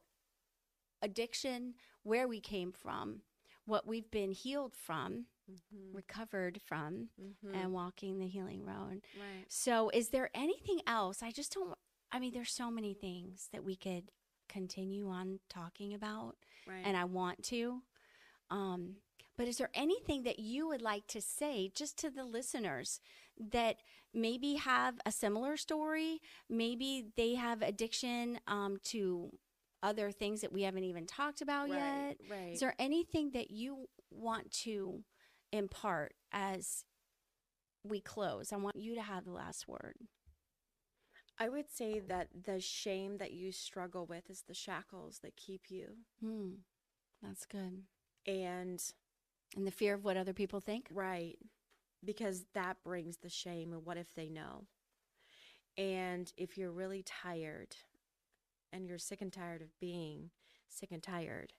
addiction, 1.01 1.73
where 2.03 2.27
we 2.27 2.39
came 2.39 2.71
from, 2.71 3.21
what 3.65 3.87
we've 3.87 4.09
been 4.11 4.31
healed 4.31 4.75
from, 4.75 5.25
hmm 5.71 5.93
recovered 5.93 6.59
from, 6.65 7.09
hmm 7.19 7.53
and 7.53 7.73
walking 7.73 8.19
the 8.19 8.27
healing 8.27 8.63
road. 8.65 9.01
right. 9.19 9.45
So, 9.47 9.89
is 9.93 10.09
there 10.09 10.29
anything 10.33 10.81
else? 10.87 11.21
I 11.23 11.31
just 11.31 11.53
don't, 11.53 11.73
I 12.11 12.19
mean, 12.19 12.33
there's 12.33 12.51
so 12.51 12.69
many 12.71 12.93
things 12.93 13.49
that 13.51 13.63
we 13.63 13.75
could 13.75 14.11
continue 14.51 15.09
on 15.09 15.39
talking 15.49 15.93
about 15.93 16.35
Right. 16.67 16.83
and 16.85 16.95
I 16.95 17.05
want 17.05 17.43
to. 17.45 17.81
Um, 18.49 18.97
but 19.37 19.47
is 19.47 19.57
there 19.57 19.71
anything 19.73 20.23
that 20.23 20.39
you 20.39 20.67
would 20.67 20.81
like 20.81 21.07
to 21.07 21.21
say 21.21 21.71
just 21.73 21.97
to 21.99 22.09
the 22.09 22.23
listeners 22.23 22.99
that 23.39 23.77
maybe 24.13 24.55
have 24.55 24.99
a 25.05 25.11
similar 25.11 25.57
story? 25.57 26.21
Maybe 26.49 27.07
they 27.17 27.35
have 27.35 27.61
addiction 27.61 28.39
um, 28.47 28.77
to 28.85 29.31
other 29.81 30.11
things 30.11 30.41
that 30.41 30.53
we 30.53 30.63
haven't 30.63 30.83
even 30.83 31.07
talked 31.07 31.41
about 31.41 31.69
right. 31.69 31.77
yet. 31.77 32.17
Right. 32.29 32.53
Is 32.53 32.59
there 32.59 32.75
anything 32.77 33.31
that 33.31 33.49
you 33.49 33.87
want 34.11 34.51
to 34.63 35.03
impart 35.51 36.13
as 36.31 36.83
we 37.83 37.99
close? 37.99 38.53
I 38.53 38.57
want 38.57 38.75
you 38.75 38.95
to 38.95 39.01
have 39.01 39.25
the 39.25 39.31
last 39.31 39.67
word. 39.67 39.95
I 41.41 41.49
would 41.49 41.71
say 41.71 41.99
that 41.99 42.29
the 42.45 42.61
shame 42.61 43.17
that 43.17 43.33
you 43.33 43.51
struggle 43.51 44.05
with 44.05 44.29
is 44.29 44.43
the 44.43 44.53
shackles 44.53 45.19
that 45.19 45.35
keep 45.35 45.71
you. 45.71 45.97
Hmm. 46.21 46.51
That's 47.21 47.45
good. 47.45 47.83
And 48.27 48.81
And 49.55 49.67
the 49.67 49.71
fear 49.71 49.95
of 49.95 50.03
what 50.05 50.17
other 50.17 50.33
people 50.33 50.61
think. 50.61 50.87
Right. 50.91 51.37
Because 52.03 52.45
that 52.53 52.83
brings 52.83 53.17
the 53.17 53.29
shame. 53.29 53.73
And 53.73 53.85
what 53.85 53.97
if 53.97 54.13
they 54.15 54.29
know? 54.29 54.67
And 55.77 56.31
if 56.37 56.57
you're 56.57 56.71
really 56.71 57.03
tired 57.03 57.75
and 58.73 58.87
you're 58.87 58.99
sick 58.99 59.21
and 59.21 59.33
tired 59.33 59.61
of 59.61 59.79
being 59.79 60.31
sick 60.69 60.91
and 60.91 61.03
tired, 61.03 61.53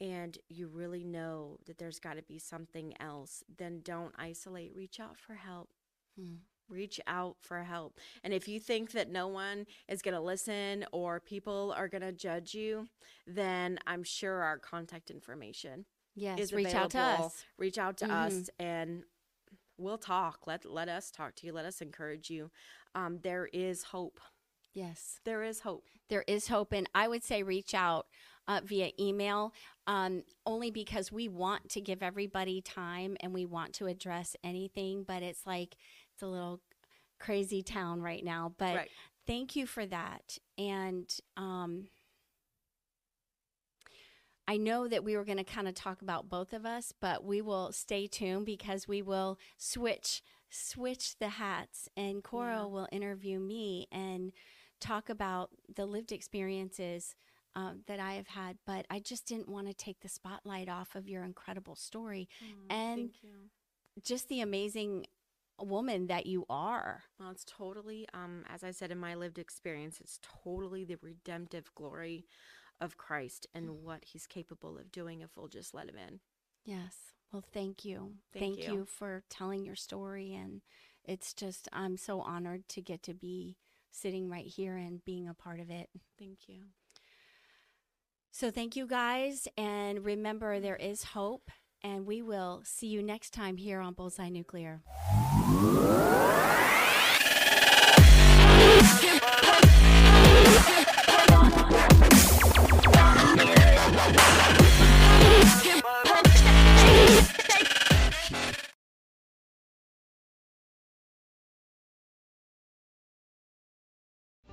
and 0.00 0.38
you 0.48 0.68
really 0.68 1.04
know 1.04 1.58
that 1.66 1.78
there's 1.78 2.00
got 2.00 2.16
to 2.16 2.22
be 2.22 2.38
something 2.38 2.94
else, 3.00 3.44
then 3.58 3.82
don't 3.82 4.14
isolate. 4.18 4.74
Reach 4.74 5.00
out 5.00 5.18
for 5.18 5.34
help. 5.34 5.70
Hmm. 6.18 6.36
Reach 6.70 7.00
out 7.06 7.36
for 7.40 7.62
help. 7.62 7.98
And 8.24 8.32
if 8.32 8.48
you 8.48 8.60
think 8.60 8.92
that 8.92 9.10
no 9.10 9.28
one 9.28 9.66
is 9.88 10.02
going 10.02 10.14
to 10.14 10.20
listen 10.20 10.86
or 10.92 11.20
people 11.20 11.74
are 11.76 11.88
going 11.88 12.02
to 12.02 12.12
judge 12.12 12.54
you, 12.54 12.88
then 13.26 13.78
I'm 13.86 14.02
sure 14.04 14.42
our 14.42 14.58
contact 14.58 15.10
information 15.10 15.84
Yes, 16.14 16.38
is 16.38 16.52
reach 16.52 16.74
out 16.74 16.90
to 16.92 16.98
us. 17.00 17.44
Reach 17.58 17.78
out 17.78 17.96
to 17.98 18.06
Mhm. 18.06 18.10
us 18.42 18.50
and 18.58 19.04
we'll 19.78 19.98
talk. 19.98 20.46
Let 20.46 20.64
let 20.64 20.88
us 20.88 21.10
talk 21.10 21.34
to 21.36 21.46
you. 21.46 21.52
Let 21.52 21.64
us 21.64 21.80
encourage 21.80 22.30
you. 22.30 22.50
Um, 22.94 23.18
there 23.22 23.46
is 23.52 23.84
hope. 23.84 24.20
Yes. 24.72 25.20
There 25.24 25.42
is 25.42 25.60
hope. 25.60 25.84
there 26.08 26.24
is 26.26 26.48
hope 26.48 26.72
and 26.72 26.88
i 26.94 27.06
would 27.06 27.22
say 27.22 27.42
reach 27.42 27.72
out 27.74 28.06
uh, 28.48 28.60
via 28.64 28.90
email 28.98 29.52
um, 29.86 30.22
only 30.44 30.70
because 30.70 31.12
we 31.12 31.28
want 31.28 31.68
to 31.68 31.80
give 31.80 32.02
everybody 32.02 32.60
time 32.60 33.16
and 33.20 33.32
we 33.32 33.44
want 33.46 33.72
to 33.74 33.86
address 33.86 34.34
anything 34.42 35.04
but 35.04 35.22
it's 35.22 35.46
like 35.46 35.76
it's 36.20 36.26
a 36.26 36.28
little 36.28 36.60
crazy 37.18 37.62
town 37.62 38.02
right 38.02 38.22
now 38.24 38.52
but 38.58 38.76
right. 38.76 38.90
thank 39.26 39.56
you 39.56 39.66
for 39.66 39.86
that 39.86 40.36
and 40.58 41.16
um, 41.38 41.86
i 44.46 44.56
know 44.58 44.86
that 44.86 45.02
we 45.04 45.16
were 45.16 45.24
going 45.24 45.38
to 45.38 45.44
kind 45.44 45.66
of 45.68 45.74
talk 45.74 46.02
about 46.02 46.28
both 46.28 46.52
of 46.52 46.66
us 46.66 46.92
but 47.00 47.24
we 47.24 47.40
will 47.40 47.72
stay 47.72 48.06
tuned 48.06 48.44
because 48.44 48.86
we 48.86 49.00
will 49.00 49.38
switch 49.56 50.22
switch 50.50 51.18
the 51.18 51.28
hats 51.30 51.88
and 51.96 52.22
cora 52.22 52.56
Yeah. 52.60 52.64
will 52.66 52.88
interview 52.92 53.38
me 53.38 53.86
and 53.90 54.32
talk 54.78 55.08
about 55.08 55.50
the 55.74 55.86
lived 55.86 56.12
experiences 56.12 57.14
um, 57.56 57.80
that 57.86 57.98
i 58.00 58.14
have 58.14 58.28
had 58.28 58.58
but 58.66 58.84
i 58.90 58.98
just 58.98 59.26
didn't 59.26 59.48
want 59.48 59.68
to 59.68 59.74
take 59.74 60.00
the 60.00 60.08
spotlight 60.08 60.68
off 60.68 60.94
of 60.94 61.08
your 61.08 61.22
incredible 61.24 61.76
story 61.76 62.28
And- 62.68 62.98
thank 62.98 63.22
you. 63.22 63.30
just 64.02 64.28
the 64.28 64.40
amazing 64.40 65.06
woman 65.64 66.06
that 66.08 66.26
you 66.26 66.44
are 66.48 67.04
Well, 67.18 67.30
it's 67.30 67.44
totally, 67.44 68.06
um, 68.14 68.44
as 68.48 68.62
I 68.64 68.70
said 68.70 68.90
in 68.90 68.98
my 68.98 69.14
lived 69.14 69.38
experience, 69.38 70.00
it's 70.00 70.18
totally 70.22 70.84
the 70.84 70.96
redemptive 71.02 71.74
glory 71.74 72.24
of 72.80 72.96
Christ 72.96 73.46
Mm. 73.54 73.58
and 73.58 73.82
what 73.84 74.04
He's 74.06 74.26
capable 74.26 74.78
of 74.78 74.90
doing 74.90 75.20
if 75.20 75.36
we'll 75.36 75.48
just 75.48 75.74
let 75.74 75.88
Him 75.88 75.96
in. 75.98 76.20
Yes. 76.64 76.96
Well, 77.32 77.44
thank 77.52 77.84
you. 77.84 78.16
Thank 78.32 78.56
Thank, 78.56 78.68
you. 78.68 78.74
you. 78.80 78.84
for 78.84 79.22
telling 79.30 79.64
your 79.64 79.76
story. 79.76 80.34
And 80.34 80.62
it's 81.04 81.32
just, 81.32 81.68
I'm 81.72 81.96
so 81.96 82.20
honored 82.20 82.68
to 82.70 82.80
get 82.82 83.02
to 83.04 83.14
be 83.14 83.56
sitting 83.90 84.28
right 84.28 84.46
here 84.46 84.76
and 84.76 85.04
being 85.04 85.28
a 85.28 85.34
part 85.34 85.60
of 85.60 85.70
it. 85.70 85.88
Thank 86.18 86.48
you. 86.48 86.64
So, 88.32 88.50
thank 88.50 88.76
you 88.76 88.86
guys. 88.86 89.46
And 89.56 90.04
remember, 90.04 90.58
there 90.60 90.76
is 90.76 91.04
hope. 91.04 91.50
And 91.82 92.04
we 92.04 92.20
will 92.20 92.60
see 92.64 92.88
you 92.88 93.02
next 93.02 93.30
time 93.32 93.56
here 93.56 93.80
on 93.80 93.94
Bullseye 93.94 94.28
Nuclear. 94.28 94.82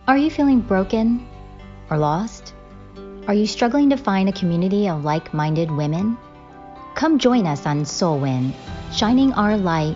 Are 0.07 0.17
you 0.17 0.31
feeling 0.31 0.61
broken 0.61 1.27
or 1.91 1.97
lost? 1.97 2.55
Are 3.27 3.35
you 3.35 3.45
struggling 3.45 3.91
to 3.91 3.97
find 3.97 4.29
a 4.29 4.31
community 4.31 4.89
of 4.89 5.05
like 5.05 5.31
minded 5.31 5.69
women? 5.69 6.17
Come 6.95 7.19
join 7.19 7.45
us 7.45 7.67
on 7.67 7.81
Soulwin, 7.81 8.51
Shining 8.91 9.31
Our 9.33 9.57
Light 9.57 9.95